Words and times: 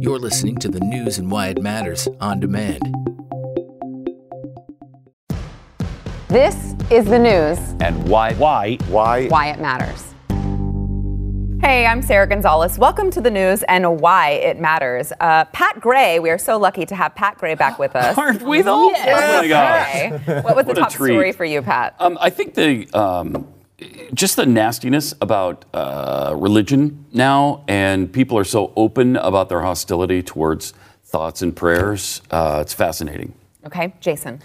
You're 0.00 0.20
listening 0.20 0.58
to 0.58 0.68
the 0.68 0.78
news 0.78 1.18
and 1.18 1.28
why 1.28 1.48
it 1.48 1.60
matters 1.60 2.06
on 2.20 2.38
demand. 2.38 2.80
This 6.28 6.74
is 6.88 7.04
the 7.06 7.18
news 7.18 7.58
And 7.80 8.08
why? 8.08 8.34
Why? 8.34 8.76
Why? 8.88 9.26
why 9.26 9.48
it 9.48 9.60
matters. 9.60 10.14
Hey, 11.60 11.84
I'm 11.84 12.00
Sara 12.02 12.28
Gonzales. 12.28 12.78
Welcome 12.78 13.10
to 13.10 13.20
the 13.20 13.30
news 13.30 13.64
and 13.64 14.00
why 14.00 14.30
it 14.30 14.60
matters. 14.60 15.12
Uh, 15.18 15.46
Pat 15.46 15.80
Gray, 15.80 16.20
we 16.20 16.30
are 16.30 16.38
so 16.38 16.58
lucky 16.58 16.86
to 16.86 16.94
have 16.94 17.16
Pat 17.16 17.36
Gray 17.36 17.56
back 17.56 17.80
with 17.80 17.96
us. 17.96 18.16
Aren't 18.18 18.42
we 18.42 18.62
though? 18.62 18.90
Yes. 18.90 19.34
Oh 19.34 19.42
my 19.42 19.48
gosh. 19.48 20.24
Gray. 20.24 20.40
What 20.42 20.54
was 20.54 20.66
the 20.66 20.68
What 20.68 20.78
a 20.78 20.80
top 20.82 20.92
story 20.92 21.32
for 21.32 21.44
you, 21.44 21.60
Pat? 21.60 21.96
Um, 21.98 22.16
I 22.20 22.30
think 22.30 22.54
the 22.54 22.88
um, 22.92 23.48
just 24.12 24.36
the 24.36 24.46
nastiness 24.46 25.14
about 25.20 25.64
uh, 25.72 26.34
religion 26.36 27.04
now, 27.12 27.64
and 27.68 28.12
people 28.12 28.36
are 28.38 28.44
so 28.44 28.72
open 28.76 29.16
about 29.16 29.48
their 29.48 29.60
hostility 29.60 30.22
towards 30.22 30.72
thoughts 31.04 31.42
and 31.42 31.54
prayers. 31.54 32.22
Uh, 32.30 32.58
it's 32.60 32.74
fascinating. 32.74 33.34
Okay, 33.64 33.94
Jason. 34.00 34.40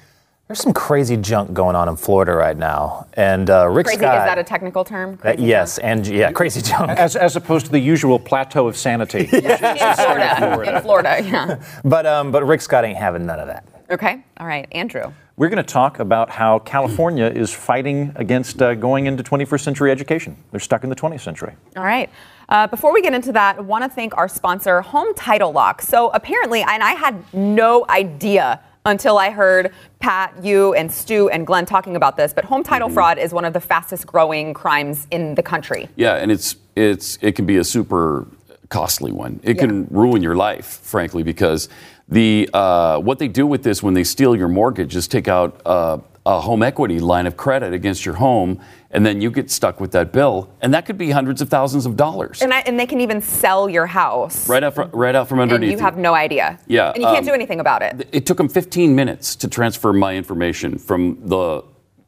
There's 0.47 0.59
some 0.59 0.73
crazy 0.73 1.15
junk 1.17 1.53
going 1.53 1.75
on 1.75 1.87
in 1.87 1.95
Florida 1.95 2.33
right 2.33 2.55
now, 2.55 3.07
and 3.13 3.49
uh, 3.49 3.67
Rick 3.69 3.87
Scott 3.87 3.97
Crazy, 3.97 4.05
Scott. 4.05 4.17
is 4.17 4.31
that 4.31 4.37
a 4.37 4.43
technical 4.43 4.83
term? 4.83 5.13
Uh, 5.13 5.31
Crazy 5.33 5.43
yes, 5.43 5.77
and 5.77 6.05
yeah, 6.05 6.31
crazy 6.31 6.61
junk. 6.61 6.91
As, 6.91 7.15
as 7.15 7.35
opposed 7.35 7.65
to 7.65 7.71
the 7.71 7.79
usual 7.79 8.19
plateau 8.19 8.67
of 8.67 8.75
sanity. 8.75 9.25
term? 9.27 9.41
In 9.41 9.95
Florida. 9.95 10.75
In 10.75 10.81
Florida, 10.81 11.23
yeah. 11.23 11.63
But 11.85 12.05
um, 12.05 12.31
but 12.31 12.43
Rick 12.45 12.61
Scott 12.61 12.83
ain't 12.83 12.97
having 12.97 13.25
none 13.25 13.39
of 13.39 13.47
that. 13.47 13.65
Okay, 13.89 14.23
all 14.37 14.45
right, 14.45 14.67
Andrew. 14.73 15.13
We're 15.35 15.49
going 15.49 15.57
to 15.57 15.63
talk 15.63 15.97
about 15.97 16.29
how 16.29 16.59
California 16.59 17.25
is 17.25 17.51
fighting 17.51 18.11
against 18.15 18.61
uh, 18.61 18.75
going 18.75 19.07
into 19.07 19.23
21st 19.23 19.61
century 19.61 19.89
education. 19.89 20.37
They're 20.51 20.59
stuck 20.59 20.83
in 20.83 20.91
the 20.91 20.95
20th 20.95 21.21
century. 21.21 21.53
All 21.75 21.83
right. 21.83 22.07
Uh, 22.49 22.67
before 22.67 22.93
we 22.93 23.01
get 23.01 23.15
into 23.15 23.31
that, 23.31 23.57
I 23.57 23.61
want 23.61 23.83
to 23.83 23.89
thank 23.89 24.15
our 24.15 24.27
sponsor, 24.27 24.81
Home 24.81 25.15
Title 25.15 25.51
Lock. 25.51 25.81
So 25.81 26.09
apparently, 26.09 26.61
and 26.61 26.83
I 26.83 26.91
had 26.91 27.23
no 27.33 27.83
idea 27.89 28.59
until 28.85 29.17
I 29.17 29.31
heard 29.31 29.73
Pat, 29.99 30.35
you, 30.43 30.75
and 30.75 30.91
Stu 30.91 31.29
and 31.29 31.47
Glenn 31.47 31.65
talking 31.65 31.95
about 31.95 32.15
this, 32.15 32.31
but 32.31 32.45
home 32.45 32.63
title 32.63 32.89
fraud 32.89 33.17
is 33.17 33.33
one 33.33 33.45
of 33.45 33.53
the 33.53 33.61
fastest 33.61 34.05
growing 34.05 34.53
crimes 34.53 35.07
in 35.09 35.33
the 35.33 35.41
country. 35.41 35.89
Yeah, 35.95 36.15
and 36.15 36.31
it's 36.31 36.57
it's 36.75 37.17
it 37.21 37.31
can 37.31 37.45
be 37.45 37.57
a 37.57 37.63
super 37.63 38.27
costly 38.69 39.11
one. 39.11 39.39
It 39.41 39.57
can 39.57 39.87
ruin 39.89 40.21
your 40.21 40.35
life, 40.35 40.65
frankly, 40.65 41.23
because 41.23 41.69
the 42.07 42.49
uh, 42.53 42.99
what 42.99 43.19
they 43.19 43.27
do 43.27 43.47
with 43.47 43.63
this 43.63 43.81
when 43.81 43.93
they 43.93 44.03
steal 44.03 44.35
your 44.35 44.47
mortgage 44.49 44.95
is 44.95 45.07
take 45.07 45.27
out 45.27 45.61
uh, 45.65 45.97
a 46.25 46.39
home 46.41 46.63
equity 46.63 46.99
line 46.99 47.27
of 47.27 47.35
credit 47.35 47.73
against 47.73 48.05
your 48.05 48.15
home, 48.15 48.59
and 48.91 49.05
then 49.05 49.21
you 49.21 49.29
get 49.31 49.51
stuck 49.51 49.79
with 49.81 49.91
that 49.91 50.13
bill, 50.13 50.49
and 50.61 50.73
that 50.73 50.85
could 50.85 50.97
be 50.97 51.11
hundreds 51.11 51.41
of 51.41 51.49
thousands 51.49 51.85
of 51.85 51.97
dollars 51.97 52.41
And, 52.41 52.53
I, 52.53 52.59
and 52.61 52.79
they 52.79 52.85
can 52.85 53.01
even 53.01 53.21
sell 53.21 53.69
your 53.69 53.85
house. 53.87 54.47
right 54.47 54.63
out 54.63 54.75
fr- 54.75 54.83
right 54.93 55.15
out 55.15 55.27
from 55.27 55.39
And 55.39 55.51
underneath. 55.51 55.71
you 55.77 55.83
have 55.83 55.97
no 55.97 56.13
idea. 56.13 56.59
Yeah, 56.67 56.91
And 56.93 56.97
you 57.01 57.07
can't 57.07 57.19
um, 57.19 57.25
do 57.25 57.33
anything 57.33 57.59
about 57.59 57.81
it. 57.81 58.07
It 58.13 58.25
took 58.25 58.37
them 58.37 58.47
15 58.47 58.95
minutes 58.95 59.35
to 59.37 59.47
transfer 59.49 59.91
my 59.91 60.15
information 60.15 60.77
from 60.77 61.19
the 61.27 61.63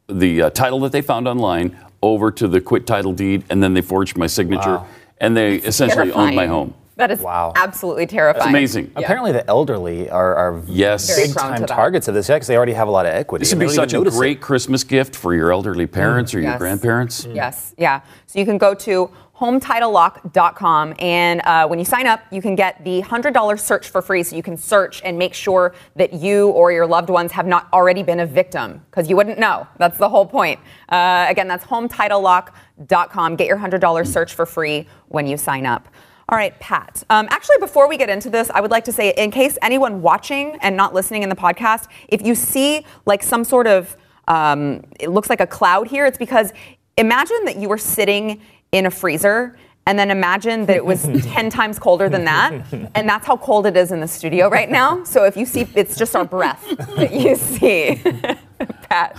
the 0.08 0.44
uh, 0.44 0.50
title 0.52 0.80
that 0.82 0.92
they 0.92 1.02
found 1.02 1.28
online 1.28 1.76
over 2.04 2.30
to 2.32 2.48
the 2.48 2.62
quit 2.62 2.86
title 2.86 3.12
deed, 3.12 3.44
and 3.50 3.62
then 3.64 3.74
they 3.74 3.82
forged 3.82 4.16
my 4.18 4.28
signature, 4.28 4.80
and 5.20 5.36
they 5.36 5.56
essentially 5.56 6.12
owned 6.12 6.36
my 6.36 6.46
home. 6.46 6.76
That 6.98 7.12
is 7.12 7.20
Wow. 7.20 7.52
absolutely 7.56 8.08
terrifying. 8.08 8.40
That's 8.40 8.50
amazing. 8.50 8.92
Yeah. 8.96 9.02
Apparently, 9.04 9.32
the 9.34 9.46
elderly 9.50 10.10
are, 10.10 10.36
are 10.36 10.62
Yes. 10.66 11.08
Very 11.14 11.28
big 11.28 11.36
prone 11.36 11.58
time 11.58 11.66
targets 11.66 12.08
of 12.08 12.14
this, 12.16 12.30
yeah, 12.30 12.36
because 12.36 12.48
they 12.48 12.56
already 12.56 12.74
have 12.74 12.88
a 12.88 12.92
lot 12.92 13.06
of 13.06 13.14
equity. 13.14 13.44
This 13.44 13.54
would 13.54 13.60
be 13.60 13.68
such 13.70 13.94
a 13.94 14.02
great 14.02 14.38
it. 14.38 14.42
Christmas 14.42 14.84
gift 14.86 15.16
for 15.16 15.34
your 15.36 15.52
elderly 15.52 15.88
parents 15.88 16.34
or 16.34 16.40
your 16.40 16.52
Yes. 16.52 16.58
grandparents. 16.60 17.26
Yes, 17.26 17.74
yeah. 17.78 18.00
So 18.28 18.40
you 18.40 18.46
can 18.46 18.58
go 18.58 18.74
to 18.76 19.10
hometitlelock.com 19.40 20.94
and 21.00 21.42
uh, 21.44 21.68
when 21.68 21.78
you 21.78 21.84
sign 21.84 22.08
up, 22.08 22.22
you 22.32 22.42
can 22.42 22.56
get 22.56 22.82
the 22.86 23.02
$100 23.02 23.59
search 23.59 23.90
for 23.90 24.02
free 24.02 24.24
so 24.24 24.34
you 24.34 24.42
can 24.44 24.56
search 24.56 25.02
and 25.04 25.18
make 25.18 25.34
sure 25.34 25.74
that 25.98 26.14
you 26.14 26.50
or 26.52 26.72
your 26.72 26.88
loved 26.88 27.09
ones 27.09 27.34
have 27.34 27.46
not 27.46 27.68
already 27.74 28.02
been 28.04 28.22
a 28.22 28.26
victim 28.26 28.82
because 28.90 29.09
you 29.09 29.18
wouldn't 29.18 29.38
know. 29.38 29.68
That's 29.78 29.98
the 29.98 30.08
whole 30.08 30.26
point. 30.26 30.62
Uh, 30.88 31.25
again, 31.28 31.50
that's 31.50 31.66
hometitlelock.com. 31.66 33.36
Get 33.36 33.48
your 33.48 33.58
$100 33.58 34.08
search 34.08 34.34
for 34.34 34.46
free 34.46 34.88
when 35.09 35.28
you 35.28 35.36
sign 35.36 35.66
up. 35.66 35.90
All 36.28 36.38
right, 36.38 36.58
Pat. 36.59 37.03
Um, 37.12 37.28
actually, 37.30 37.58
before 37.59 37.88
we 37.88 37.97
get 37.97 38.09
into 38.09 38.30
this, 38.31 38.50
I 38.50 38.59
would 38.59 38.72
like 38.72 38.84
to 38.86 38.91
say, 38.91 39.13
in 39.16 39.30
case 39.30 39.58
anyone 39.62 40.02
watching 40.02 40.58
and 40.62 40.75
not 40.75 40.94
listening 40.94 41.22
in 41.22 41.30
the 41.30 41.36
podcast, 41.36 41.88
if 42.08 42.22
you 42.25 42.34
see 42.34 42.84
like 43.06 43.22
some 43.22 43.44
sort 43.44 43.68
of, 43.68 43.96
um, 44.28 44.84
it 45.00 45.09
looks 45.09 45.30
like 45.30 45.40
a 45.40 45.46
cloud 45.46 45.88
here, 45.88 46.06
it's 46.08 46.18
because 46.18 46.52
imagine 46.97 47.46
that 47.46 47.58
you 47.58 47.69
were 47.69 47.78
sitting 47.78 48.41
in 48.72 48.86
a 48.88 48.91
freezer. 48.91 49.56
And 49.88 50.00
then 50.00 50.09
imagine 50.09 50.66
that 50.66 50.78
it 50.78 50.84
was 50.86 51.03
10 51.25 51.52
times 51.52 51.78
colder 51.78 52.09
than 52.09 52.25
that. 52.25 52.53
And 52.96 53.07
that's 53.07 53.28
how 53.28 53.38
cold 53.38 53.68
it 53.68 53.78
is 53.78 53.92
in 53.92 54.00
the 54.00 54.07
studio 54.07 54.50
right 54.50 54.68
now. 54.72 55.03
So 55.03 55.25
if 55.25 55.38
you 55.38 55.46
see, 55.46 55.68
it's 55.75 55.96
just 55.96 56.16
our 56.16 56.25
breath 56.25 56.66
that 56.96 57.13
you 57.13 57.36
see. 57.36 58.02
Pat. 58.90 59.16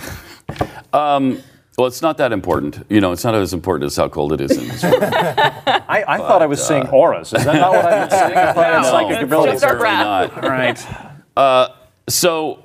Well, 1.78 1.86
it's 1.86 2.00
not 2.00 2.16
that 2.18 2.32
important. 2.32 2.86
You 2.88 3.00
know, 3.02 3.12
it's 3.12 3.24
not 3.24 3.34
as 3.34 3.52
important 3.52 3.86
as 3.86 3.96
how 3.96 4.08
cold 4.08 4.32
it 4.32 4.40
is 4.40 4.56
in 4.56 4.66
this 4.68 4.82
room. 4.82 4.94
I, 5.02 6.04
I 6.08 6.18
thought 6.18 6.40
I 6.40 6.46
was 6.46 6.66
seeing 6.66 6.88
auras. 6.88 7.32
Is 7.34 7.44
that 7.44 7.54
not 7.54 7.72
what 7.72 7.84
I 7.84 8.04
was 8.04 8.10
saying? 8.10 8.36
I 8.36 8.52
thought 8.54 8.72
No, 8.82 8.90
psychic 8.90 9.12
it's 9.16 9.22
abilities. 9.24 9.60
just 9.60 9.64
our 9.64 9.70
certainly 9.78 9.82
breath. 9.82 10.36
not. 10.36 10.44
All 10.44 10.50
right. 10.50 11.72
So, 12.08 12.62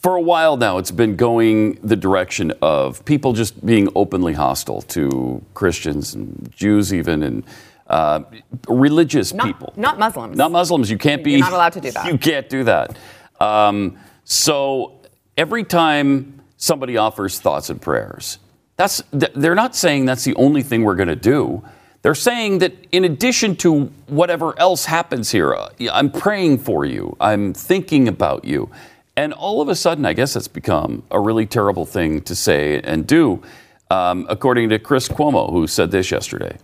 for 0.00 0.16
a 0.16 0.20
while 0.20 0.56
now, 0.56 0.78
it's 0.78 0.90
been 0.90 1.16
going 1.16 1.74
the 1.82 1.96
direction 1.96 2.52
of 2.62 3.04
people 3.04 3.32
just 3.32 3.64
being 3.66 3.88
openly 3.94 4.32
hostile 4.34 4.80
to 4.82 5.42
Christians 5.54 6.14
and 6.14 6.50
Jews, 6.54 6.94
even, 6.94 7.22
and 7.22 7.44
uh, 7.88 8.20
religious 8.68 9.32
Not, 9.34 9.46
people. 9.46 9.72
not 9.76 9.98
Muslims. 9.98 10.36
Not 10.36 10.50
Muslims. 10.52 10.90
You 10.90 10.98
can't 10.98 11.22
be. 11.24 11.32
You're 11.32 11.40
not 11.40 11.52
allowed 11.52 11.72
to 11.74 11.80
do 11.80 11.90
that. 11.90 12.06
You 12.12 12.16
can't 12.18 12.48
do 12.48 12.64
that. 12.64 12.96
Um, 13.40 13.98
so 14.24 14.92
every 15.36 15.64
time 15.64 16.40
somebody 16.56 16.96
offers 16.96 17.38
thoughts 17.40 17.68
and 17.70 17.80
prayers, 17.82 18.38
that's 18.76 19.02
they're 19.10 19.54
not 19.54 19.74
saying 19.74 20.04
that's 20.06 20.24
the 20.24 20.34
only 20.36 20.62
thing 20.62 20.84
we're 20.84 20.96
going 20.96 21.08
to 21.08 21.16
do. 21.16 21.62
They're 22.02 22.14
saying 22.14 22.58
that 22.58 22.72
in 22.92 23.04
addition 23.04 23.56
to 23.56 23.86
whatever 24.06 24.56
else 24.58 24.84
happens 24.84 25.32
here, 25.32 25.54
uh, 25.54 25.70
I'm 25.90 26.10
praying 26.10 26.58
for 26.58 26.84
you. 26.84 27.16
I'm 27.20 27.52
thinking 27.52 28.06
about 28.06 28.44
you. 28.44 28.70
And 29.16 29.32
all 29.32 29.60
of 29.60 29.68
a 29.68 29.74
sudden, 29.74 30.06
I 30.06 30.12
guess 30.12 30.34
that's 30.34 30.46
become 30.46 31.02
a 31.10 31.18
really 31.18 31.46
terrible 31.46 31.86
thing 31.86 32.20
to 32.22 32.36
say 32.36 32.80
and 32.80 33.06
do, 33.06 33.42
um, 33.90 34.26
according 34.28 34.68
to 34.68 34.78
Chris 34.78 35.08
Cuomo, 35.08 35.50
who 35.50 35.66
said 35.66 35.90
this 35.90 36.10
yesterday. 36.10 36.58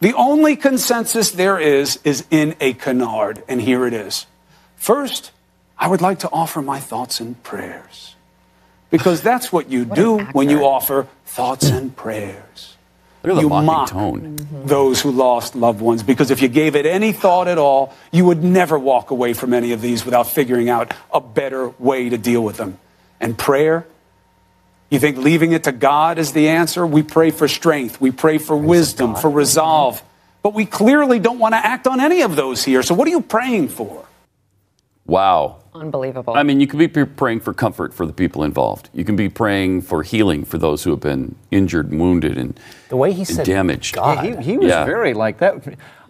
The 0.00 0.14
only 0.14 0.56
consensus 0.56 1.30
there 1.30 1.58
is 1.58 1.98
is 2.04 2.24
in 2.30 2.54
a 2.60 2.72
canard, 2.74 3.42
and 3.48 3.60
here 3.60 3.86
it 3.86 3.92
is. 3.92 4.26
First, 4.76 5.32
I 5.76 5.88
would 5.88 6.00
like 6.00 6.20
to 6.20 6.30
offer 6.30 6.62
my 6.62 6.80
thoughts 6.80 7.20
and 7.20 7.42
prayers. 7.42 8.15
Because 8.90 9.20
that's 9.20 9.52
what 9.52 9.68
you 9.70 9.84
do 9.84 10.18
when 10.32 10.48
you 10.48 10.64
offer 10.64 11.08
thoughts 11.24 11.68
and 11.68 11.94
prayers. 11.94 12.76
Look 13.22 13.32
at 13.32 13.34
the 13.36 13.42
You 13.42 13.48
mocking 13.48 13.66
mock. 13.66 13.88
tone. 13.90 14.36
Those 14.64 15.00
who 15.00 15.10
lost 15.10 15.56
loved 15.56 15.80
ones, 15.80 16.04
because 16.04 16.30
if 16.30 16.40
you 16.40 16.46
gave 16.48 16.76
it 16.76 16.86
any 16.86 17.12
thought 17.12 17.48
at 17.48 17.58
all, 17.58 17.92
you 18.12 18.24
would 18.24 18.44
never 18.44 18.78
walk 18.78 19.10
away 19.10 19.32
from 19.32 19.52
any 19.52 19.72
of 19.72 19.80
these 19.80 20.04
without 20.04 20.28
figuring 20.28 20.68
out 20.70 20.94
a 21.12 21.20
better 21.20 21.70
way 21.80 22.08
to 22.08 22.16
deal 22.16 22.44
with 22.44 22.56
them. 22.56 22.78
And 23.20 23.36
prayer, 23.36 23.84
you 24.90 25.00
think 25.00 25.16
leaving 25.16 25.50
it 25.50 25.64
to 25.64 25.72
God 25.72 26.18
is 26.18 26.32
the 26.32 26.48
answer? 26.48 26.86
We 26.86 27.02
pray 27.02 27.32
for 27.32 27.48
strength, 27.48 28.00
we 28.00 28.12
pray 28.12 28.38
for 28.38 28.56
wisdom, 28.56 29.16
for 29.16 29.28
resolve. 29.28 30.00
But 30.42 30.54
we 30.54 30.64
clearly 30.64 31.18
don't 31.18 31.40
want 31.40 31.54
to 31.54 31.66
act 31.66 31.88
on 31.88 31.98
any 31.98 32.22
of 32.22 32.36
those 32.36 32.62
here. 32.62 32.84
So 32.84 32.94
what 32.94 33.08
are 33.08 33.10
you 33.10 33.20
praying 33.22 33.68
for? 33.70 34.06
Wow. 35.04 35.56
Unbelievable. 35.80 36.34
I 36.34 36.42
mean, 36.42 36.60
you 36.60 36.66
can 36.66 36.78
be 36.78 36.88
praying 37.04 37.40
for 37.40 37.52
comfort 37.52 37.92
for 37.94 38.06
the 38.06 38.12
people 38.12 38.42
involved. 38.42 38.88
You 38.94 39.04
can 39.04 39.16
be 39.16 39.28
praying 39.28 39.82
for 39.82 40.02
healing 40.02 40.44
for 40.44 40.58
those 40.58 40.84
who 40.84 40.90
have 40.90 41.00
been 41.00 41.34
injured, 41.50 41.90
and 41.90 42.00
wounded, 42.00 42.38
and, 42.38 42.58
The 42.88 42.96
way 42.96 43.12
he 43.12 43.24
said 43.24 43.46
damaged. 43.46 43.94
God. 43.94 44.24
He, 44.24 44.36
he 44.36 44.58
was 44.58 44.68
Yeah. 44.68 44.84
very 44.84 45.14
like 45.14 45.38
that. 45.38 45.64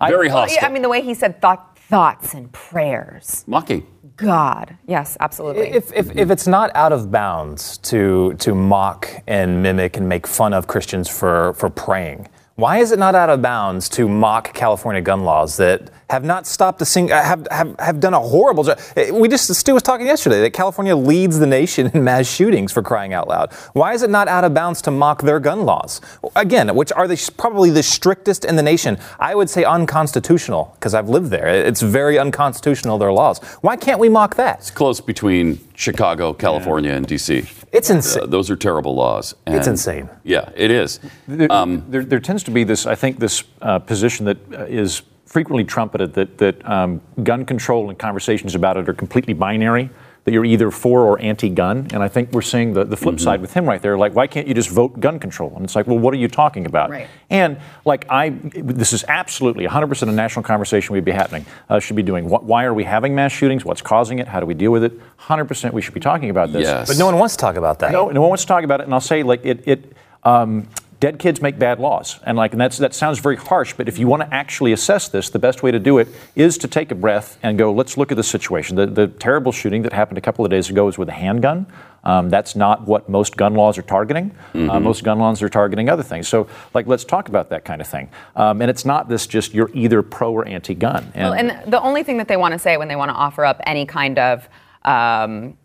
Very 0.09 0.28
Well, 0.28 0.38
hostile. 0.38 0.65
I 0.65 0.69
mean, 0.69 0.82
the 0.82 0.88
way 0.88 1.03
he 1.03 1.15
said 1.15 1.41
thought, 1.41 1.78
thoughts 1.78 2.34
and 2.34 2.51
prayers. 2.53 3.45
Mocking. 3.47 3.86
God. 4.16 4.77
Yes, 4.86 5.16
absolutely. 5.21 5.68
If, 5.68 5.92
if, 5.92 6.16
if 6.16 6.30
it's 6.30 6.47
not 6.47 6.71
out 6.74 6.92
of 6.92 7.10
bounds 7.10 7.77
to, 7.78 8.33
to 8.39 8.54
mock 8.54 9.09
and 9.27 9.63
mimic 9.63 9.97
and 9.98 10.09
make 10.09 10.27
fun 10.27 10.54
of 10.54 10.66
Christians 10.66 11.09
for, 11.09 11.53
for 11.54 11.68
praying, 11.68 12.28
why 12.54 12.78
is 12.78 12.92
it 12.92 12.98
not 12.98 13.15
out 13.15 13.28
of 13.28 13.42
bounds 13.42 13.91
to 13.91 14.09
mock 14.09 14.54
California 14.54 15.03
gun 15.03 15.24
laws 15.24 15.59
that 15.59 15.91
have 16.08 16.24
not 16.24 16.47
stopped 16.47 16.80
a 16.80 16.84
sing, 16.84 17.10
uh, 17.10 17.20
have, 17.22 17.48
have, 17.50 17.74
have 17.80 18.00
done 18.00 18.14
a 18.14 18.20
horrible 18.20 18.62
job? 18.62 18.78
We 19.12 19.28
just, 19.28 19.53
Stu 19.53 19.74
was 19.74 19.82
talking 19.82 20.06
yesterday 20.06 20.41
that 20.42 20.53
California 20.53 20.94
leads 20.94 21.38
the 21.38 21.47
nation 21.47 21.91
in 21.94 22.04
mass 22.04 22.26
shootings 22.26 22.72
for 22.72 22.82
crying 22.82 23.12
out 23.12 23.26
loud. 23.26 23.53
Why 23.72 23.92
is 23.92 24.03
it 24.03 24.10
not 24.10 24.28
out 24.28 24.44
of 24.44 24.54
bounds 24.54 24.80
to 24.82 24.91
mock 24.91 25.22
their 25.22 25.41
gun 25.41 25.64
laws? 25.64 26.00
Again, 26.36 26.74
which 26.76 26.92
are 26.92 27.08
the, 27.08 27.30
probably 27.36 27.70
the 27.70 27.82
strictest 27.82 28.44
in 28.44 28.54
the 28.56 28.62
nation. 28.62 28.98
I 29.18 29.34
would 29.34 29.50
say 29.50 29.64
unconstitutional 29.64 30.72
because 30.74 30.94
I've 30.94 31.08
lived 31.08 31.30
there. 31.30 31.48
It's 31.48 31.82
very 31.82 32.18
unconstitutional, 32.18 32.98
their 32.98 33.12
laws. 33.12 33.38
Why 33.62 33.76
can't 33.76 33.98
we 33.98 34.08
mock 34.08 34.36
that? 34.36 34.58
It's 34.60 34.70
close 34.70 35.00
between 35.00 35.58
Chicago, 35.74 36.32
California, 36.32 36.92
and 36.92 37.06
D.C. 37.06 37.44
It's 37.72 37.91
insane. 37.91 38.22
Uh, 38.22 38.26
those 38.26 38.48
are 38.48 38.56
terrible 38.56 38.94
laws. 38.94 39.34
It's 39.47 39.66
insane. 39.66 40.08
Yeah, 40.22 40.50
it 40.54 40.70
is. 40.70 41.00
There, 41.26 41.50
Um, 41.50 41.84
there, 41.88 42.04
there 42.04 42.20
tends 42.20 42.42
to 42.44 42.50
be 42.50 42.64
this, 42.64 42.86
I 42.86 42.94
think, 42.94 43.18
this 43.18 43.42
uh, 43.60 43.80
position 43.80 44.26
that 44.26 44.38
uh, 44.53 44.64
is 44.64 45.03
frequently 45.36 45.65
trumpeted 45.65 46.15
that, 46.15 46.38
that 46.38 46.66
um, 46.66 46.98
gun 47.22 47.44
control 47.44 47.91
and 47.91 47.98
conversations 47.98 48.54
about 48.54 48.78
it 48.78 48.88
are 48.88 48.94
completely 48.94 49.34
binary, 49.34 49.91
that 50.24 50.33
you're 50.33 50.47
either 50.47 50.71
for 50.71 51.03
or 51.03 51.21
anti 51.21 51.50
gun. 51.50 51.86
And 51.92 52.03
I 52.03 52.09
think 52.09 52.33
we're 52.33 52.41
seeing 52.41 52.72
the, 52.72 52.84
the 52.86 52.97
flip 52.97 53.21
side 53.21 53.42
with 53.42 53.53
him 53.53 53.66
right 53.66 53.83
there. 53.83 53.98
Like, 53.98 54.15
why 54.15 54.28
can't 54.28 54.48
you 54.48 54.54
just 54.54 54.71
vote 54.71 54.98
gun 54.98 55.18
control? 55.18 55.53
And 55.54 55.62
it's 55.62 55.77
like, 55.77 55.86
well, 55.86 55.98
what 55.98 56.15
are 56.15 56.16
you 56.16 56.28
talking 56.28 56.65
about? 56.65 56.88
Right. 56.88 57.06
And 57.28 57.59
like, 57.84 58.06
I, 58.09 58.30
this 58.30 58.94
is 58.94 59.04
absolutely 59.09 59.66
100% 59.66 60.09
a 60.09 60.10
national 60.10 60.42
conversation 60.42 60.94
we'd 60.94 61.04
be 61.04 61.12
happening, 61.12 61.44
uh, 61.68 61.80
should 61.80 61.97
be 61.97 62.03
doing. 62.03 62.30
What, 62.30 62.44
why 62.44 62.65
are 62.65 62.72
we 62.72 62.84
having 62.84 63.15
mass 63.15 63.32
shootings? 63.32 63.62
What's 63.62 63.82
causing 63.82 64.21
it? 64.21 64.28
How 64.28 64.41
do 64.41 64.47
we 64.47 64.54
deal 64.54 64.71
with 64.71 64.84
it? 64.84 64.98
100% 65.18 65.71
we 65.74 65.82
should 65.82 65.92
be 65.92 66.00
talking 66.00 66.30
about 66.30 66.50
this. 66.50 66.62
Yes. 66.62 66.89
But 66.89 66.97
no 66.97 67.04
one 67.04 67.18
wants 67.18 67.36
to 67.36 67.41
talk 67.42 67.56
about 67.56 67.80
that. 67.80 67.92
No, 67.92 68.09
no 68.09 68.22
one 68.22 68.30
wants 68.30 68.44
to 68.44 68.48
talk 68.48 68.65
about 68.65 68.80
it. 68.80 68.84
And 68.84 68.94
I'll 68.94 69.03
say, 69.03 69.22
like, 69.22 69.44
it, 69.44 69.68
it 69.68 69.92
um, 70.24 70.66
dead 71.01 71.19
kids 71.19 71.43
make 71.43 71.59
bad 71.59 71.78
laws. 71.78 72.19
And 72.25 72.37
like, 72.37 72.53
and 72.53 72.60
that's, 72.60 72.78
that 72.78 72.95
sounds 72.95 73.19
very 73.19 73.37
harsh, 73.37 73.75
but 73.75 73.89
if 73.89 73.98
you 73.98 74.07
want 74.07 74.22
to 74.22 74.34
actually 74.34 74.72
assess 74.72 75.09
this, 75.09 75.28
the 75.31 75.39
best 75.39 75.63
way 75.63 75.71
to 75.71 75.78
do 75.78 75.98
it 75.98 76.09
is 76.34 76.57
to 76.59 76.69
take 76.69 76.91
a 76.91 76.95
breath 76.95 77.39
and 77.43 77.59
go, 77.59 77.72
let's 77.72 77.97
look 77.97 78.10
at 78.10 78.16
the 78.16 78.22
situation. 78.22 78.77
The, 78.77 78.87
the 78.87 79.07
terrible 79.09 79.53
shooting 79.53 79.83
that 79.83 79.93
happened 79.93 80.19
a 80.19 80.22
couple 80.22 80.45
of 80.45 80.51
days 80.51 80.71
ago 80.71 80.87
was 80.87 80.97
with 80.98 81.09
a 81.09 81.13
handgun. 81.13 81.66
Um, 82.04 82.31
that's 82.31 82.54
not 82.54 82.87
what 82.87 83.09
most 83.09 83.37
gun 83.37 83.54
laws 83.54 83.77
are 83.78 83.83
targeting. 83.83 84.33
Uh, 84.54 84.78
most 84.78 85.03
gun 85.03 85.19
laws 85.19 85.43
are 85.43 85.48
targeting 85.48 85.89
other 85.89 86.04
things. 86.04 86.28
So, 86.28 86.47
like, 86.72 86.87
let's 86.87 87.04
talk 87.04 87.28
about 87.28 87.51
that 87.51 87.65
kind 87.65 87.81
of 87.81 87.89
thing. 87.89 88.09
Um, 88.37 88.63
and 88.63 88.71
it's 88.71 88.84
not 88.84 89.09
this 89.09 89.27
just 89.27 89.53
you're 89.53 89.71
either 89.75 90.03
pro 90.03 90.33
or 90.33 90.47
anti-gun. 90.47 91.13
Well, 91.16 91.34
and 91.34 91.69
the 91.71 91.83
only 91.83 92.04
thing 92.04 92.16
that 92.19 92.28
they 92.28 92.37
want 92.37 92.53
to 92.53 92.60
say 92.60 92.77
when 92.77 92.87
they 92.87 92.95
want 92.95 93.10
to 93.10 93.15
offer 93.16 93.45
up 93.45 93.60
any 93.66 93.87
kind 93.87 94.21
of 94.21 94.49
um, 94.84 95.59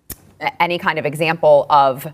any 0.59 0.79
kind 0.79 0.97
of 0.97 1.05
example 1.05 1.67
of 1.69 2.07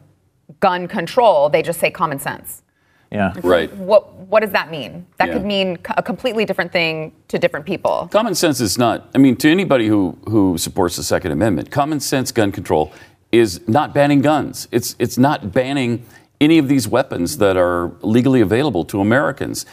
gun 0.59 0.89
control, 0.89 1.47
they 1.49 1.61
just 1.61 1.79
say 1.79 1.89
common 1.89 2.19
sense. 2.19 2.63
Yeah. 3.11 3.33
Right. 3.41 3.73
What 3.75 4.13
what 4.27 4.41
does 4.41 4.51
that 4.51 4.69
mean? 4.69 5.05
That 5.17 5.29
Yeah. 5.29 5.35
could 5.35 5.45
mean 5.45 5.77
a 5.95 6.03
completely 6.03 6.43
different 6.45 6.71
thing 6.71 7.13
to 7.29 7.39
different 7.39 7.65
people. 7.65 8.09
Common 8.11 8.35
sense 8.35 8.59
is 8.59 8.77
not, 8.77 9.09
I 9.15 9.19
mean, 9.19 9.37
to 9.37 9.49
anybody 9.49 9.87
who, 9.87 10.17
who 10.27 10.57
supports 10.57 10.97
the 10.97 11.03
Second 11.03 11.31
Amendment, 11.31 11.71
common 11.71 12.01
sense 12.01 12.31
gun 12.33 12.51
control 12.51 12.91
is 13.31 13.65
not 13.67 13.93
banning 13.93 14.21
guns. 14.21 14.67
It's, 14.71 14.95
it's 14.99 15.17
not 15.17 15.53
banning 15.53 16.05
any 16.41 16.57
of 16.57 16.67
these 16.67 16.87
weapons 16.89 17.37
that 17.37 17.55
are 17.55 17.91
legally 18.01 18.41
available 18.41 18.83
to 18.85 18.99
Americans. 18.99 19.65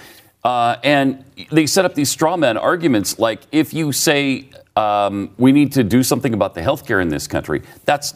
Uh, 0.44 0.76
and 0.84 1.24
they 1.50 1.66
set 1.66 1.84
up 1.84 1.94
these 1.94 2.10
straw 2.10 2.36
man 2.36 2.56
arguments 2.56 3.18
like 3.18 3.40
if 3.50 3.74
you 3.74 3.90
say 3.92 4.48
um, 4.76 5.30
we 5.36 5.50
need 5.52 5.72
to 5.72 5.82
do 5.82 6.02
something 6.02 6.32
about 6.34 6.54
the 6.54 6.62
health 6.62 6.86
care 6.86 7.00
in 7.00 7.08
this 7.08 7.26
country, 7.26 7.62
that's 7.86 8.14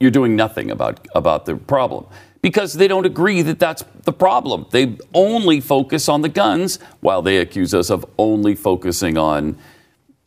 you're 0.00 0.10
doing 0.10 0.36
nothing 0.36 0.70
about, 0.70 1.06
about 1.14 1.44
the 1.46 1.56
problem 1.56 2.06
because 2.42 2.74
they 2.74 2.88
don't 2.88 3.06
agree 3.06 3.42
that 3.42 3.58
that's 3.58 3.84
the 4.04 4.12
problem. 4.12 4.66
They 4.70 4.96
only 5.14 5.60
focus 5.60 6.08
on 6.08 6.22
the 6.22 6.28
guns 6.28 6.78
while 7.00 7.22
they 7.22 7.38
accuse 7.38 7.74
us 7.74 7.90
of 7.90 8.06
only 8.18 8.54
focusing 8.54 9.18
on 9.18 9.58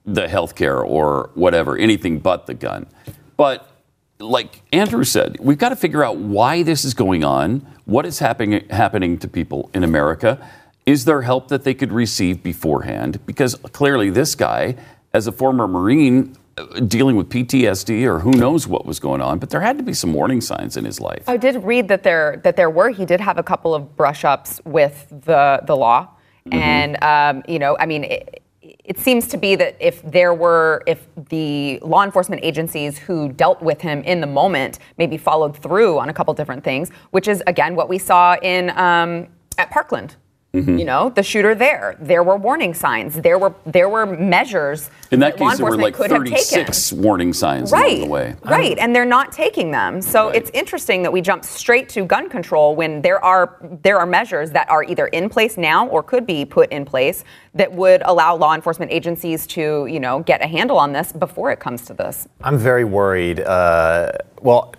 the 0.06 0.28
healthcare 0.28 0.86
or 0.86 1.32
whatever, 1.36 1.78
anything 1.78 2.20
but 2.20 2.48
the 2.48 2.54
gun. 2.54 2.88
But 3.38 3.70
like 4.20 4.62
Andrew 4.72 5.04
said, 5.04 5.38
we've 5.40 5.58
got 5.58 5.70
to 5.70 5.76
figure 5.76 6.04
out 6.04 6.18
why 6.18 6.64
this 6.64 6.86
is 6.86 6.94
going 6.94 7.24
on, 7.24 7.66
what 7.86 8.06
is 8.06 8.20
happening 8.20 8.68
happening 8.70 9.18
to 9.20 9.28
people 9.28 9.70
in 9.74 9.84
America. 9.84 10.48
Is 10.86 11.06
there 11.06 11.22
help 11.22 11.48
that 11.50 11.64
they 11.64 11.74
could 11.74 11.92
receive 11.92 12.42
beforehand? 12.42 13.24
Because 13.26 13.56
clearly, 13.72 14.10
this 14.10 14.34
guy, 14.36 14.76
as 15.14 15.28
a 15.28 15.32
former 15.32 15.68
Marine, 15.68 16.36
dealing 16.88 17.16
with 17.16 17.30
PTSD 17.30 18.04
or 18.06 18.20
who 18.20 18.32
knows 18.32 18.68
what 18.68 18.86
was 18.86 19.00
going 19.00 19.22
on, 19.22 19.40
but 19.40 19.50
there 19.50 19.62
had 19.62 19.78
to 19.78 19.84
be 19.84 19.94
some 19.94 20.14
warning 20.14 20.42
signs 20.42 20.78
in 20.78 20.86
his 20.86 21.00
life. 21.00 21.24
I 21.28 21.38
did 21.38 21.64
read 21.64 21.88
that 21.88 22.04
there 22.04 22.42
that 22.44 22.56
there 22.56 22.70
were. 22.70 22.90
He 22.90 23.06
did 23.06 23.22
have 23.22 23.38
a 23.38 23.44
couple 23.44 23.74
of 23.74 23.96
brush 23.96 24.26
ups 24.26 24.62
with 24.66 25.08
the 25.10 25.62
the 25.66 25.76
law, 25.76 26.10
and 26.52 27.02
um, 27.04 27.44
you 27.48 27.60
know, 27.60 27.78
I 27.80 27.86
mean. 27.86 28.06
It, 28.06 28.44
it 28.84 29.00
seems 29.00 29.28
to 29.28 29.38
be 29.38 29.56
that 29.56 29.76
if 29.80 30.02
there 30.02 30.34
were, 30.34 30.84
if 30.86 31.08
the 31.30 31.80
law 31.82 32.04
enforcement 32.04 32.44
agencies 32.44 32.98
who 32.98 33.30
dealt 33.30 33.62
with 33.62 33.80
him 33.80 34.02
in 34.04 34.22
the 34.22 34.28
moment 34.28 34.80
maybe 34.98 35.18
followed 35.18 35.56
through 35.56 36.00
on 36.00 36.10
a 36.10 36.14
couple 36.14 36.34
different 36.34 36.64
things, 36.64 36.90
which 37.12 37.28
is 37.28 37.44
again 37.48 37.76
what 37.76 37.90
we 37.90 37.98
saw 37.98 38.36
in 38.42 38.70
um, 38.72 39.28
at 39.58 39.70
Parkland. 39.72 40.16
You 40.54 40.84
know, 40.84 41.10
the 41.10 41.24
shooter 41.24 41.56
there. 41.56 41.96
There 41.98 42.24
were 42.24 42.36
warning 42.36 42.74
signs. 42.74 43.16
There 43.16 43.40
were 43.40 43.54
there 43.66 43.88
were 43.88 44.06
measures 44.06 44.90
In 45.10 45.22
that 45.22 45.40
law 45.40 45.50
case, 45.52 45.60
there 45.60 45.66
were 45.66 45.78
like 45.78 45.94
could 45.94 46.12
have 46.12 46.26
taken. 46.26 46.38
36 46.66 46.92
warning 46.92 47.32
signs 47.32 47.72
Right, 47.72 48.00
along 48.00 48.02
the 48.02 48.12
way. 48.12 48.36
right, 48.44 48.78
and 48.78 48.94
they're 48.94 49.06
not 49.06 49.32
taking 49.32 49.72
them. 49.72 50.02
So 50.02 50.28
Right. 50.28 50.36
it's 50.36 50.52
interesting 50.54 51.04
that 51.04 51.14
we 51.14 51.22
jump 51.22 51.46
straight 51.46 51.88
to 51.90 52.04
gun 52.04 52.28
control 52.28 52.76
when 52.76 53.02
there 53.02 53.24
are 53.24 53.56
there 53.82 53.98
are 53.98 54.06
measures 54.06 54.52
that 54.52 54.70
are 54.70 54.84
either 54.84 55.08
in 55.08 55.30
place 55.30 55.56
now 55.56 55.88
or 55.88 56.04
could 56.04 56.26
be 56.26 56.44
put 56.44 56.70
in 56.70 56.84
place 56.84 57.24
that 57.54 57.72
would 57.72 58.02
allow 58.04 58.36
law 58.36 58.54
enforcement 58.54 58.92
agencies 58.92 59.48
to 59.48 59.86
you 59.86 60.02
know 60.02 60.20
get 60.20 60.44
a 60.44 60.48
handle 60.48 60.78
on 60.78 60.92
this 60.92 61.14
before 61.14 61.50
it 61.52 61.62
comes 61.62 61.84
to 61.86 61.94
this. 61.94 62.28
I'm 62.42 62.58
very 62.58 62.84
worried. 62.84 63.40
Uh, 63.40 64.12
well, 64.42 64.74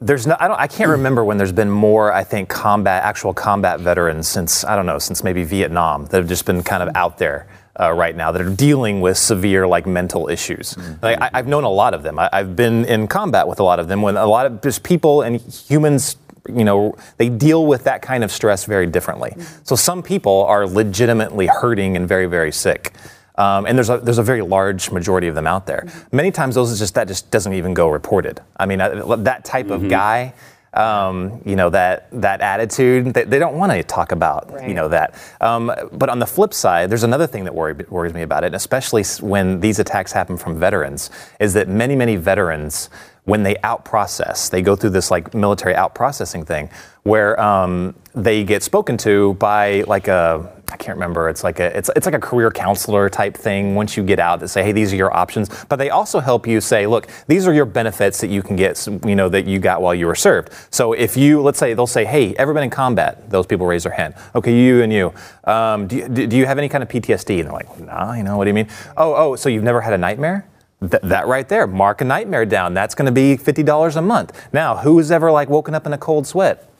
there's 0.00 0.26
no, 0.26 0.36
I, 0.38 0.48
don't, 0.48 0.60
I 0.60 0.66
can't 0.66 0.90
remember 0.90 1.24
when 1.24 1.38
there's 1.38 1.52
been 1.52 1.70
more, 1.70 2.12
I 2.12 2.24
think, 2.24 2.48
combat, 2.48 3.02
actual 3.02 3.32
combat 3.32 3.80
veterans 3.80 4.28
since, 4.28 4.64
I 4.64 4.76
don't 4.76 4.86
know, 4.86 4.98
since 4.98 5.24
maybe 5.24 5.42
Vietnam 5.44 6.06
that 6.06 6.18
have 6.18 6.28
just 6.28 6.44
been 6.44 6.62
kind 6.62 6.82
of 6.82 6.94
out 6.94 7.18
there. 7.18 7.48
Uh, 7.78 7.92
right 7.92 8.16
now, 8.16 8.32
that 8.32 8.40
are 8.40 8.48
dealing 8.48 9.02
with 9.02 9.18
severe 9.18 9.66
like 9.66 9.84
mental 9.84 10.30
issues. 10.30 10.78
Like, 11.02 11.20
I, 11.20 11.28
I've 11.34 11.46
known 11.46 11.64
a 11.64 11.68
lot 11.68 11.92
of 11.92 12.02
them. 12.02 12.18
I, 12.18 12.30
I've 12.32 12.56
been 12.56 12.86
in 12.86 13.06
combat 13.06 13.46
with 13.46 13.60
a 13.60 13.62
lot 13.62 13.78
of 13.78 13.86
them. 13.86 14.00
When 14.00 14.16
a 14.16 14.24
lot 14.24 14.46
of 14.46 14.62
just 14.62 14.82
people 14.82 15.20
and 15.20 15.38
humans 15.38 16.16
you 16.48 16.64
know, 16.64 16.96
they 17.16 17.28
deal 17.28 17.66
with 17.66 17.84
that 17.84 18.02
kind 18.02 18.24
of 18.24 18.30
stress 18.30 18.64
very 18.64 18.86
differently. 18.86 19.34
So 19.64 19.76
some 19.76 20.02
people 20.02 20.44
are 20.44 20.66
legitimately 20.66 21.46
hurting 21.46 21.96
and 21.96 22.08
very, 22.08 22.26
very 22.26 22.52
sick. 22.52 22.92
Um, 23.38 23.66
and 23.66 23.76
there's 23.76 23.90
a, 23.90 23.98
there's 23.98 24.18
a 24.18 24.22
very 24.22 24.42
large 24.42 24.90
majority 24.90 25.28
of 25.28 25.34
them 25.34 25.46
out 25.46 25.66
there. 25.66 25.86
Many 26.12 26.30
times 26.30 26.54
those 26.54 26.70
is 26.70 26.78
just 26.78 26.94
that 26.94 27.06
just 27.06 27.30
doesn't 27.30 27.52
even 27.52 27.74
go 27.74 27.88
reported. 27.88 28.40
I 28.56 28.66
mean, 28.66 28.80
uh, 28.80 29.16
that 29.16 29.44
type 29.44 29.70
of 29.70 29.88
guy, 29.88 30.32
um, 30.72 31.42
you 31.44 31.56
know, 31.56 31.70
that 31.70 32.08
that 32.12 32.40
attitude, 32.40 33.14
they, 33.14 33.24
they 33.24 33.38
don't 33.38 33.56
want 33.56 33.72
to 33.72 33.82
talk 33.82 34.12
about, 34.12 34.66
you 34.66 34.74
know, 34.74 34.88
that. 34.88 35.14
Um, 35.40 35.72
but 35.92 36.08
on 36.08 36.18
the 36.18 36.26
flip 36.26 36.52
side, 36.52 36.90
there's 36.90 37.02
another 37.02 37.26
thing 37.26 37.44
that 37.44 37.54
worry, 37.54 37.74
worries 37.88 38.14
me 38.14 38.22
about 38.22 38.44
it, 38.44 38.54
especially 38.54 39.02
when 39.20 39.60
these 39.60 39.78
attacks 39.78 40.12
happen 40.12 40.36
from 40.36 40.58
veterans, 40.58 41.10
is 41.40 41.54
that 41.54 41.68
many, 41.68 41.96
many 41.96 42.16
veterans, 42.16 42.90
when 43.26 43.42
they 43.42 43.56
out 43.58 43.84
process, 43.84 44.48
they 44.48 44.62
go 44.62 44.74
through 44.74 44.90
this 44.90 45.10
like 45.10 45.34
military 45.34 45.74
out 45.74 45.94
processing 45.94 46.44
thing 46.44 46.70
where 47.02 47.38
um, 47.40 47.94
they 48.14 48.42
get 48.42 48.62
spoken 48.62 48.96
to 48.96 49.34
by 49.34 49.82
like 49.82 50.08
a 50.08 50.52
I 50.72 50.76
can't 50.76 50.96
remember. 50.96 51.28
It's 51.28 51.44
like 51.44 51.60
a 51.60 51.76
it's 51.76 51.90
it's 51.94 52.06
like 52.06 52.14
a 52.14 52.20
career 52.20 52.50
counselor 52.50 53.08
type 53.08 53.36
thing. 53.36 53.74
Once 53.74 53.96
you 53.96 54.02
get 54.02 54.18
out, 54.18 54.40
that 54.40 54.48
say, 54.48 54.62
hey, 54.64 54.72
these 54.72 54.92
are 54.92 54.96
your 54.96 55.14
options. 55.16 55.48
But 55.68 55.76
they 55.76 55.90
also 55.90 56.18
help 56.18 56.46
you 56.46 56.60
say, 56.60 56.86
look, 56.86 57.06
these 57.28 57.46
are 57.46 57.54
your 57.54 57.64
benefits 57.64 58.20
that 58.20 58.28
you 58.28 58.42
can 58.42 58.56
get. 58.56 58.84
You 59.04 59.14
know 59.14 59.28
that 59.28 59.46
you 59.46 59.58
got 59.60 59.82
while 59.82 59.94
you 59.94 60.06
were 60.06 60.16
served. 60.16 60.50
So 60.70 60.92
if 60.92 61.16
you 61.16 61.40
let's 61.42 61.58
say 61.58 61.74
they'll 61.74 61.86
say, 61.86 62.04
hey, 62.04 62.34
everyone 62.36 62.64
in 62.64 62.70
combat. 62.70 63.30
Those 63.30 63.46
people 63.46 63.66
raise 63.66 63.84
their 63.84 63.92
hand. 63.92 64.14
Okay, 64.34 64.56
you 64.56 64.82
and 64.82 64.92
you. 64.92 65.12
Um, 65.44 65.86
do, 65.86 65.96
you 65.96 66.08
do 66.08 66.36
you 66.36 66.46
have 66.46 66.58
any 66.58 66.68
kind 66.68 66.82
of 66.82 66.88
PTSD? 66.88 67.38
And 67.40 67.46
they're 67.46 67.52
like, 67.52 67.80
nah. 67.80 68.14
You 68.14 68.24
know 68.24 68.36
what 68.36 68.44
do 68.44 68.50
you 68.50 68.54
mean? 68.54 68.68
Oh, 68.96 69.14
oh. 69.14 69.36
So 69.36 69.48
you've 69.48 69.64
never 69.64 69.80
had 69.80 69.92
a 69.92 69.98
nightmare? 69.98 70.48
Th- 70.80 71.02
that 71.02 71.26
right 71.26 71.48
there, 71.48 71.66
mark 71.66 72.00
a 72.02 72.04
nightmare 72.04 72.44
down. 72.44 72.74
That's 72.74 72.94
going 72.94 73.06
to 73.06 73.12
be 73.12 73.36
fifty 73.36 73.62
dollars 73.62 73.96
a 73.96 74.02
month. 74.02 74.48
Now, 74.52 74.76
who's 74.76 75.10
ever 75.10 75.30
like 75.32 75.48
woken 75.48 75.74
up 75.74 75.86
in 75.86 75.92
a 75.92 75.98
cold 75.98 76.26
sweat? 76.26 76.70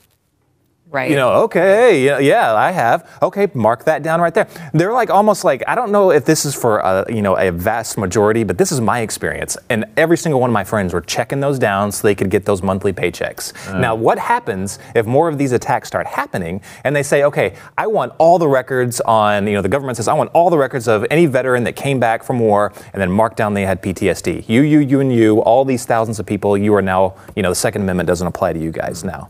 Right. 0.96 1.10
You 1.10 1.16
know, 1.16 1.42
okay, 1.42 2.02
yeah, 2.02 2.18
yeah, 2.20 2.54
I 2.54 2.70
have. 2.70 3.18
Okay, 3.20 3.48
mark 3.52 3.84
that 3.84 4.02
down 4.02 4.18
right 4.18 4.32
there. 4.32 4.48
They're 4.72 4.94
like 4.94 5.10
almost 5.10 5.44
like 5.44 5.62
I 5.68 5.74
don't 5.74 5.92
know 5.92 6.10
if 6.10 6.24
this 6.24 6.46
is 6.46 6.54
for 6.54 6.78
a, 6.78 7.04
you 7.12 7.20
know 7.20 7.36
a 7.36 7.52
vast 7.52 7.98
majority, 7.98 8.44
but 8.44 8.56
this 8.56 8.72
is 8.72 8.80
my 8.80 9.00
experience. 9.00 9.58
And 9.68 9.84
every 9.98 10.16
single 10.16 10.40
one 10.40 10.48
of 10.48 10.54
my 10.54 10.64
friends 10.64 10.94
were 10.94 11.02
checking 11.02 11.40
those 11.40 11.58
down 11.58 11.92
so 11.92 12.08
they 12.08 12.14
could 12.14 12.30
get 12.30 12.46
those 12.46 12.62
monthly 12.62 12.94
paychecks. 12.94 13.52
Uh. 13.68 13.78
Now, 13.78 13.94
what 13.94 14.18
happens 14.18 14.78
if 14.94 15.04
more 15.04 15.28
of 15.28 15.36
these 15.36 15.52
attacks 15.52 15.86
start 15.86 16.06
happening 16.06 16.62
and 16.82 16.96
they 16.96 17.02
say, 17.02 17.24
okay, 17.24 17.56
I 17.76 17.88
want 17.88 18.14
all 18.16 18.38
the 18.38 18.48
records 18.48 19.02
on 19.02 19.46
you 19.46 19.52
know 19.52 19.60
the 19.60 19.68
government 19.68 19.98
says 19.98 20.08
I 20.08 20.14
want 20.14 20.30
all 20.32 20.48
the 20.48 20.56
records 20.56 20.88
of 20.88 21.04
any 21.10 21.26
veteran 21.26 21.64
that 21.64 21.76
came 21.76 22.00
back 22.00 22.24
from 22.24 22.38
war 22.38 22.72
and 22.94 23.02
then 23.02 23.12
mark 23.12 23.36
down 23.36 23.52
they 23.52 23.66
had 23.66 23.82
PTSD. 23.82 24.48
You, 24.48 24.62
you, 24.62 24.78
you, 24.78 25.00
and 25.00 25.14
you, 25.14 25.42
all 25.42 25.66
these 25.66 25.84
thousands 25.84 26.18
of 26.18 26.24
people, 26.24 26.56
you 26.56 26.74
are 26.74 26.80
now 26.80 27.16
you 27.36 27.42
know 27.42 27.50
the 27.50 27.54
Second 27.54 27.82
Amendment 27.82 28.06
doesn't 28.06 28.26
apply 28.26 28.54
to 28.54 28.58
you 28.58 28.70
guys 28.70 29.04
now. 29.04 29.28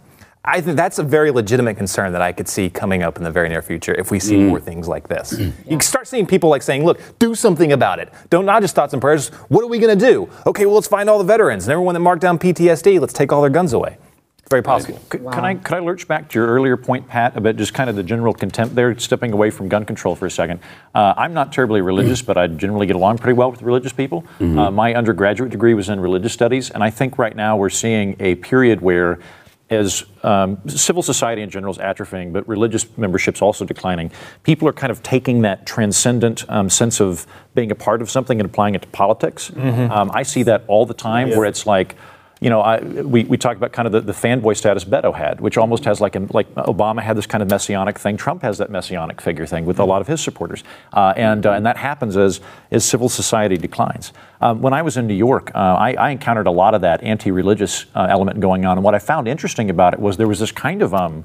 I 0.49 0.61
think 0.61 0.77
that's 0.77 0.99
a 0.99 1.03
very 1.03 1.31
legitimate 1.33 1.77
concern 1.77 2.13
that 2.13 2.23
I 2.23 2.31
could 2.33 2.47
see 2.49 2.71
coming 2.71 3.03
up 3.03 3.17
in 3.19 3.25
the 3.25 3.31
very 3.33 3.49
near 3.49 3.63
future 3.63 3.95
if 3.99 4.11
we 4.13 4.21
see 4.21 4.37
more 4.37 4.61
things 4.61 4.87
like 4.87 5.09
this. 5.09 5.37
You 5.67 5.81
start 5.81 6.07
seeing 6.07 6.27
people 6.27 6.49
like 6.49 6.63
saying, 6.63 6.85
look, 6.85 7.01
do 7.19 7.35
something 7.35 7.73
about 7.73 7.99
it. 7.99 8.13
Don't 8.31 8.47
not 8.47 8.63
just 8.63 8.75
thoughts 8.75 8.93
and 8.93 9.03
prayers. 9.03 9.29
What 9.49 9.65
are 9.65 9.67
we 9.67 9.79
going 9.81 9.99
to 9.99 10.07
do? 10.07 10.29
Okay, 10.47 10.65
well, 10.67 10.77
let's 10.77 10.87
find 10.87 11.11
all 11.11 11.19
the 11.19 11.25
veterans 11.25 11.65
and 11.65 11.73
everyone 11.73 11.95
that 11.95 12.01
marked 12.01 12.23
down 12.23 12.39
PTSD. 12.39 13.01
Let's 13.01 13.13
take 13.13 13.33
all 13.33 13.41
their 13.41 13.51
guns 13.51 13.73
away. 13.73 13.99
It's 14.39 14.51
very 14.51 14.63
possible. 14.63 15.01
C- 15.13 15.19
Can 15.19 15.45
I 15.45 15.55
could 15.57 15.75
I 15.75 15.81
lurch 15.81 16.07
back 16.07 16.29
to 16.29 16.39
your 16.39 16.47
earlier 16.47 16.77
point, 16.77 17.09
Pat, 17.09 17.37
about 17.37 17.57
just 17.57 17.75
kind 17.75 17.91
of 17.91 17.97
the 17.97 18.05
general 18.05 18.33
contempt 18.33 18.77
there, 18.77 18.97
stepping 18.97 19.33
away 19.33 19.51
from 19.51 19.69
gun 19.69 19.85
control 19.85 20.15
for 20.15 20.27
a 20.27 20.31
second? 20.31 20.61
Uh, 20.95 21.15
I'm 21.17 21.35
not 21.35 21.53
terribly 21.53 21.81
religious, 21.81 22.23
but 22.23 22.39
I 22.39 22.47
generally 22.47 22.87
get 22.87 22.95
along 22.95 23.19
pretty 23.19 23.37
well 23.37 23.51
with 23.51 23.63
religious 23.63 23.93
people. 23.93 24.25
Uh, 24.41 24.71
my 24.71 24.95
undergraduate 24.95 25.51
degree 25.51 25.75
was 25.75 25.89
in 25.89 25.99
religious 25.99 26.33
studies, 26.33 26.71
and 26.71 26.85
I 26.85 26.91
think 26.91 27.19
right 27.19 27.35
now 27.35 27.57
we're 27.57 27.71
seeing 27.71 28.15
a 28.21 28.37
period 28.37 28.81
where 28.81 29.19
as 29.69 30.05
um, 30.23 30.59
civil 30.69 31.03
society 31.03 31.43
in 31.43 31.51
general 31.51 31.73
is 31.73 31.79
atrophying, 31.79 32.33
but 32.33 32.47
religious 32.49 32.87
membership's 32.97 33.43
also 33.43 33.65
declining, 33.65 34.13
people 34.45 34.69
are 34.69 34.73
kind 34.73 34.91
of 34.93 35.03
taking 35.03 35.43
that 35.43 35.67
transcendent 35.67 36.49
um, 36.49 36.71
sense 36.71 37.01
of 37.01 37.27
being 37.55 37.71
a 37.73 37.75
part 37.75 38.01
of 38.01 38.09
something 38.11 38.39
and 38.39 38.49
applying 38.49 38.75
it 38.77 38.83
to 38.83 38.89
politics. 38.89 39.51
Um, 39.91 40.11
I 40.15 40.23
see 40.23 40.45
that 40.45 40.63
all 40.69 40.87
the 40.87 40.95
time, 40.95 41.31
where 41.39 41.47
it's 41.47 41.67
like 41.67 41.97
you 42.41 42.51
know, 42.51 42.61
I, 42.61 42.81
we, 42.81 43.25
we 43.25 43.39
talk 43.39 43.57
about 43.57 43.73
kind 43.73 43.87
of 43.87 43.93
the, 43.93 44.01
the 44.03 44.13
fanboy 44.13 44.59
status 44.59 44.85
Beto 44.85 45.15
had, 45.15 45.41
which 45.41 45.57
almost 45.57 45.87
has 45.87 46.03
like, 46.03 46.15
like 46.35 46.55
Obama 46.57 47.01
had 47.01 47.17
this 47.17 47.27
kind 47.27 47.43
of 47.43 47.49
messianic 47.49 47.99
thing. 47.99 48.19
Trump 48.19 48.43
has 48.43 48.59
that 48.59 48.69
messianic 48.69 49.23
figure 49.23 49.47
thing 49.47 49.65
with 49.65 49.79
a 49.79 49.85
lot 49.85 50.03
of 50.03 50.07
his 50.07 50.21
supporters. 50.21 50.63
Uh, 50.93 51.15
and, 51.17 51.47
uh, 51.47 51.53
and 51.53 51.65
that 51.65 51.79
happens 51.79 52.15
as, 52.15 52.41
as 52.71 52.85
civil 52.85 53.09
society 53.09 53.57
declines. 53.57 54.13
Um, 54.43 54.61
when 54.61 54.75
I 54.75 54.83
was 54.83 54.99
in 54.99 55.07
New 55.07 55.15
York, 55.15 55.51
uh, 55.55 55.59
I, 55.59 55.95
I 55.95 56.11
encountered 56.11 56.47
a 56.47 56.51
lot 56.51 56.75
of 56.75 56.83
that 56.83 57.03
anti 57.03 57.31
religious 57.31 57.87
uh, 57.95 58.07
element 58.11 58.39
going 58.39 58.67
on. 58.67 58.77
And 58.77 58.85
what 58.85 58.95
I 58.95 58.99
found 58.99 59.29
interesting 59.29 59.71
about 59.71 59.95
it 59.95 60.01
was 60.01 60.19
there 60.19 60.29
was 60.29 60.41
this 60.41 60.53
kind 60.53 60.83
of. 60.83 60.95
Um, 60.95 61.25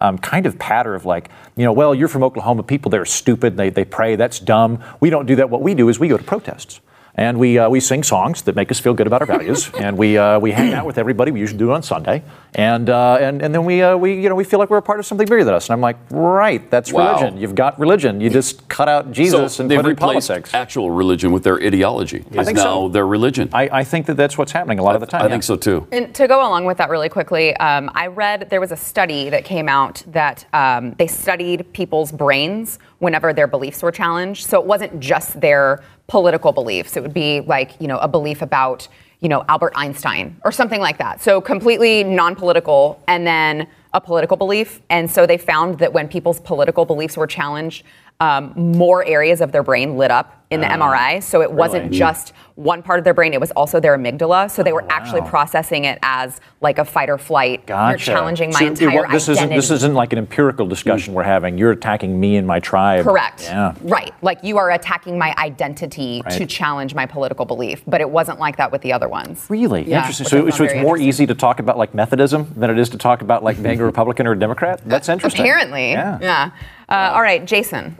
um, 0.00 0.18
kind 0.18 0.46
of 0.46 0.58
patter 0.58 0.96
of 0.96 1.04
like, 1.04 1.28
you 1.54 1.64
know, 1.64 1.72
well, 1.72 1.94
you're 1.94 2.08
from 2.08 2.24
Oklahoma, 2.24 2.64
people 2.64 2.90
there 2.90 3.02
are 3.02 3.04
stupid, 3.06 3.56
they, 3.56 3.70
they 3.70 3.84
pray, 3.84 4.16
that's 4.16 4.40
dumb. 4.40 4.82
We 4.98 5.10
don't 5.10 5.26
do 5.26 5.36
that. 5.36 5.48
What 5.48 5.62
we 5.62 5.74
do 5.74 5.88
is 5.88 6.00
we 6.00 6.08
go 6.08 6.16
to 6.16 6.24
protests 6.24 6.80
and 7.14 7.38
we, 7.38 7.58
uh, 7.58 7.68
we 7.68 7.80
sing 7.80 8.02
songs 8.02 8.42
that 8.42 8.56
make 8.56 8.70
us 8.70 8.78
feel 8.78 8.94
good 8.94 9.06
about 9.06 9.20
our 9.20 9.26
values, 9.26 9.70
and 9.78 9.98
we, 9.98 10.16
uh, 10.16 10.38
we 10.38 10.52
hang 10.52 10.72
out 10.72 10.86
with 10.86 10.98
everybody. 10.98 11.30
We 11.30 11.40
usually 11.40 11.58
do 11.58 11.70
it 11.70 11.74
on 11.74 11.82
Sunday, 11.82 12.22
and, 12.54 12.88
uh, 12.88 13.18
and, 13.20 13.42
and 13.42 13.54
then 13.54 13.64
we, 13.64 13.82
uh, 13.82 13.96
we, 13.96 14.20
you 14.20 14.28
know, 14.28 14.34
we 14.34 14.44
feel 14.44 14.58
like 14.58 14.70
we're 14.70 14.78
a 14.78 14.82
part 14.82 14.98
of 14.98 15.06
something 15.06 15.26
bigger 15.26 15.44
than 15.44 15.54
us. 15.54 15.68
And 15.68 15.74
I'm 15.74 15.80
like, 15.80 15.96
right, 16.10 16.70
that's 16.70 16.92
Wow. 16.92 17.14
religion. 17.14 17.38
You've 17.38 17.54
got 17.54 17.78
religion. 17.78 18.20
You 18.20 18.30
just 18.30 18.68
cut 18.68 18.88
out 18.88 19.12
Jesus 19.12 19.54
so 19.54 19.62
and 19.62 19.70
they've 19.70 19.78
put 19.78 19.86
in 19.86 19.90
replaced 19.90 20.28
politics. 20.28 20.54
actual 20.54 20.90
religion 20.90 21.32
with 21.32 21.44
their 21.44 21.56
ideology. 21.62 22.24
Is 22.32 22.46
think 22.46 22.56
now 22.56 22.62
so. 22.62 22.88
their 22.88 23.06
religion. 23.06 23.48
I, 23.52 23.68
I 23.72 23.84
think 23.84 24.06
that 24.06 24.16
that's 24.16 24.36
what's 24.36 24.52
happening 24.52 24.78
a 24.78 24.82
lot 24.82 24.94
of 24.94 25.00
the 25.00 25.06
time. 25.06 25.22
I 25.22 25.24
yeah. 25.24 25.30
think 25.30 25.42
so 25.42 25.56
too. 25.56 25.86
And 25.92 26.14
to 26.14 26.28
go 26.28 26.40
along 26.40 26.64
with 26.66 26.76
that 26.78 26.90
really 26.90 27.08
quickly, 27.08 27.56
um, 27.56 27.90
I 27.94 28.08
read 28.08 28.50
there 28.50 28.60
was 28.60 28.72
a 28.72 28.76
study 28.76 29.30
that 29.30 29.44
came 29.44 29.68
out 29.68 30.02
that 30.08 30.44
um, 30.52 30.92
they 30.98 31.06
studied 31.06 31.72
people's 31.72 32.12
brains 32.12 32.78
whenever 32.98 33.32
their 33.32 33.46
beliefs 33.46 33.82
were 33.82 33.92
challenged. 33.92 34.46
So 34.46 34.60
it 34.60 34.66
wasn't 34.66 35.00
just 35.00 35.40
their 35.40 35.82
political 36.12 36.52
beliefs. 36.52 36.94
It 36.98 37.02
would 37.02 37.14
be 37.14 37.40
like, 37.40 37.80
you 37.80 37.88
know, 37.88 37.96
a 37.96 38.06
belief 38.06 38.42
about, 38.42 38.86
you 39.20 39.30
know, 39.30 39.46
Albert 39.48 39.72
Einstein 39.74 40.36
or 40.44 40.52
something 40.52 40.78
like 40.78 40.98
that. 40.98 41.22
So 41.22 41.40
completely 41.40 42.04
non-political 42.04 43.02
and 43.08 43.26
then 43.26 43.66
a 43.94 44.00
political 44.00 44.36
belief. 44.36 44.82
And 44.90 45.10
so 45.10 45.24
they 45.24 45.38
found 45.38 45.78
that 45.78 45.94
when 45.94 46.08
people's 46.08 46.38
political 46.38 46.84
beliefs 46.84 47.16
were 47.16 47.26
challenged, 47.26 47.86
um, 48.22 48.52
more 48.54 49.04
areas 49.04 49.40
of 49.40 49.50
their 49.50 49.64
brain 49.64 49.96
lit 49.96 50.12
up 50.12 50.38
in 50.50 50.60
the 50.60 50.66
MRI. 50.66 51.20
So 51.22 51.40
it 51.40 51.50
wasn't 51.50 51.84
really? 51.84 51.98
just 51.98 52.34
one 52.56 52.82
part 52.82 52.98
of 52.98 53.04
their 53.04 53.14
brain, 53.14 53.32
it 53.32 53.40
was 53.40 53.50
also 53.52 53.80
their 53.80 53.96
amygdala. 53.96 54.50
So 54.50 54.62
they 54.62 54.72
were 54.72 54.84
actually 54.90 55.22
processing 55.22 55.86
it 55.86 55.98
as 56.02 56.40
like 56.60 56.78
a 56.78 56.84
fight 56.84 57.08
or 57.08 57.16
flight. 57.18 57.66
Gotcha. 57.66 57.90
You're 57.90 57.98
challenging 58.16 58.50
my 58.50 58.58
So 58.58 58.64
it 58.66 58.82
entire 58.82 59.02
wa- 59.02 59.10
this 59.10 59.28
identity. 59.28 59.54
Isn't, 59.54 59.56
this 59.56 59.70
isn't 59.70 59.94
like 59.94 60.12
an 60.12 60.18
empirical 60.18 60.66
discussion 60.66 61.14
we're 61.14 61.22
having. 61.22 61.56
You're 61.58 61.72
attacking 61.72 62.20
me 62.20 62.36
and 62.36 62.46
my 62.46 62.60
tribe. 62.60 63.04
Correct. 63.04 63.42
Yeah. 63.44 63.74
Right. 63.80 64.12
Like 64.22 64.44
you 64.44 64.58
are 64.58 64.70
attacking 64.70 65.18
my 65.18 65.34
identity 65.38 66.22
to 66.30 66.46
challenge 66.46 66.94
my 66.94 67.06
political 67.06 67.46
belief, 67.46 67.82
but 67.86 68.00
it 68.00 68.10
wasn't 68.10 68.38
like 68.38 68.58
that 68.58 68.70
with 68.70 68.82
the 68.82 68.92
other 68.92 69.08
ones. 69.08 69.46
Really 69.48 69.88
Yeah, 69.88 70.00
interesting. 70.00 70.26
So, 70.28 70.50
so 70.50 70.64
it's 70.64 70.74
more 70.74 70.98
easy 70.98 71.26
to 71.26 71.34
talk 71.34 71.58
about 71.58 71.78
like 71.78 71.94
Methodism 71.94 72.52
than 72.54 72.70
it 72.70 72.78
is 72.78 72.90
to 72.90 72.98
talk 72.98 73.22
about 73.22 73.42
like 73.42 73.60
being 73.60 73.80
a 73.80 73.84
Republican 73.84 74.26
or 74.26 74.32
a 74.32 74.38
Democrat. 74.38 74.82
That's 74.86 75.08
interesting. 75.08 75.40
Apparently. 75.40 75.92
Yeah. 75.92 76.18
Yeah. 76.20 76.50
Uh, 76.88 77.12
All 77.14 77.22
right, 77.22 77.44
Jason. 77.46 77.96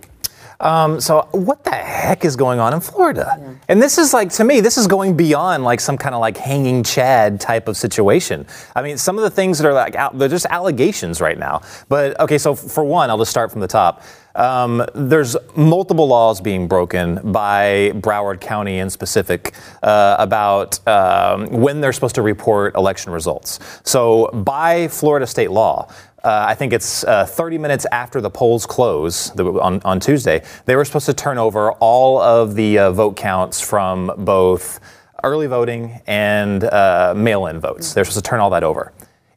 Um, 0.62 1.00
so 1.00 1.28
what 1.32 1.64
the 1.64 1.70
heck 1.70 2.24
is 2.24 2.36
going 2.36 2.60
on 2.60 2.72
in 2.72 2.80
Florida? 2.80 3.58
And 3.68 3.82
this 3.82 3.98
is 3.98 4.14
like 4.14 4.30
to 4.34 4.44
me, 4.44 4.60
this 4.60 4.78
is 4.78 4.86
going 4.86 5.16
beyond 5.16 5.64
like 5.64 5.80
some 5.80 5.98
kind 5.98 6.14
of 6.14 6.20
like 6.20 6.36
hanging 6.36 6.82
Chad 6.84 7.40
type 7.40 7.68
of 7.68 7.76
situation. 7.76 8.46
I 8.74 8.82
mean, 8.82 8.96
some 8.96 9.18
of 9.18 9.24
the 9.24 9.30
things 9.30 9.58
that 9.58 9.66
are 9.66 9.74
like 9.74 9.96
out, 9.96 10.16
they're 10.18 10.28
just 10.28 10.46
allegations 10.46 11.20
right 11.20 11.38
now. 11.38 11.62
But 11.88 12.18
okay, 12.20 12.38
so 12.38 12.54
for 12.54 12.84
one, 12.84 13.10
I'll 13.10 13.18
just 13.18 13.30
start 13.30 13.50
from 13.50 13.60
the 13.60 13.68
top. 13.68 14.02
Um, 14.34 14.84
there's 14.94 15.36
multiple 15.56 16.06
laws 16.06 16.40
being 16.40 16.66
broken 16.66 17.32
by 17.32 17.92
Broward 17.96 18.40
County 18.40 18.78
in 18.78 18.88
specific 18.88 19.54
uh, 19.82 20.16
about 20.18 20.86
um, 20.88 21.48
when 21.48 21.80
they're 21.80 21.92
supposed 21.92 22.14
to 22.14 22.22
report 22.22 22.74
election 22.74 23.12
results. 23.12 23.58
So 23.84 24.28
by 24.28 24.88
Florida 24.88 25.26
state 25.26 25.50
law, 25.50 25.92
uh, 26.24 26.44
I 26.48 26.54
think 26.54 26.72
it's 26.72 27.04
uh, 27.04 27.26
30 27.26 27.58
minutes 27.58 27.86
after 27.90 28.20
the 28.20 28.30
polls 28.30 28.64
close 28.64 29.30
the, 29.32 29.44
on, 29.44 29.80
on 29.84 29.98
Tuesday, 29.98 30.42
they 30.66 30.76
were 30.76 30.84
supposed 30.84 31.06
to 31.06 31.14
turn 31.14 31.38
over 31.38 31.72
all 31.72 32.20
of 32.20 32.54
the 32.54 32.78
uh, 32.78 32.92
vote 32.92 33.16
counts 33.16 33.60
from 33.60 34.12
both 34.18 34.80
early 35.24 35.46
voting 35.46 36.00
and 36.06 36.64
uh, 36.64 37.12
mail 37.16 37.46
in 37.46 37.60
votes. 37.60 37.94
They're 37.94 38.04
supposed 38.04 38.24
to 38.24 38.28
turn 38.28 38.40
all 38.40 38.50
that 38.50 38.62
over. 38.62 38.92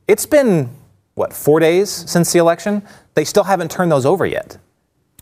It's 0.08 0.26
been, 0.26 0.70
what, 1.16 1.34
four 1.34 1.60
days 1.60 1.90
since 1.90 2.32
the 2.32 2.40
election? 2.40 2.84
They 3.16 3.26
still 3.26 3.44
haven't 3.44 3.72
turned 3.72 3.92
those 3.92 4.06
over 4.06 4.26
yet. 4.26 4.58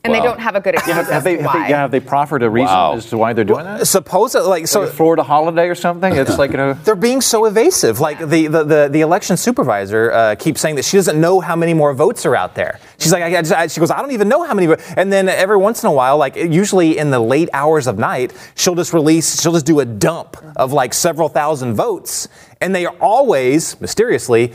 And 0.05 0.13
they 0.13 0.19
don't 0.19 0.41
have 0.41 0.55
a 0.55 0.60
good 0.60 0.74
excuse 0.75 0.98
Have, 0.98 1.07
have 1.07 1.24
they, 1.24 1.38
to 1.38 1.43
have 1.43 1.53
they, 1.53 1.60
yeah, 1.69 1.77
have 1.77 1.91
they 1.91 2.01
proffered 2.01 2.43
a 2.43 2.50
reason 2.50 2.67
Wow. 2.67 2.95
as 2.95 3.05
to 3.10 3.17
why 3.17 3.31
they're 3.31 3.45
doing 3.45 3.63
that? 3.63 3.88
Supposedly, 3.88 4.50
like, 4.50 4.67
so. 4.67 4.81
Like 4.81 4.89
a 4.89 4.91
Florida 4.91 5.24
holiday 5.24 5.69
or 5.69 5.75
something? 5.75 6.13
It's 6.13 6.38
like, 6.38 6.51
you 6.51 6.57
know. 6.57 6.74
They're 6.83 6.98
being 6.98 7.22
so 7.22 7.45
evasive. 7.45 8.01
Like 8.01 8.19
the, 8.19 8.48
the, 8.48 8.63
the, 8.65 8.89
the 8.91 9.00
election 9.00 9.38
supervisor 9.38 10.12
uh, 10.12 10.36
keeps 10.36 10.60
saying 10.60 10.75
that 10.75 10.83
she 10.83 10.98
doesn't 10.98 11.22
know 11.22 11.39
how 11.39 11.55
many 11.55 11.74
more 11.74 11.93
votes 11.93 12.25
are 12.25 12.36
out 12.36 12.53
there. 12.53 12.81
She's 12.98 13.13
like, 13.13 13.24
I, 13.24 13.27
I 13.27 13.41
just, 13.43 13.53
I- 13.53 13.67
she 13.67 13.79
goes, 13.79 13.91
I 13.91 14.01
don't 14.01 14.12
even 14.12 14.27
know 14.27 14.43
how 14.43 14.53
many. 14.53 14.75
And 14.98 15.10
then 15.10 15.29
every 15.29 15.55
once 15.55 15.83
in 15.83 15.88
a 15.88 15.93
while, 15.93 16.17
like 16.17 16.36
usually 16.36 16.98
in 16.98 17.10
the 17.10 17.19
late 17.22 17.48
hours 17.53 17.88
of 17.88 17.98
night, 17.98 18.33
she'll 18.55 18.75
just 18.75 18.91
release, 18.91 19.41
she'll 19.41 19.53
just 19.53 19.65
do 19.65 19.79
a 19.79 19.86
dump 19.86 20.36
of 20.57 20.74
like 20.74 20.93
several 20.93 21.29
thousand 21.29 21.75
votes, 21.75 22.27
and 22.60 22.75
they 22.75 22.86
are 22.86 22.95
always 23.00 23.79
mysteriously 23.79 24.53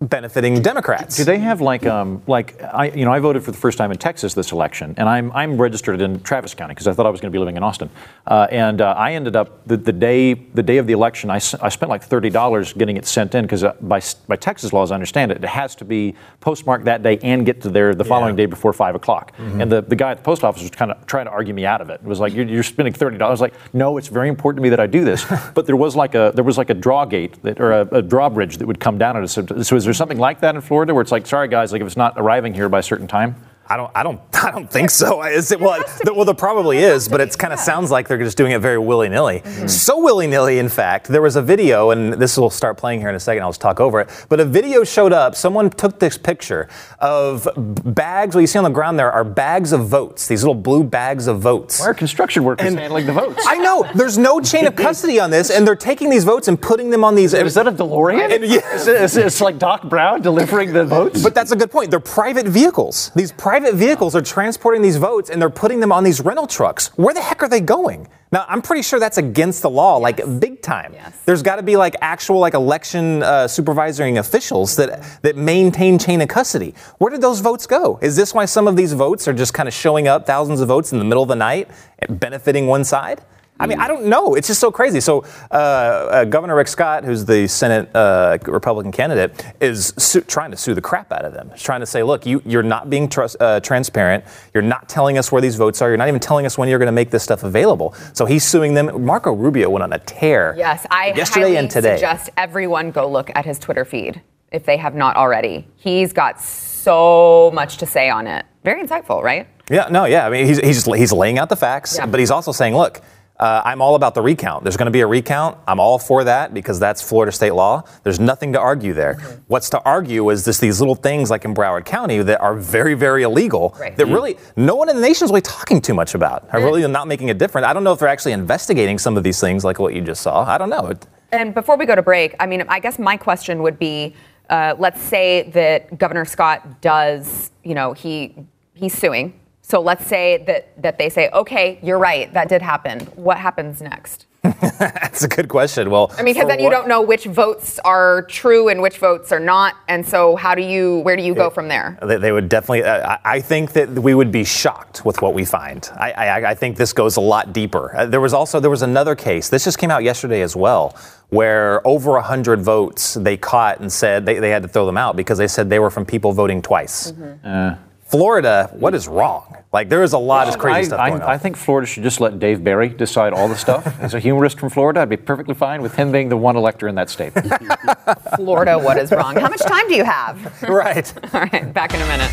benefiting 0.00 0.62
Democrats. 0.62 1.16
Do 1.16 1.24
they 1.24 1.38
have 1.38 1.60
like 1.60 1.84
um 1.84 2.22
like 2.26 2.60
I 2.62 2.86
you 2.90 3.04
know 3.04 3.12
I 3.12 3.18
voted 3.18 3.44
for 3.44 3.50
the 3.50 3.58
first 3.58 3.76
time 3.76 3.90
in 3.90 3.98
Texas 3.98 4.32
this 4.32 4.50
election 4.52 4.94
and 4.96 5.06
I'm 5.08 5.30
I'm 5.32 5.60
registered 5.60 6.00
in 6.00 6.20
Travis 6.22 6.54
County 6.54 6.72
because 6.72 6.86
I 6.86 6.94
thought 6.94 7.04
I 7.04 7.10
was 7.10 7.20
going 7.20 7.30
to 7.30 7.36
be 7.36 7.38
living 7.38 7.56
in 7.58 7.62
Austin. 7.62 7.90
Uh, 8.26 8.46
and 8.50 8.80
uh, 8.80 8.94
I 8.96 9.12
ended 9.12 9.36
up 9.36 9.66
the, 9.66 9.76
the 9.76 9.92
day 9.92 10.32
the 10.32 10.62
day 10.62 10.78
of 10.78 10.86
the 10.86 10.94
election 10.94 11.28
I, 11.28 11.36
s- 11.36 11.54
I 11.54 11.68
spent 11.68 11.90
like 11.90 12.02
thirty 12.02 12.30
dollars 12.30 12.72
getting 12.72 12.96
it 12.96 13.04
sent 13.04 13.34
in 13.34 13.44
because 13.44 13.62
uh, 13.62 13.74
by 13.82 14.00
by 14.26 14.36
Texas 14.36 14.72
laws 14.72 14.90
I 14.90 14.94
understand 14.94 15.32
it. 15.32 15.44
It 15.44 15.48
has 15.48 15.74
to 15.76 15.84
be 15.84 16.14
postmarked 16.40 16.86
that 16.86 17.02
day 17.02 17.18
and 17.22 17.44
get 17.44 17.60
to 17.62 17.68
there 17.68 17.94
the 17.94 18.04
following 18.04 18.36
day 18.36 18.46
before 18.46 18.72
five 18.72 18.94
o'clock. 18.94 19.32
And 19.38 19.70
the, 19.70 19.82
the 19.82 19.96
guy 19.96 20.12
at 20.12 20.16
the 20.18 20.22
post 20.22 20.44
office 20.44 20.62
was 20.62 20.70
kind 20.70 20.90
of 20.92 21.06
trying 21.06 21.26
to 21.26 21.30
argue 21.30 21.52
me 21.52 21.66
out 21.66 21.80
of 21.82 21.90
it. 21.90 22.00
It 22.02 22.06
was 22.06 22.20
like 22.20 22.32
you're, 22.32 22.46
you're 22.46 22.62
spending 22.62 22.94
thirty 22.94 23.18
dollars. 23.18 23.40
Like 23.42 23.52
no 23.74 23.98
it's 23.98 24.08
very 24.08 24.28
important 24.30 24.58
to 24.58 24.62
me 24.62 24.70
that 24.70 24.80
I 24.80 24.86
do 24.86 25.04
this. 25.04 25.26
But 25.54 25.66
there 25.66 25.76
was 25.76 25.94
like 25.96 26.14
a 26.14 26.32
there 26.34 26.44
was 26.44 26.56
like 26.56 26.70
a 26.70 26.74
draw 26.74 27.04
gate 27.04 27.42
that 27.42 27.60
or 27.60 27.72
a, 27.72 27.80
a 27.96 28.02
drawbridge 28.02 28.56
that 28.58 28.66
would 28.66 28.80
come 28.80 28.96
down 28.98 29.16
at 29.16 29.22
us 29.24 29.32
so, 29.32 29.44
so 29.62 29.76
is 29.76 29.89
there 29.90 29.94
something 29.94 30.18
like 30.18 30.38
that 30.38 30.54
in 30.54 30.60
Florida 30.60 30.94
where 30.94 31.02
it's 31.02 31.10
like 31.10 31.26
sorry 31.26 31.48
guys 31.48 31.72
like 31.72 31.80
if 31.80 31.86
it's 31.86 31.96
not 31.96 32.14
arriving 32.16 32.54
here 32.54 32.68
by 32.68 32.78
a 32.78 32.82
certain 32.82 33.08
time 33.08 33.34
I 33.70 33.76
don't, 33.76 33.90
I 33.94 34.02
don't, 34.02 34.20
I 34.44 34.50
don't 34.50 34.68
think 34.70 34.90
so. 34.90 35.22
Is 35.30 35.52
it, 35.52 35.60
well, 35.60 35.82
the, 36.04 36.12
well, 36.12 36.24
there 36.24 36.34
probably 36.34 36.78
is, 36.78 37.08
but 37.08 37.20
it 37.20 37.38
kind 37.38 37.52
of 37.52 37.60
sounds 37.60 37.90
like 37.90 38.08
they're 38.08 38.18
just 38.18 38.36
doing 38.36 38.50
it 38.52 38.58
very 38.60 38.78
willy 38.78 39.08
nilly. 39.08 39.42
So 39.68 40.02
willy 40.02 40.26
nilly, 40.26 40.58
in 40.58 40.68
fact, 40.68 41.06
there 41.08 41.22
was 41.22 41.36
a 41.36 41.42
video, 41.42 41.90
and 41.90 42.14
this 42.14 42.36
will 42.36 42.50
start 42.50 42.76
playing 42.76 42.98
here 43.00 43.08
in 43.08 43.14
a 43.14 43.20
second. 43.20 43.42
I'll 43.44 43.50
just 43.50 43.60
talk 43.60 43.78
over 43.80 44.00
it. 44.00 44.26
But 44.28 44.40
a 44.40 44.44
video 44.44 44.82
showed 44.82 45.12
up. 45.12 45.36
Someone 45.36 45.70
took 45.70 46.00
this 46.00 46.18
picture 46.18 46.68
of 46.98 47.46
bags. 47.84 48.34
What 48.34 48.40
you 48.40 48.46
see 48.48 48.58
on 48.58 48.64
the 48.64 48.70
ground 48.70 48.98
there 48.98 49.12
are 49.12 49.22
bags 49.24 49.72
of 49.72 49.86
votes. 49.86 50.26
These 50.26 50.42
little 50.42 50.60
blue 50.60 50.82
bags 50.82 51.28
of 51.28 51.40
votes. 51.40 51.78
why 51.78 51.86
are 51.86 51.94
construction 51.94 52.42
workers 52.42 52.66
And- 52.66 52.78
handling 52.78 53.06
the 53.06 53.12
votes 53.12 53.44
I 53.46 53.56
know. 53.58 53.86
There's 53.94 54.18
no 54.18 54.40
chain 54.40 54.66
of 54.66 54.74
custody 54.86 55.20
on 55.20 55.30
this, 55.30 55.50
and 55.50 55.64
they're 55.66 55.76
taking 55.76 56.10
these 56.10 56.24
votes 56.24 56.48
and 56.48 56.60
putting 56.60 56.90
them 56.90 57.04
on 57.04 57.14
these. 57.14 57.34
is 57.34 57.54
that 57.54 57.68
a 57.68 57.72
DeLorean? 57.72 58.34
And- 58.34 58.44
yeah. 58.44 58.74
Is 58.74 58.88
it- 58.88 59.00
is 59.02 59.16
it- 59.16 59.26
it's 59.26 59.40
like 59.40 59.58
Doc 59.58 59.88
Brown 59.88 60.22
delivering 60.22 60.72
the 60.72 60.84
votes. 60.84 61.22
But 61.22 61.34
that's 61.34 61.52
a 61.52 61.56
good 61.56 61.70
point. 61.70 61.90
They're 61.90 62.00
private 62.00 62.46
vehicles. 62.48 63.12
These 63.14 63.30
private 63.32 63.59
vehicles 63.60 64.14
are 64.16 64.22
transporting 64.22 64.82
these 64.82 64.96
votes 64.96 65.30
and 65.30 65.40
they're 65.40 65.50
putting 65.50 65.80
them 65.80 65.92
on 65.92 66.04
these 66.04 66.20
rental 66.20 66.46
trucks. 66.46 66.88
Where 66.96 67.14
the 67.14 67.20
heck 67.20 67.42
are 67.42 67.48
they 67.48 67.60
going? 67.60 68.08
Now, 68.32 68.44
I'm 68.48 68.62
pretty 68.62 68.82
sure 68.82 69.00
that's 69.00 69.18
against 69.18 69.62
the 69.62 69.70
law, 69.70 69.96
like 69.96 70.20
big 70.38 70.62
time. 70.62 70.92
Yes. 70.94 71.20
There's 71.24 71.42
got 71.42 71.56
to 71.56 71.62
be 71.62 71.76
like 71.76 71.96
actual 72.00 72.38
like 72.38 72.54
election 72.54 73.22
uh, 73.22 73.48
supervising 73.48 74.18
officials 74.18 74.76
that 74.76 75.04
that 75.22 75.36
maintain 75.36 75.98
chain 75.98 76.20
of 76.20 76.28
custody. 76.28 76.74
Where 76.98 77.10
did 77.10 77.20
those 77.20 77.40
votes 77.40 77.66
go? 77.66 77.98
Is 78.02 78.16
this 78.16 78.32
why 78.32 78.44
some 78.44 78.68
of 78.68 78.76
these 78.76 78.92
votes 78.92 79.26
are 79.26 79.32
just 79.32 79.52
kind 79.52 79.68
of 79.68 79.74
showing 79.74 80.06
up, 80.06 80.26
thousands 80.26 80.60
of 80.60 80.68
votes 80.68 80.92
in 80.92 80.98
the 80.98 81.04
middle 81.04 81.22
of 81.22 81.28
the 81.28 81.36
night, 81.36 81.68
benefiting 82.08 82.66
one 82.66 82.84
side? 82.84 83.20
I 83.60 83.66
mean, 83.66 83.78
I 83.78 83.86
don't 83.86 84.06
know. 84.06 84.34
It's 84.34 84.48
just 84.48 84.58
so 84.60 84.70
crazy. 84.72 85.00
So, 85.00 85.24
uh, 85.50 85.54
uh, 85.54 86.24
Governor 86.24 86.56
Rick 86.56 86.68
Scott, 86.68 87.04
who's 87.04 87.24
the 87.24 87.46
Senate 87.46 87.94
uh, 87.94 88.38
Republican 88.46 88.90
candidate, 88.90 89.44
is 89.60 89.92
su- 89.98 90.22
trying 90.22 90.50
to 90.50 90.56
sue 90.56 90.74
the 90.74 90.80
crap 90.80 91.12
out 91.12 91.24
of 91.24 91.32
them. 91.34 91.50
He's 91.52 91.62
trying 91.62 91.80
to 91.80 91.86
say, 91.86 92.02
look, 92.02 92.24
you, 92.26 92.42
you're 92.46 92.62
not 92.62 92.88
being 92.90 93.08
trust, 93.08 93.36
uh, 93.38 93.60
transparent. 93.60 94.24
You're 94.54 94.62
not 94.62 94.88
telling 94.88 95.18
us 95.18 95.30
where 95.30 95.42
these 95.42 95.56
votes 95.56 95.82
are. 95.82 95.88
You're 95.88 95.98
not 95.98 96.08
even 96.08 96.20
telling 96.20 96.46
us 96.46 96.56
when 96.56 96.68
you're 96.68 96.78
going 96.78 96.86
to 96.86 96.92
make 96.92 97.10
this 97.10 97.22
stuff 97.22 97.44
available. 97.44 97.94
So 98.14 98.24
he's 98.26 98.44
suing 98.44 98.74
them. 98.74 99.04
Marco 99.04 99.32
Rubio 99.32 99.68
went 99.70 99.82
on 99.82 99.92
a 99.92 99.98
tear. 99.98 100.54
Yes, 100.56 100.86
I 100.90 101.12
yesterday 101.14 101.56
and 101.56 101.70
today. 101.70 101.96
suggest 101.96 102.30
everyone 102.36 102.90
go 102.90 103.08
look 103.10 103.30
at 103.34 103.44
his 103.44 103.58
Twitter 103.58 103.84
feed 103.84 104.22
if 104.52 104.64
they 104.64 104.78
have 104.78 104.94
not 104.94 105.16
already. 105.16 105.68
He's 105.76 106.12
got 106.12 106.40
so 106.40 107.50
much 107.52 107.76
to 107.78 107.86
say 107.86 108.08
on 108.10 108.26
it. 108.26 108.46
Very 108.64 108.82
insightful, 108.86 109.22
right? 109.22 109.46
Yeah, 109.70 109.88
no, 109.90 110.06
yeah. 110.06 110.26
I 110.26 110.30
mean, 110.30 110.46
he's, 110.46 110.58
he's, 110.58 110.84
he's 110.84 111.12
laying 111.12 111.38
out 111.38 111.48
the 111.48 111.56
facts, 111.56 111.96
Yeah. 111.96 112.06
but 112.06 112.18
he's 112.18 112.30
also 112.30 112.50
saying, 112.52 112.74
look, 112.74 113.00
Uh, 113.40 113.62
I'm 113.64 113.80
all 113.80 113.94
about 113.94 114.14
the 114.14 114.20
recount. 114.20 114.64
There's 114.64 114.76
going 114.76 114.86
to 114.86 114.92
be 114.92 115.00
a 115.00 115.06
recount. 115.06 115.56
I'm 115.66 115.80
all 115.80 115.98
for 115.98 116.24
that 116.24 116.52
because 116.52 116.78
that's 116.78 117.00
Florida 117.00 117.32
state 117.32 117.54
law. 117.54 117.82
There's 118.02 118.20
nothing 118.20 118.52
to 118.52 118.60
argue 118.60 118.92
there. 118.92 119.14
Mm-hmm. 119.14 119.40
What's 119.46 119.70
to 119.70 119.80
argue 119.80 120.28
is 120.28 120.44
this 120.44 120.58
these 120.58 120.78
little 120.78 120.94
things 120.94 121.30
like 121.30 121.46
in 121.46 121.54
Broward 121.54 121.86
County 121.86 122.22
that 122.22 122.38
are 122.42 122.54
very, 122.54 122.92
very 122.92 123.22
illegal 123.22 123.74
right. 123.80 123.96
that 123.96 124.04
mm-hmm. 124.04 124.12
really 124.12 124.36
no 124.56 124.74
one 124.74 124.90
in 124.90 124.96
the 124.96 125.00
nation 125.00 125.24
is 125.24 125.30
really 125.30 125.40
talking 125.40 125.80
too 125.80 125.94
much 125.94 126.14
about. 126.14 126.52
Are 126.52 126.60
really 126.60 126.86
not 126.86 127.08
making 127.08 127.30
a 127.30 127.34
difference. 127.34 127.66
I 127.66 127.72
don't 127.72 127.82
know 127.82 127.94
if 127.94 127.98
they're 127.98 128.08
actually 128.08 128.32
investigating 128.32 128.98
some 128.98 129.16
of 129.16 129.24
these 129.24 129.40
things 129.40 129.64
like 129.64 129.78
what 129.78 129.94
you 129.94 130.02
just 130.02 130.20
saw. 130.20 130.44
I 130.44 130.58
don't 130.58 130.68
know. 130.68 130.92
And 131.32 131.54
before 131.54 131.78
we 131.78 131.86
go 131.86 131.94
to 131.94 132.02
break, 132.02 132.34
I 132.40 132.46
mean, 132.46 132.62
I 132.68 132.78
guess 132.78 132.98
my 132.98 133.16
question 133.16 133.62
would 133.62 133.78
be, 133.78 134.14
uh, 134.50 134.74
let's 134.78 135.00
say 135.00 135.48
that 135.52 135.96
Governor 135.96 136.26
Scott 136.26 136.82
does, 136.82 137.52
you 137.64 137.74
know, 137.74 137.94
he 137.94 138.34
he's 138.74 138.92
suing 138.92 139.39
so 139.70 139.80
let's 139.80 140.04
say 140.06 140.42
that, 140.46 140.82
that 140.82 140.98
they 140.98 141.08
say, 141.08 141.30
okay, 141.30 141.78
you're 141.80 141.98
right, 141.98 142.32
that 142.34 142.48
did 142.48 142.60
happen. 142.60 143.00
What 143.14 143.38
happens 143.38 143.80
next? 143.80 144.26
That's 144.42 145.22
a 145.22 145.28
good 145.28 145.48
question. 145.48 145.90
Well, 145.90 146.10
I 146.16 146.22
mean, 146.22 146.34
because 146.34 146.48
then 146.48 146.60
you 146.60 146.70
don't 146.70 146.88
know 146.88 147.02
which 147.02 147.26
votes 147.26 147.78
are 147.80 148.22
true 148.22 148.68
and 148.68 148.80
which 148.80 148.96
votes 148.98 149.32
are 149.32 149.38
not, 149.38 149.76
and 149.86 150.04
so 150.06 150.34
how 150.34 150.54
do 150.54 150.62
you, 150.62 151.00
where 151.00 151.14
do 151.14 151.22
you 151.22 151.34
go 151.34 151.50
from 151.50 151.68
there? 151.68 151.98
They, 152.02 152.16
they 152.16 152.32
would 152.32 152.48
definitely. 152.48 152.82
Uh, 152.82 153.18
I 153.22 153.40
think 153.40 153.72
that 153.74 153.90
we 153.90 154.14
would 154.14 154.32
be 154.32 154.44
shocked 154.44 155.04
with 155.04 155.20
what 155.20 155.34
we 155.34 155.44
find. 155.44 155.88
I, 155.94 156.12
I, 156.12 156.50
I 156.50 156.54
think 156.54 156.78
this 156.78 156.94
goes 156.94 157.16
a 157.18 157.20
lot 157.20 157.52
deeper. 157.52 157.94
Uh, 157.94 158.06
there 158.06 158.20
was 158.20 158.32
also 158.32 158.60
there 158.60 158.70
was 158.70 158.82
another 158.82 159.14
case. 159.14 159.50
This 159.50 159.64
just 159.64 159.78
came 159.78 159.90
out 159.90 160.02
yesterday 160.02 160.40
as 160.40 160.56
well, 160.56 160.96
where 161.28 161.86
over 161.86 162.18
hundred 162.20 162.62
votes 162.62 163.14
they 163.14 163.36
caught 163.36 163.80
and 163.80 163.92
said 163.92 164.24
they, 164.24 164.38
they 164.38 164.50
had 164.50 164.62
to 164.62 164.68
throw 164.68 164.86
them 164.86 164.96
out 164.96 165.16
because 165.16 165.36
they 165.36 165.48
said 165.48 165.68
they 165.68 165.78
were 165.78 165.90
from 165.90 166.06
people 166.06 166.32
voting 166.32 166.62
twice. 166.62 167.12
Mm-hmm. 167.12 167.46
Uh. 167.46 167.76
Florida, 168.10 168.68
what 168.72 168.92
is 168.92 169.06
wrong? 169.06 169.56
Like 169.72 169.88
there 169.88 170.02
is 170.02 170.14
a 170.14 170.18
lot 170.18 170.48
of 170.48 170.58
crazy 170.58 170.78
I, 170.78 170.82
stuff 170.82 170.98
going 170.98 171.22
I, 171.22 171.24
on. 171.24 171.30
I 171.30 171.38
think 171.38 171.56
Florida 171.56 171.86
should 171.86 172.02
just 172.02 172.20
let 172.20 172.40
Dave 172.40 172.64
Barry 172.64 172.88
decide 172.88 173.32
all 173.32 173.46
the 173.46 173.54
stuff. 173.54 173.86
As 174.00 174.14
a 174.14 174.18
humorist 174.18 174.58
from 174.58 174.68
Florida, 174.68 175.00
I'd 175.00 175.08
be 175.08 175.16
perfectly 175.16 175.54
fine 175.54 175.80
with 175.80 175.94
him 175.94 176.10
being 176.10 176.28
the 176.28 176.36
one 176.36 176.56
elector 176.56 176.88
in 176.88 176.96
that 176.96 177.08
state. 177.08 177.32
Florida, 178.36 178.76
what 178.76 178.98
is 178.98 179.12
wrong? 179.12 179.36
How 179.36 179.48
much 179.48 179.60
time 179.60 179.86
do 179.86 179.94
you 179.94 180.04
have? 180.04 180.40
Right. 180.70 181.12
all 181.34 181.40
right, 181.40 181.72
back 181.72 181.94
in 181.94 182.00
a 182.00 182.06
minute. 182.06 182.30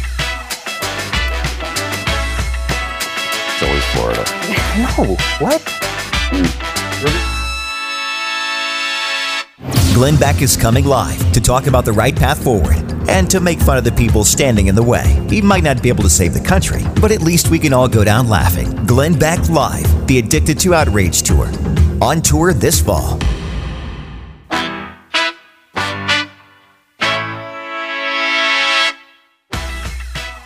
It's 3.53 3.63
always 3.63 3.85
Florida. 3.93 4.23
no, 4.77 5.15
what? 5.39 5.61
Hmm. 6.31 7.36
Glenn 9.97 10.15
Beck 10.15 10.43
is 10.43 10.55
coming 10.55 10.85
live 10.85 11.17
to 11.31 11.41
talk 11.41 11.65
about 11.65 11.83
the 11.83 11.91
right 11.91 12.15
path 12.15 12.43
forward 12.43 12.85
and 13.09 13.27
to 13.31 13.39
make 13.39 13.59
fun 13.59 13.79
of 13.79 13.83
the 13.83 13.91
people 13.91 14.23
standing 14.23 14.67
in 14.67 14.75
the 14.75 14.83
way. 14.83 15.19
He 15.27 15.41
might 15.41 15.63
not 15.63 15.81
be 15.81 15.89
able 15.89 16.03
to 16.03 16.09
save 16.09 16.35
the 16.35 16.39
country, 16.39 16.83
but 17.01 17.11
at 17.11 17.23
least 17.23 17.49
we 17.49 17.57
can 17.57 17.73
all 17.73 17.87
go 17.87 18.03
down 18.03 18.29
laughing. 18.29 18.75
Glenn 18.85 19.17
Beck 19.17 19.49
Live, 19.49 20.05
the 20.05 20.19
Addicted 20.19 20.59
to 20.59 20.75
Outrage 20.75 21.23
Tour. 21.23 21.49
On 21.99 22.21
tour 22.21 22.53
this 22.53 22.79
fall. 22.79 23.17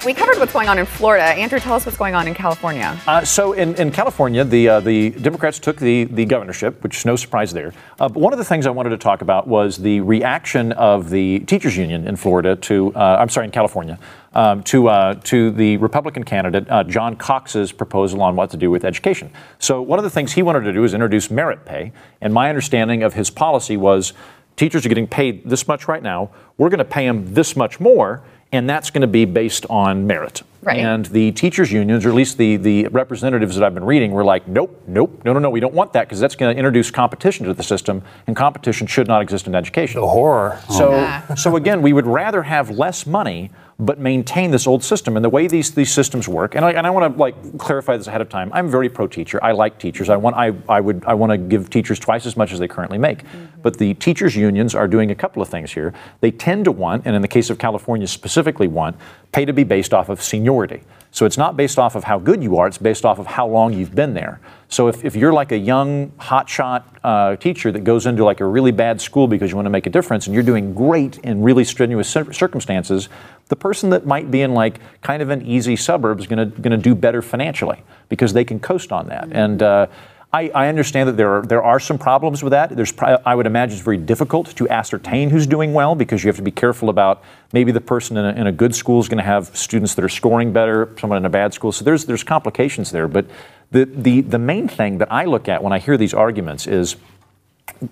We 0.03 0.15
covered 0.15 0.39
what's 0.39 0.51
going 0.51 0.67
on 0.67 0.79
in 0.79 0.88
Florida. 0.88 1.25
Andrew, 1.25 1.60
tell 1.60 1.75
us 1.75 1.86
what's 1.86 1.98
going 1.98 2.15
on 2.15 2.27
in 2.27 2.34
California. 2.34 3.00
Uh, 3.05 3.24
so, 3.24 3.53
in, 3.53 3.75
in 3.75 3.91
California, 3.91 4.43
the 4.43 4.67
uh, 4.67 4.79
the 4.79 5.12
Democrats 5.12 5.60
took 5.60 5.77
the, 5.77 6.05
the 6.05 6.25
governorship, 6.25 6.84
which 6.84 6.98
is 6.98 7.05
no 7.05 7.15
surprise 7.15 7.53
there. 7.53 7.72
Uh, 8.00 8.10
but 8.10 8.20
one 8.20 8.34
of 8.34 8.39
the 8.39 8.46
things 8.46 8.65
I 8.65 8.72
wanted 8.72 8.89
to 8.89 8.98
talk 8.98 9.22
about 9.22 9.48
was 9.48 9.77
the 9.77 10.01
reaction 10.01 10.72
of 10.72 11.12
the 11.12 11.41
teachers 11.41 11.77
union 11.77 12.08
in 12.08 12.15
Florida 12.15 12.55
to, 12.55 12.91
uh, 12.96 13.17
I'm 13.20 13.29
sorry, 13.29 13.46
in 13.46 13.51
California, 13.51 14.00
um, 14.34 14.63
to 14.63 14.88
uh, 14.88 15.13
to 15.25 15.51
the 15.51 15.77
Republican 15.77 16.24
candidate 16.24 16.67
uh, 16.72 16.84
John 16.84 17.15
Cox's 17.15 17.72
proposal 17.72 18.24
on 18.24 18.36
what 18.36 18.50
to 18.50 18.58
do 18.58 18.72
with 18.72 18.84
education. 18.84 19.31
So, 19.60 19.84
one 19.84 20.00
of 20.00 20.03
the 20.03 20.10
things 20.10 20.34
he 20.34 20.41
wanted 20.41 20.62
to 20.62 20.74
do 20.74 20.84
is 20.84 20.96
introduce 20.96 21.29
merit 21.29 21.63
pay, 21.63 21.91
and 22.22 22.34
my 22.34 22.50
understanding 22.50 23.03
of 23.03 23.13
his 23.13 23.29
policy 23.29 23.77
was 23.77 24.13
teachers 24.55 24.84
are 24.84 24.89
getting 24.89 25.08
paid 25.08 25.48
this 25.48 25.67
much 25.67 25.88
right 25.88 26.01
now. 26.01 26.31
We're 26.58 26.70
going 26.70 26.79
to 26.79 26.86
pay 26.86 27.05
them 27.05 27.36
this 27.36 27.55
much 27.55 27.79
more 27.79 28.24
and 28.51 28.70
that's 28.70 28.89
going 28.89 29.01
to 29.01 29.08
be 29.08 29.25
based 29.25 29.65
on 29.70 30.08
merit. 30.08 30.43
Right. 30.63 30.77
And 30.77 31.06
the 31.08 31.32
teachers' 31.32 31.72
unions, 31.72 32.06
or 32.06 32.10
at 32.10 32.15
least 32.15 32.38
the, 32.38 32.56
the 32.56 32.88
representatives 32.89 33.56
that 33.56 33.63
I've 33.63 33.74
been 33.74 33.84
reading, 33.84 34.12
were 34.12 34.24
like, 34.24 34.48
nope, 34.48 34.84
nope, 34.88 35.22
no, 35.25 35.34
no, 35.34 35.39
no, 35.39 35.50
we 35.50 35.60
don't 35.60 35.74
want 35.74 35.94
that 35.94 36.08
because 36.08 36.20
that's 36.20 36.36
going 36.36 36.53
to 36.53 36.58
introduce 36.58 36.91
competition 36.91 37.48
to 37.48 37.53
the 37.53 37.63
system, 37.63 38.03
and 38.27 38.36
competition 38.36 38.86
should 38.86 39.07
not 39.07 39.24
exist 39.24 39.48
in 39.48 39.55
education. 39.55 40.01
The 40.01 40.07
horror. 40.07 40.62
So, 40.70 40.92
yeah. 40.92 41.33
so 41.33 41.55
again, 41.55 41.81
we 41.81 41.94
would 41.94 42.05
rather 42.05 42.44
have 42.44 42.70
less 42.70 43.07
money 43.07 43.50
but 43.81 44.00
maintain 44.00 44.51
this 44.51 44.68
old 44.68 44.83
system. 44.83 45.16
And 45.16 45.25
the 45.25 45.29
way 45.29 45.48
these, 45.48 45.72
these 45.72 45.92
systems 45.92 46.27
work, 46.27 46.53
and 46.53 46.64
I, 46.64 46.72
and 46.74 46.86
I 46.86 46.92
want 46.92 47.14
to 47.14 47.20
like 47.20 47.57
clarify 47.57 47.98
this 47.98 48.05
ahead 48.05 48.22
of 48.22 48.29
time. 48.29 48.51
I'm 48.53 48.70
very 48.70 48.88
pro 48.90 49.07
teacher. 49.07 49.44
I 49.44 49.51
like 49.53 49.79
teachers. 49.79 50.07
I 50.07 50.18
want 50.18 50.36
I, 50.36 50.53
I 50.70 50.79
would 50.79 51.03
I 51.05 51.16
want 51.16 51.31
to 51.31 51.38
give 51.38 51.70
teachers 51.70 52.00
twice 52.00 52.27
as 52.27 52.38
much 52.38 52.53
as 52.53 52.59
they 52.59 52.68
currently 52.68 53.00
make. 53.00 53.24
Mm-hmm. 53.24 53.62
But 53.64 53.77
the 53.77 53.96
teachers 53.96 54.36
unions 54.36 54.75
are 54.75 54.88
doing 54.88 55.09
a 55.09 55.16
couple 55.16 55.42
of 55.42 55.50
things 55.50 55.74
here. 55.74 55.94
They 56.22 56.29
tend 56.29 56.66
to 56.66 56.72
want, 56.72 57.05
and 57.05 57.16
in 57.16 57.24
the 57.24 57.27
case 57.27 57.50
of 57.50 57.57
California 57.57 58.07
specifically, 58.07 58.68
want 58.68 58.96
pay 59.31 59.46
to 59.46 59.53
be 59.53 59.64
based 59.64 59.94
off 59.94 60.09
of 60.09 60.22
seniority. 60.51 60.83
So 61.14 61.25
it's 61.25 61.37
not 61.37 61.57
based 61.57 61.77
off 61.77 61.96
of 61.96 62.05
how 62.05 62.20
good 62.20 62.42
you 62.42 62.57
are, 62.57 62.68
it's 62.68 62.77
based 62.77 63.03
off 63.03 63.20
of 63.20 63.27
how 63.27 63.46
long 63.46 63.74
you've 63.74 63.94
been 63.94 64.14
there. 64.14 64.40
So 64.70 64.87
if, 64.87 65.03
if 65.03 65.14
you're 65.14 65.33
like 65.33 65.51
a 65.51 65.57
young, 65.57 66.11
hotshot 66.11 66.83
uh, 67.03 67.35
teacher 67.35 67.70
that 67.74 67.83
goes 67.83 68.05
into 68.05 68.24
like 68.24 68.40
a 68.40 68.46
really 68.46 68.72
bad 68.72 69.01
school 69.01 69.27
because 69.27 69.50
you 69.50 69.57
want 69.57 69.66
to 69.66 69.72
make 69.72 69.85
a 69.87 69.90
difference 69.90 70.27
and 70.27 70.33
you're 70.33 70.44
doing 70.44 70.74
great 70.74 71.18
in 71.18 71.44
really 71.44 71.66
strenuous 71.66 72.07
circumstances, 72.09 73.09
the 73.50 73.57
person 73.57 73.90
that 73.90 74.05
might 74.05 74.31
be 74.31 74.42
in 74.42 74.53
like 74.53 74.79
kind 75.01 75.22
of 75.22 75.29
an 75.29 75.42
easy 75.42 75.75
suburb 75.75 76.18
is 76.22 76.27
going 76.27 76.50
to 76.53 76.77
do 76.77 76.96
better 76.96 77.22
financially 77.22 77.83
because 78.07 78.31
they 78.31 78.46
can 78.46 78.59
coast 78.59 78.94
on 78.94 79.09
that. 79.09 79.25
Mm-hmm. 79.25 79.35
And 79.35 79.64
uh, 79.64 79.87
I, 80.33 80.50
I, 80.50 80.67
understand 80.70 81.09
that 81.09 81.17
there 81.17 81.37
are, 81.37 81.41
there 81.41 81.61
are 81.61 81.79
some 81.79 81.98
problems 81.98 82.41
with 82.41 82.51
that. 82.51 82.74
There's, 82.74 82.94
I 83.00 83.35
would 83.35 83.46
imagine 83.46 83.74
it's 83.74 83.83
very 83.83 83.98
difficult 83.98 84.55
to 84.55 84.70
ascertain 84.70 85.29
who's 85.29 85.46
doing 85.46 85.74
well 85.74 85.94
because 85.94 86.24
you 86.24 86.29
have 86.29 86.37
to 86.37 86.41
be 86.41 86.51
careful 86.51 86.89
about 86.89 87.22
maybe 87.51 87.74
the 87.74 87.81
person 87.81 88.15
in 88.15 88.25
a, 88.25 88.29
in 88.39 88.48
a 88.48 88.51
good 88.51 88.74
school 88.74 89.01
is 89.01 89.09
going 89.09 89.17
to 89.17 89.24
have 89.24 89.55
students 89.55 89.94
that 89.96 90.05
are 90.05 90.09
scoring 90.09 90.53
better, 90.53 90.96
someone 91.00 91.17
in 91.17 91.25
a 91.25 91.29
bad 91.29 91.53
school. 91.53 91.74
So 91.74 91.83
there's, 91.83 92.05
there's 92.05 92.24
complications 92.24 92.91
there. 92.91 93.09
But 93.09 93.25
the, 93.72 93.85
the, 93.85 94.22
the 94.22 94.39
main 94.39 94.70
thing 94.70 95.00
that 95.00 95.11
I 95.11 95.25
look 95.25 95.50
at 95.50 95.61
when 95.61 95.74
I 95.74 95.79
hear 95.79 95.98
these 95.98 96.13
arguments 96.13 96.65
is 96.65 96.96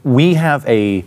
we 0.05 0.35
have 0.35 0.65
a 0.65 1.03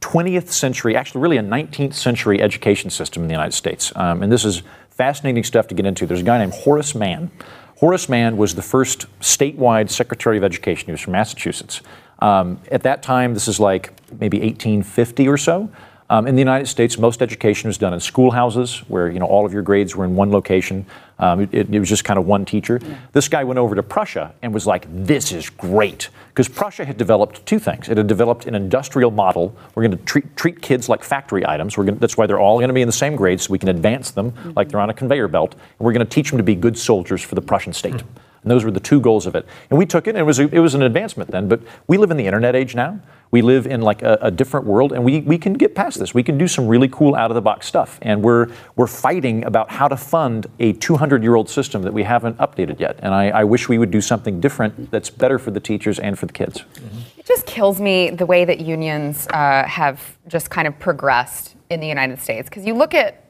20th 0.00 0.48
century, 0.48 0.96
actually, 0.96 1.20
really 1.20 1.36
a 1.36 1.42
19th 1.42 1.94
century 1.94 2.40
education 2.40 2.88
system 2.88 3.22
in 3.22 3.28
the 3.28 3.34
United 3.34 3.54
States. 3.54 3.92
Um, 3.94 4.22
and 4.22 4.32
this 4.32 4.44
is 4.44 4.62
fascinating 4.88 5.44
stuff 5.44 5.68
to 5.68 5.74
get 5.74 5.84
into. 5.84 6.06
There's 6.06 6.20
a 6.20 6.24
guy 6.24 6.38
named 6.38 6.54
Horace 6.54 6.94
Mann 6.94 7.30
Horace 7.76 8.08
Mann 8.08 8.36
was 8.36 8.54
the 8.54 8.62
first 8.62 9.06
statewide 9.20 9.90
Secretary 9.90 10.38
of 10.38 10.44
Education. 10.44 10.86
He 10.86 10.92
was 10.92 11.00
from 11.00 11.12
Massachusetts. 11.12 11.82
Um, 12.20 12.60
at 12.70 12.82
that 12.84 13.02
time, 13.02 13.34
this 13.34 13.48
is 13.48 13.60
like 13.60 13.92
maybe 14.18 14.38
1850 14.38 15.28
or 15.28 15.36
so. 15.36 15.70
Um, 16.08 16.26
in 16.26 16.36
the 16.36 16.40
United 16.40 16.66
States, 16.66 16.98
most 16.98 17.20
education 17.20 17.68
was 17.68 17.78
done 17.78 17.92
in 17.92 17.98
schoolhouses, 17.98 18.78
where 18.88 19.10
you 19.10 19.18
know 19.18 19.26
all 19.26 19.44
of 19.44 19.52
your 19.52 19.62
grades 19.62 19.96
were 19.96 20.04
in 20.04 20.14
one 20.14 20.30
location. 20.30 20.86
Um, 21.18 21.40
it, 21.40 21.52
it, 21.52 21.78
was 21.80 21.88
just 21.88 22.04
kind 22.04 22.18
of 22.18 22.26
one 22.26 22.44
teacher. 22.44 22.78
Yeah. 22.82 22.98
This 23.12 23.28
guy 23.28 23.42
went 23.42 23.58
over 23.58 23.74
to 23.74 23.82
Prussia 23.82 24.32
and 24.42 24.54
was 24.54 24.66
like, 24.66 24.86
"This 24.88 25.32
is 25.32 25.50
great," 25.50 26.10
because 26.28 26.48
Prussia 26.48 26.84
had 26.84 26.96
developed 26.96 27.44
two 27.44 27.58
things. 27.58 27.88
It 27.88 27.96
had 27.96 28.06
developed 28.06 28.46
an 28.46 28.54
industrial 28.54 29.10
model. 29.10 29.56
We're 29.74 29.82
going 29.82 29.98
to 29.98 30.04
treat, 30.04 30.36
treat 30.36 30.62
kids 30.62 30.88
like 30.88 31.02
factory 31.02 31.44
items. 31.44 31.76
We're 31.76 31.84
going 31.84 31.98
that's 31.98 32.16
why 32.16 32.26
they're 32.26 32.40
all 32.40 32.58
going 32.58 32.68
to 32.68 32.74
be 32.74 32.82
in 32.82 32.88
the 32.88 32.92
same 32.92 33.16
grade, 33.16 33.40
so 33.40 33.50
we 33.50 33.58
can 33.58 33.68
advance 33.68 34.12
them 34.12 34.30
mm-hmm. 34.30 34.52
like 34.54 34.68
they're 34.68 34.80
on 34.80 34.90
a 34.90 34.94
conveyor 34.94 35.28
belt. 35.28 35.54
And 35.54 35.84
we're 35.84 35.92
going 35.92 36.06
to 36.06 36.12
teach 36.12 36.30
them 36.30 36.36
to 36.38 36.44
be 36.44 36.54
good 36.54 36.78
soldiers 36.78 37.22
for 37.22 37.34
the 37.34 37.42
Prussian 37.42 37.72
state. 37.72 37.94
Mm-hmm. 37.94 38.25
And 38.46 38.52
those 38.52 38.62
were 38.62 38.70
the 38.70 38.78
two 38.78 39.00
goals 39.00 39.26
of 39.26 39.34
it. 39.34 39.44
And 39.70 39.78
we 39.78 39.84
took 39.84 40.06
it, 40.06 40.10
and 40.10 40.18
it 40.18 40.22
was, 40.22 40.38
a, 40.38 40.48
it 40.54 40.60
was 40.60 40.76
an 40.76 40.82
advancement 40.82 41.32
then. 41.32 41.48
But 41.48 41.62
we 41.88 41.98
live 41.98 42.12
in 42.12 42.16
the 42.16 42.26
internet 42.26 42.54
age 42.54 42.76
now. 42.76 43.00
We 43.32 43.42
live 43.42 43.66
in 43.66 43.80
like 43.80 44.02
a, 44.02 44.18
a, 44.22 44.30
different 44.30 44.66
world, 44.66 44.92
and 44.92 45.04
we, 45.04 45.20
we 45.22 45.36
can 45.36 45.54
get 45.54 45.74
past 45.74 45.98
this. 45.98 46.14
We 46.14 46.22
can 46.22 46.38
do 46.38 46.46
some 46.46 46.68
really 46.68 46.86
cool 46.86 47.16
out 47.16 47.28
of 47.32 47.34
the 47.34 47.40
box 47.40 47.66
stuff. 47.66 47.98
And 48.02 48.22
we're, 48.22 48.46
we're 48.76 48.86
fighting 48.86 49.44
about 49.44 49.68
how 49.68 49.88
to 49.88 49.96
fund 49.96 50.46
a 50.60 50.74
200 50.74 51.24
year 51.24 51.34
old 51.34 51.50
system 51.50 51.82
that 51.82 51.92
we 51.92 52.04
haven't 52.04 52.38
updated 52.38 52.78
yet. 52.78 53.00
And 53.02 53.12
I, 53.12 53.30
I, 53.30 53.42
wish 53.42 53.68
we 53.68 53.78
would 53.78 53.90
do 53.90 54.00
something 54.00 54.38
different 54.38 54.92
that's 54.92 55.10
better 55.10 55.40
for 55.40 55.50
the 55.50 55.58
teachers 55.58 55.98
and 55.98 56.16
for 56.16 56.26
the 56.26 56.32
kids. 56.32 56.60
Mm-hmm. 56.60 56.98
It 57.18 57.26
just 57.26 57.46
kills 57.46 57.80
me 57.80 58.10
the 58.10 58.26
way 58.26 58.44
that 58.44 58.60
unions 58.60 59.26
uh, 59.30 59.64
have 59.66 60.16
just 60.28 60.50
kind 60.50 60.68
of 60.68 60.78
progressed 60.78 61.56
in 61.68 61.80
the 61.80 61.88
United 61.88 62.20
States. 62.20 62.48
Because 62.48 62.64
you 62.64 62.74
look 62.74 62.94
at, 62.94 63.24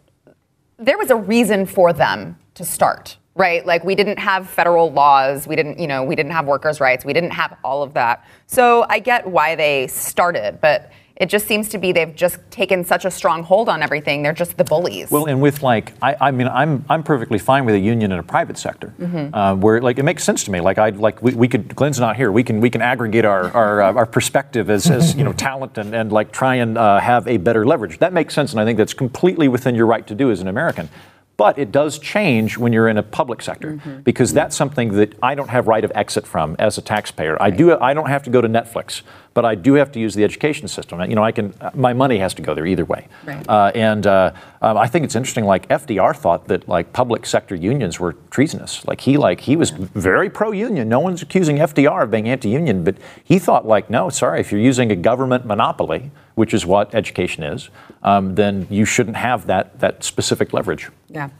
there 0.76 0.98
was 0.98 1.09
a 1.09 1.16
reason 1.16 1.64
for 1.64 1.94
them 1.94 2.37
to 2.52 2.66
start 2.66 3.16
right? 3.37 3.64
Like 3.64 3.85
we 3.85 3.94
didn't 3.94 4.18
have 4.18 4.49
federal 4.49 4.90
laws, 4.90 5.46
we 5.46 5.55
didn't, 5.55 5.79
you 5.79 5.87
know, 5.87 6.03
we 6.03 6.16
didn't 6.16 6.33
have 6.33 6.46
workers' 6.46 6.81
rights, 6.81 7.05
we 7.05 7.12
didn't 7.12 7.33
have 7.33 7.57
all 7.62 7.83
of 7.83 7.94
that. 7.94 8.27
So 8.46 8.87
I 8.88 8.99
get 8.99 9.27
why 9.27 9.55
they 9.55 9.87
started, 9.87 10.61
but 10.61 10.90
it 11.16 11.31
just 11.31 11.46
seems 11.46 11.70
to 11.70 11.79
be 11.79 11.92
they've 11.92 12.14
just 12.14 12.38
taken 12.51 12.85
such 12.85 13.07
a 13.07 13.11
strong 13.11 13.42
hold 13.42 13.70
on 13.70 13.83
everything. 13.83 14.22
They're 14.22 14.35
just 14.35 14.59
the 14.59 14.64
bullies. 14.64 15.11
Well, 15.11 15.25
and 15.25 15.40
with 15.40 15.62
like, 15.62 15.94
I, 16.03 16.14
I 16.20 16.31
mean, 16.31 16.46
I'm 16.46 16.85
I'm 16.90 17.03
perfectly 17.03 17.38
fine 17.38 17.64
with 17.64 17.75
a 17.75 17.79
union 17.79 18.12
in 18.12 18.18
a 18.18 18.22
private 18.22 18.59
sector, 18.59 18.92
mm-hmm. 18.99 19.35
uh, 19.35 19.55
where 19.55 19.81
like 19.81 19.99
it 19.99 20.03
makes 20.03 20.25
sense 20.25 20.44
to 20.44 20.51
me. 20.51 20.61
Like 20.61 20.77
I 20.77 20.90
like 20.90 21.22
we, 21.22 21.33
we 21.33 21.49
could. 21.49 21.75
Glenn's 21.75 21.99
not 21.99 22.16
here. 22.16 22.31
We 22.31 22.44
can 22.44 22.61
we 22.61 22.68
can 22.68 22.83
aggregate 22.83 23.25
our 23.25 23.51
our, 23.53 23.83
uh, 23.83 23.94
our 23.94 24.07
perspective 24.07 24.68
as, 24.68 24.90
as 24.90 25.14
you 25.14 25.25
know 25.25 25.33
talent 25.49 25.79
and, 25.79 25.94
and 25.94 26.12
like 26.12 26.33
try 26.33 26.57
and 26.57 26.77
uh, 26.77 27.01
have 27.01 27.27
a 27.27 27.38
better 27.38 27.64
leverage. 27.64 27.99
That 27.99 28.12
makes 28.12 28.35
sense, 28.35 28.53
and 28.53 28.61
I 28.61 28.66
think 28.66 28.77
that's 28.77 28.94
completely 28.94 29.49
within 29.49 29.75
your 29.75 29.87
right 29.87 30.07
to 30.07 30.14
do 30.14 30.31
as 30.31 30.42
an 30.42 30.49
American. 30.49 30.90
But 31.37 31.59
it 31.59 31.70
does 31.70 31.99
change 31.99 32.57
when 32.57 32.72
you're 32.72 32.88
in 32.88 32.96
a 32.96 33.03
public 33.03 33.42
sector 33.42 33.72
Mm-hmm. 33.72 34.01
because 34.03 34.33
that's 34.33 34.57
something 34.57 34.92
that 34.94 35.14
I 35.22 35.35
don't 35.35 35.51
have 35.51 35.66
right 35.66 35.85
of 35.85 35.92
exit 35.94 36.27
from 36.27 36.57
as 36.59 36.79
a 36.79 36.83
taxpayer. 36.83 37.37
I 37.42 37.51
do. 37.51 37.77
I 37.79 37.92
don't 37.94 38.09
have 38.09 38.22
to 38.25 38.31
go 38.31 38.40
to 38.40 38.49
Netflix, 38.49 39.03
but 39.35 39.44
I 39.44 39.55
do 39.55 39.75
have 39.75 39.90
to 39.92 39.99
use 40.01 40.14
the 40.14 40.25
education 40.25 40.66
system. 40.68 41.01
You 41.03 41.14
know, 41.16 41.25
I 41.25 41.33
can. 41.33 41.53
My 41.75 41.92
money 41.92 42.18
has 42.18 42.33
to 42.35 42.42
go 42.42 42.55
there 42.55 42.64
either 42.66 42.85
way. 42.85 43.09
Right. 43.25 43.46
Uh, 43.49 43.70
and 43.75 44.07
uh, 44.07 44.33
um, 44.62 44.79
I 44.79 44.87
think 44.87 45.05
it's 45.05 45.14
interesting. 45.16 45.44
Like 45.44 45.68
FDR 45.68 46.16
thought 46.16 46.49
that 46.49 46.68
like 46.68 46.92
public 46.92 47.27
sector 47.27 47.55
unions 47.55 48.01
were 48.01 48.14
treasonous. 48.31 48.87
Like 48.87 49.01
he 49.03 49.18
like 49.18 49.40
he 49.40 49.57
was 49.57 49.70
very 49.70 50.31
pro-union. 50.31 50.88
No 50.88 51.01
one's 51.01 51.22
accusing 51.22 51.57
FDR 51.59 52.05
of 52.05 52.11
being 52.11 52.29
anti-union, 52.29 52.85
but 52.85 52.96
he 53.25 53.38
thought 53.38 53.66
like, 53.66 53.90
no, 53.90 54.09
sorry, 54.11 54.40
if 54.40 54.53
you're 54.53 54.61
using 54.61 54.90
a 54.90 54.96
government 54.96 55.44
monopoly, 55.44 56.11
which 56.37 56.55
is 56.55 56.64
what 56.64 56.94
education 56.94 57.42
is, 57.42 57.70
um, 58.03 58.35
then 58.35 58.66
you 58.70 58.85
shouldn't 58.85 59.16
have 59.16 59.46
that 59.49 59.79
that 59.81 60.05
specific 60.05 60.53
leverage. 60.53 60.88
Yeah. 61.09 61.31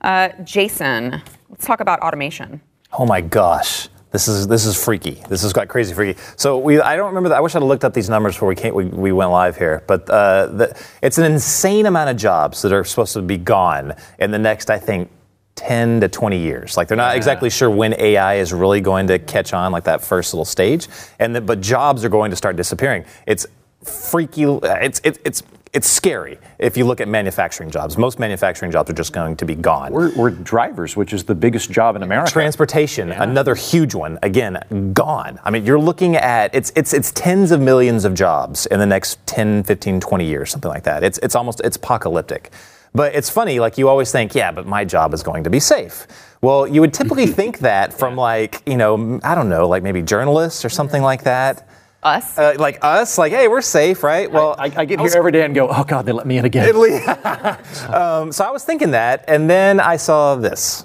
Uh, 0.00 0.30
Jason, 0.44 1.22
let's 1.48 1.64
talk 1.64 1.80
about 1.80 2.00
automation. 2.00 2.60
Oh 2.98 3.06
my 3.06 3.20
gosh. 3.20 3.88
This 4.10 4.28
is 4.28 4.48
this 4.48 4.64
is 4.64 4.82
freaky. 4.82 5.22
This 5.28 5.44
is 5.44 5.52
quite 5.52 5.68
crazy 5.68 5.92
freaky. 5.92 6.18
So 6.36 6.58
we 6.58 6.80
I 6.80 6.96
don't 6.96 7.08
remember 7.08 7.28
that. 7.28 7.36
I 7.36 7.40
wish 7.40 7.54
I'd 7.54 7.62
looked 7.62 7.84
up 7.84 7.92
these 7.92 8.08
numbers 8.08 8.34
before 8.34 8.48
we 8.48 8.54
came, 8.54 8.74
we, 8.74 8.86
we 8.86 9.12
went 9.12 9.30
live 9.30 9.56
here. 9.56 9.82
But 9.86 10.08
uh, 10.08 10.46
the, 10.46 10.82
it's 11.02 11.18
an 11.18 11.30
insane 11.30 11.84
amount 11.84 12.10
of 12.10 12.16
jobs 12.16 12.62
that 12.62 12.72
are 12.72 12.84
supposed 12.84 13.12
to 13.12 13.22
be 13.22 13.36
gone 13.36 13.94
in 14.18 14.30
the 14.30 14.38
next 14.38 14.70
I 14.70 14.78
think 14.78 15.10
10 15.56 16.00
to 16.00 16.08
20 16.08 16.38
years. 16.38 16.76
Like 16.76 16.88
they're 16.88 16.96
not 16.96 17.16
exactly 17.16 17.50
sure 17.50 17.68
when 17.68 17.94
AI 17.98 18.36
is 18.36 18.52
really 18.52 18.80
going 18.80 19.06
to 19.08 19.18
catch 19.18 19.52
on, 19.52 19.72
like 19.72 19.84
that 19.84 20.02
first 20.02 20.32
little 20.32 20.44
stage. 20.44 20.86
And 21.18 21.34
the, 21.34 21.40
but 21.40 21.60
jobs 21.60 22.04
are 22.04 22.08
going 22.08 22.30
to 22.30 22.36
start 22.36 22.56
disappearing. 22.56 23.04
It's 23.26 23.46
freaky. 23.86 24.44
It's 24.44 25.00
it, 25.04 25.18
it's 25.24 25.42
it's 25.72 25.86
scary 25.86 26.38
if 26.58 26.76
you 26.76 26.86
look 26.86 27.02
at 27.02 27.08
manufacturing 27.08 27.70
jobs. 27.70 27.98
Most 27.98 28.18
manufacturing 28.18 28.70
jobs 28.72 28.88
are 28.90 28.94
just 28.94 29.12
going 29.12 29.36
to 29.36 29.44
be 29.44 29.54
gone. 29.54 29.92
We're, 29.92 30.14
we're 30.14 30.30
drivers, 30.30 30.96
which 30.96 31.12
is 31.12 31.24
the 31.24 31.34
biggest 31.34 31.70
job 31.70 31.96
in 31.96 32.02
America. 32.02 32.32
Transportation, 32.32 33.12
another 33.12 33.54
huge 33.54 33.94
one. 33.94 34.18
Again, 34.22 34.92
gone. 34.94 35.38
I 35.44 35.50
mean, 35.50 35.66
you're 35.66 35.78
looking 35.78 36.16
at 36.16 36.54
it's 36.54 36.72
it's 36.76 36.94
it's 36.94 37.12
tens 37.12 37.50
of 37.50 37.60
millions 37.60 38.04
of 38.04 38.14
jobs 38.14 38.66
in 38.66 38.78
the 38.78 38.86
next 38.86 39.24
10, 39.26 39.64
15, 39.64 40.00
20 40.00 40.24
years, 40.24 40.50
something 40.50 40.70
like 40.70 40.84
that. 40.84 41.04
It's 41.04 41.18
it's 41.18 41.34
almost 41.34 41.60
it's 41.62 41.76
apocalyptic. 41.76 42.52
But 42.94 43.14
it's 43.14 43.28
funny, 43.28 43.60
like 43.60 43.76
you 43.76 43.90
always 43.90 44.10
think, 44.10 44.34
yeah, 44.34 44.50
but 44.50 44.66
my 44.66 44.82
job 44.82 45.12
is 45.12 45.22
going 45.22 45.44
to 45.44 45.50
be 45.50 45.60
safe. 45.60 46.06
Well, 46.40 46.66
you 46.66 46.80
would 46.80 46.94
typically 46.94 47.26
think 47.40 47.58
that 47.58 47.92
from 47.92 48.16
like, 48.16 48.62
you 48.64 48.78
know, 48.78 49.20
I 49.22 49.34
don't 49.34 49.50
know, 49.50 49.68
like 49.68 49.82
maybe 49.82 50.00
journalists 50.00 50.64
or 50.64 50.70
something 50.70 51.02
like 51.02 51.24
that. 51.24 51.68
Us? 52.02 52.38
Uh, 52.38 52.54
like 52.58 52.78
us, 52.82 53.18
like, 53.18 53.32
hey, 53.32 53.48
we're 53.48 53.60
safe, 53.60 54.02
right? 54.02 54.30
Well, 54.30 54.54
I, 54.58 54.72
I 54.76 54.84
get 54.84 55.00
here 55.00 55.10
every 55.16 55.32
day 55.32 55.44
and 55.44 55.54
go, 55.54 55.68
oh 55.68 55.82
God, 55.82 56.06
they 56.06 56.12
let 56.12 56.26
me 56.26 56.38
in 56.38 56.44
again. 56.44 56.74
um, 57.92 58.30
so 58.32 58.44
I 58.44 58.50
was 58.50 58.64
thinking 58.64 58.92
that, 58.92 59.24
and 59.26 59.50
then 59.50 59.80
I 59.80 59.96
saw 59.96 60.36
this. 60.36 60.84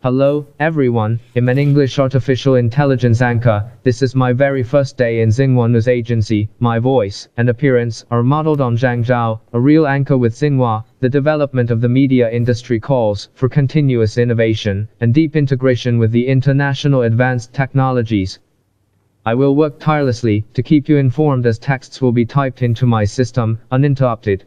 Hello, 0.00 0.46
everyone. 0.60 1.18
I'm 1.34 1.48
an 1.48 1.58
English 1.58 1.98
artificial 1.98 2.54
intelligence 2.54 3.20
anchor. 3.20 3.68
This 3.82 4.00
is 4.00 4.14
my 4.14 4.32
very 4.32 4.62
first 4.62 4.96
day 4.96 5.20
in 5.20 5.28
Xinhua 5.28 5.70
News 5.70 5.88
Agency. 5.88 6.48
My 6.60 6.78
voice 6.78 7.26
and 7.36 7.48
appearance 7.48 8.04
are 8.10 8.22
modeled 8.22 8.60
on 8.60 8.76
Zhang 8.76 9.04
Zhao, 9.04 9.40
a 9.52 9.58
real 9.58 9.88
anchor 9.88 10.16
with 10.16 10.34
Xinhua. 10.34 10.84
The 11.00 11.08
development 11.08 11.72
of 11.72 11.80
the 11.80 11.88
media 11.88 12.30
industry 12.30 12.78
calls 12.78 13.28
for 13.34 13.48
continuous 13.48 14.18
innovation 14.18 14.88
and 15.00 15.12
deep 15.12 15.34
integration 15.34 15.98
with 15.98 16.12
the 16.12 16.28
international 16.28 17.02
advanced 17.02 17.52
technologies. 17.52 18.38
I 19.28 19.34
will 19.34 19.54
work 19.54 19.78
tirelessly 19.78 20.46
to 20.54 20.62
keep 20.62 20.88
you 20.88 20.96
informed 20.96 21.44
as 21.44 21.58
texts 21.58 22.00
will 22.00 22.12
be 22.12 22.24
typed 22.24 22.62
into 22.62 22.86
my 22.86 23.04
system, 23.04 23.58
uninterrupted. 23.70 24.46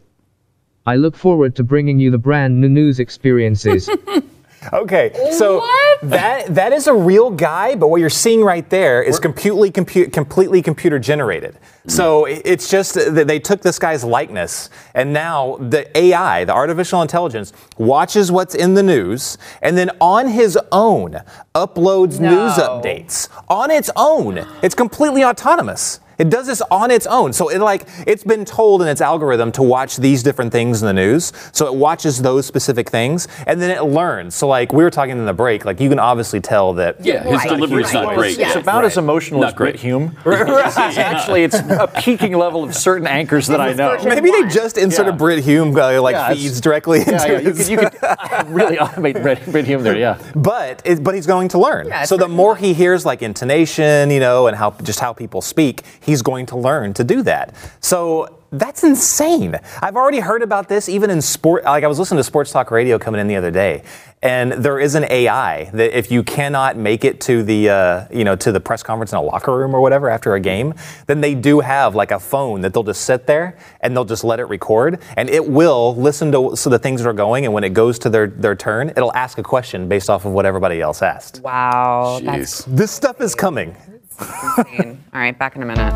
I 0.87 0.95
look 0.95 1.15
forward 1.15 1.55
to 1.57 1.63
bringing 1.63 1.99
you 1.99 2.09
the 2.09 2.17
brand 2.17 2.59
new 2.59 2.67
news 2.67 2.99
experiences. 2.99 3.87
Okay, 4.73 5.11
so 5.31 5.59
that 6.03 6.53
that 6.53 6.71
is 6.71 6.87
a 6.87 6.93
real 6.93 7.31
guy, 7.31 7.75
but 7.75 7.87
what 7.87 7.99
you're 7.99 8.09
seeing 8.11 8.43
right 8.43 8.69
there 8.69 9.01
is 9.01 9.19
completely 9.19 9.71
compu- 9.71 10.11
completely 10.13 10.61
computer 10.61 10.99
generated. 10.99 11.57
So 11.87 12.25
it's 12.25 12.69
just 12.69 12.93
that 12.93 13.27
they 13.27 13.39
took 13.39 13.61
this 13.61 13.79
guy's 13.79 14.03
likeness, 14.03 14.69
and 14.93 15.11
now 15.11 15.57
the 15.57 15.85
AI, 15.97 16.45
the 16.45 16.53
artificial 16.53 17.01
intelligence, 17.01 17.53
watches 17.79 18.31
what's 18.31 18.53
in 18.53 18.75
the 18.75 18.83
news, 18.83 19.39
and 19.63 19.75
then 19.75 19.89
on 19.99 20.27
his 20.27 20.59
own 20.71 21.21
uploads 21.55 22.19
news 22.19 22.53
updates 22.53 23.29
on 23.49 23.71
its 23.71 23.89
own. 23.95 24.45
It's 24.61 24.75
completely 24.75 25.23
autonomous. 25.23 25.99
It 26.21 26.29
does 26.29 26.45
this 26.45 26.61
on 26.69 26.91
its 26.91 27.07
own. 27.07 27.33
So 27.33 27.49
it 27.49 27.59
like 27.59 27.87
it's 28.05 28.23
been 28.23 28.45
told 28.45 28.81
in 28.83 28.87
its 28.87 29.01
algorithm 29.01 29.51
to 29.53 29.63
watch 29.63 29.97
these 29.97 30.21
different 30.21 30.51
things 30.51 30.81
in 30.81 30.85
the 30.85 30.93
news. 30.93 31.33
So 31.51 31.65
it 31.65 31.73
watches 31.75 32.21
those 32.21 32.45
specific 32.45 32.89
things 32.91 33.27
and 33.47 33.59
then 33.61 33.71
it 33.71 33.81
learns. 33.83 34.35
So 34.35 34.47
like 34.47 34.71
we 34.71 34.83
were 34.83 34.91
talking 34.91 35.17
in 35.17 35.25
the 35.25 35.33
break, 35.33 35.65
like 35.65 35.79
you 35.79 35.89
can 35.89 35.97
obviously 35.99 36.39
tell 36.39 36.73
that 36.73 37.03
Yeah, 37.03 37.23
his 37.23 37.33
Right. 37.33 37.49
delivery's 37.49 37.91
not 37.93 38.05
Right. 38.05 38.17
great. 38.17 38.37
Yeah. 38.37 38.47
It's 38.49 38.55
about 38.57 38.85
as 38.85 38.97
emotional 38.97 39.39
Not 39.41 39.47
as 39.49 39.53
Brit 39.55 39.73
great. 39.73 39.81
Hume. 39.81 40.15
It's 40.25 40.77
actually, 41.11 41.43
it's 41.43 41.55
a 41.55 41.89
peaking 42.03 42.37
level 42.37 42.63
of 42.63 42.75
certain 42.75 43.07
anchors 43.07 43.47
that 43.47 43.59
I 43.59 43.73
know. 43.73 43.97
maybe 44.03 44.29
they 44.31 44.43
just 44.47 44.77
inserted 44.77 45.13
Yeah. 45.15 45.17
Brit 45.17 45.43
Hume 45.43 45.75
uh, 45.75 45.99
like 46.01 46.13
Yeah, 46.13 46.33
feeds 46.35 46.61
directly 46.61 46.99
into 46.99 47.11
Yeah, 47.13 47.25
yeah, 47.25 47.39
you 47.39 47.49
his- 47.53 47.57
could, 47.57 47.69
you 47.69 47.77
could 47.77 47.97
really 48.59 48.77
automate 48.77 49.21
Brit, 49.23 49.39
Brit 49.51 49.65
Hume 49.65 49.81
there, 49.83 49.97
yeah. 49.97 50.17
but 50.35 50.81
it, 50.85 51.03
but 51.03 51.15
he's 51.15 51.25
going 51.25 51.47
to 51.49 51.57
learn. 51.57 51.87
Yeah, 51.87 52.03
so 52.05 52.15
the 52.15 52.27
more 52.27 52.55
he 52.55 52.73
hears 52.73 53.05
like 53.05 53.21
intonation, 53.23 54.11
you 54.11 54.19
know, 54.19 54.47
and 54.47 54.55
how 54.55 54.71
just 54.83 54.99
how 54.99 55.13
people 55.13 55.41
speak, 55.41 55.81
he's 56.11 56.21
going 56.21 56.45
to 56.45 56.57
learn 56.57 56.93
to 56.93 57.03
do 57.05 57.23
that. 57.23 57.55
So 57.79 58.37
that's 58.51 58.83
insane. 58.83 59.57
I've 59.81 59.95
already 59.95 60.19
heard 60.19 60.41
about 60.41 60.67
this 60.67 60.89
even 60.89 61.09
in 61.09 61.21
sport. 61.21 61.63
Like 61.63 61.85
I 61.85 61.87
was 61.87 61.97
listening 61.97 62.17
to 62.17 62.23
sports 62.25 62.51
talk 62.51 62.69
radio 62.69 62.99
coming 62.99 63.21
in 63.21 63.27
the 63.27 63.37
other 63.37 63.49
day, 63.49 63.83
and 64.21 64.51
there 64.51 64.77
is 64.77 64.95
an 64.95 65.05
AI 65.05 65.69
that 65.73 65.97
if 65.97 66.11
you 66.11 66.21
cannot 66.21 66.75
make 66.75 67.05
it 67.05 67.21
to 67.21 67.43
the 67.43 67.69
uh, 67.69 68.05
you 68.11 68.25
know 68.25 68.35
to 68.35 68.51
the 68.51 68.59
press 68.59 68.83
conference 68.83 69.13
in 69.13 69.19
a 69.19 69.21
locker 69.21 69.57
room 69.57 69.73
or 69.73 69.79
whatever 69.79 70.09
after 70.09 70.35
a 70.35 70.39
game, 70.41 70.73
then 71.07 71.21
they 71.21 71.33
do 71.33 71.61
have 71.61 71.95
like 71.95 72.11
a 72.11 72.19
phone 72.19 72.59
that 72.59 72.73
they'll 72.73 72.83
just 72.83 73.05
sit 73.05 73.25
there 73.25 73.57
and 73.79 73.95
they'll 73.95 74.03
just 74.03 74.25
let 74.25 74.41
it 74.41 74.45
record, 74.45 74.99
and 75.15 75.29
it 75.29 75.47
will 75.47 75.95
listen 75.95 76.29
to 76.33 76.53
so 76.57 76.69
the 76.69 76.79
things 76.79 77.01
that 77.01 77.09
are 77.09 77.13
going, 77.13 77.45
and 77.45 77.53
when 77.53 77.63
it 77.63 77.73
goes 77.73 77.97
to 77.99 78.09
their 78.09 78.27
their 78.27 78.55
turn, 78.55 78.89
it'll 78.89 79.13
ask 79.13 79.37
a 79.37 79.43
question 79.43 79.87
based 79.87 80.09
off 80.09 80.25
of 80.25 80.33
what 80.33 80.45
everybody 80.45 80.81
else 80.81 81.01
asked. 81.01 81.39
Wow. 81.41 82.19
That's 82.21 82.65
This 82.65 82.91
stuff 82.91 83.21
is 83.21 83.33
coming. 83.33 83.77
Insane. 84.21 85.03
All 85.13 85.19
right, 85.19 85.37
back 85.37 85.55
in 85.55 85.63
a 85.63 85.65
minute. 85.65 85.91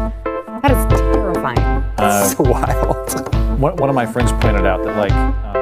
That 0.62 0.72
is 0.72 0.86
terrifying. 1.14 1.84
it's 2.00 2.38
wild. 2.40 3.60
One, 3.60 3.76
one 3.78 3.90
of 3.90 3.96
my 3.96 4.06
friends 4.06 4.32
pointed 4.34 4.66
out 4.66 4.84
that, 4.84 4.98
like, 4.98 5.12
uh, 5.12 5.56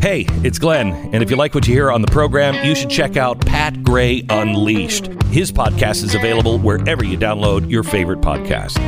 Hey, 0.00 0.26
it's 0.44 0.60
Glenn, 0.60 0.92
and 1.12 1.24
if 1.24 1.30
you 1.30 1.36
like 1.36 1.56
what 1.56 1.66
you 1.66 1.74
hear 1.74 1.90
on 1.90 2.02
the 2.02 2.06
program, 2.08 2.64
you 2.64 2.76
should 2.76 2.88
check 2.88 3.16
out 3.16 3.44
Pat 3.44 3.82
Gray 3.82 4.24
Unleashed. 4.30 5.08
His 5.24 5.50
podcast 5.50 6.04
is 6.04 6.14
available 6.14 6.58
wherever 6.58 7.04
you 7.04 7.18
download 7.18 7.68
your 7.68 7.82
favorite 7.82 8.20
podcast. 8.20 8.78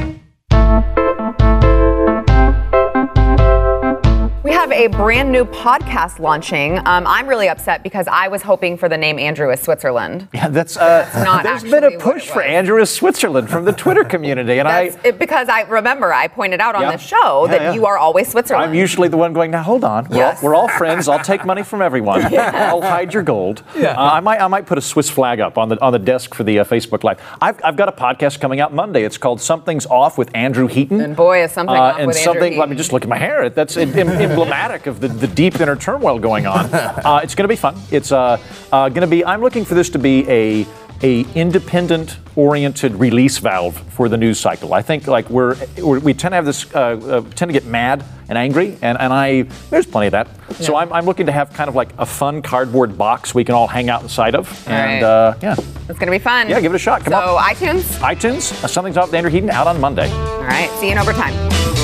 We 4.71 4.77
have 4.77 4.93
a 4.93 4.97
brand 4.97 5.33
new 5.33 5.45
podcast 5.47 6.21
launching. 6.21 6.79
Um, 6.87 7.05
I'm 7.05 7.27
really 7.27 7.49
upset 7.49 7.83
because 7.83 8.07
I 8.07 8.29
was 8.29 8.41
hoping 8.41 8.77
for 8.77 8.89
the 8.89 8.97
name 8.97 9.19
Andrew 9.19 9.51
is 9.51 9.59
Switzerland. 9.61 10.29
yeah, 10.33 10.47
that's, 10.47 10.77
uh, 10.77 11.11
not 11.25 11.43
there's 11.43 11.65
been 11.65 11.83
a 11.83 11.99
push 11.99 12.29
for. 12.31 12.41
Andrew 12.41 12.81
is 12.81 12.89
Switzerland 12.89 13.51
from 13.51 13.65
the 13.65 13.73
Twitter 13.73 14.05
community, 14.05 14.59
and 14.61 14.69
I. 14.69 14.97
It, 15.03 15.19
because 15.19 15.49
I 15.49 15.63
remember 15.63 16.13
I 16.13 16.29
pointed 16.29 16.61
out 16.61 16.77
on 16.77 16.83
Yeah. 16.83 16.93
the 16.93 16.99
show 16.99 17.47
Yeah, 17.47 17.51
that 17.51 17.61
yeah. 17.63 17.73
you 17.75 17.85
are 17.87 17.99
always 17.99 18.29
Switzerland. 18.29 18.65
I'm 18.71 18.75
usually 18.77 19.09
the 19.09 19.17
one 19.17 19.33
going, 19.33 19.51
now 19.51 19.63
hold 19.63 19.83
on. 19.83 20.07
We're, 20.09 20.19
Yes. 20.19 20.41
all, 20.41 20.49
we're 20.49 20.55
all 20.55 20.69
friends. 20.69 21.09
I'll 21.09 21.19
take 21.19 21.45
money 21.45 21.65
from 21.65 21.83
everyone. 21.83 22.33
I'll 22.39 22.81
hide 22.81 23.13
your 23.13 23.25
gold. 23.25 23.65
Uh, 23.77 23.89
I, 23.89 24.21
might, 24.21 24.41
I 24.41 24.47
might 24.47 24.67
put 24.67 24.79
a 24.79 24.83
Swiss 24.83 25.11
flag 25.11 25.41
up 25.41 25.59
on 25.59 25.69
the, 25.71 25.81
on 25.83 25.93
the 25.93 25.99
desk 25.99 26.33
for 26.33 26.45
the 26.45 26.61
uh, 26.61 26.65
Facebook 26.65 27.03
Live. 27.03 27.21
I've, 27.43 27.61
I've 27.65 27.77
got 27.77 27.89
a 27.89 27.93
podcast 27.93 28.39
coming 28.41 28.61
out 28.61 28.73
Monday. 28.73 29.03
It's 29.03 29.19
called 29.19 29.41
Something's 29.41 29.87
Off 29.87 30.17
with 30.17 30.31
Andrew 30.33 30.69
Heaton. 30.69 31.01
And 31.01 31.17
boy, 31.17 31.43
is 31.43 31.51
something 31.51 31.75
Uh, 31.75 31.81
off 31.81 31.99
and 31.99 32.07
with 32.07 32.17
Andrew 32.19 32.33
something, 32.35 32.57
let 32.57 32.69
me 32.69 32.75
Heaton. 32.75 32.77
just 32.79 32.93
look 32.93 33.03
at 33.03 33.09
my 33.09 33.19
hair. 33.19 33.51
That's 33.51 33.77
em- 33.77 33.91
em- 34.61 34.71
emblematic 34.71 34.87
of 34.87 35.01
the, 35.01 35.09
the 35.09 35.27
deep 35.35 35.61
inner 35.61 35.77
turmoil 35.77 36.19
going 36.19 36.47
on. 36.47 36.71
Uh, 37.01 37.21
it's 37.23 37.35
going 37.35 37.45
to 37.45 37.49
be 37.49 37.57
fun. 37.57 37.77
It's 37.91 38.13
uh, 38.13 38.39
uh, 38.73 38.89
going 38.89 39.01
to 39.03 39.07
be, 39.07 39.25
I'm 39.25 39.41
looking 39.41 39.65
for 39.65 39.75
this 39.75 39.91
to 39.91 39.99
be 39.99 40.29
a, 40.29 40.67
a 41.03 41.21
independent 41.35 42.19
oriented 42.37 42.95
release 42.95 43.39
valve 43.39 43.77
for 43.93 44.09
the 44.09 44.17
news 44.17 44.39
cycle. 44.39 44.75
I 44.75 44.83
think 44.83 45.07
like 45.07 45.31
we're, 45.31 45.57
we're 45.79 45.99
we 46.01 46.13
tend 46.13 46.33
to 46.33 46.37
have 46.37 46.45
this 46.45 46.73
uh, 46.75 46.79
uh, 46.79 47.21
tend 47.35 47.49
to 47.49 47.53
get 47.53 47.65
mad 47.65 48.05
and 48.29 48.37
angry, 48.37 48.77
and, 48.83 48.99
and 48.99 49.13
I 49.13 49.43
there's 49.71 49.87
plenty 49.87 50.09
of 50.09 50.13
that. 50.13 50.29
So 50.57 50.77
I'm, 50.77 50.93
I'm 50.93 51.07
looking 51.07 51.27
to 51.27 51.33
have 51.33 51.53
kind 51.53 51.69
of 51.69 51.75
like 51.75 51.91
a 51.99 52.07
fun 52.07 52.43
cardboard 52.43 52.99
box 52.99 53.35
we 53.35 53.45
can 53.45 53.55
all 53.55 53.67
hang 53.67 53.89
out 53.89 54.03
inside 54.03 54.35
of, 54.35 54.69
and 54.69 55.03
right. 55.03 55.09
uh, 55.09 55.35
yeah, 55.43 55.55
It's 55.55 55.99
going 55.99 56.07
to 56.07 56.11
be 56.11 56.19
fun. 56.19 56.49
Yeah, 56.49 56.61
give 56.61 56.73
it 56.73 56.77
a 56.77 56.79
shot. 56.79 57.03
Come 57.05 57.13
so, 57.13 57.37
on. 57.37 57.55
iTunes. 57.55 57.83
iTunes, 58.01 58.65
uh, 58.65 58.69
something's 58.69 58.97
off 58.97 59.07
with 59.07 59.15
Andrew 59.15 59.31
Heaton 59.31 59.51
out 59.51 59.67
on 59.67 59.81
Monday. 59.81 60.11
All 60.11 60.43
right. 60.43 60.71
See 60.81 60.87
you 60.87 60.93
in 60.93 60.99
overtime. 60.99 61.80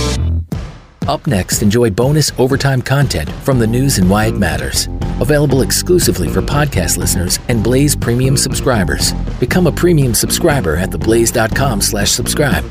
Up 1.09 1.25
next, 1.29 1.62
enjoy 1.62 1.90
bonus 1.90 2.33
overtime 2.37 2.83
content 2.83 3.31
from 3.45 3.61
the 3.61 3.66
news 3.66 3.99
and 3.99 4.11
why 4.11 4.27
it 4.27 4.37
matters. 4.37 4.88
Available 5.21 5.62
exclusively 5.62 6.29
for 6.29 6.42
podcast 6.42 6.99
listeners 6.99 7.38
and 7.49 7.62
Blaze 7.62 7.95
Premium 7.95 8.37
subscribers. 8.37 9.12
Become 9.38 9.69
a 9.69 9.73
premium 9.73 10.14
subscriber 10.14 10.75
at 10.75 10.90
theblaze.com 10.90 11.81
slash 11.81 12.11
subscribe. 12.11 12.64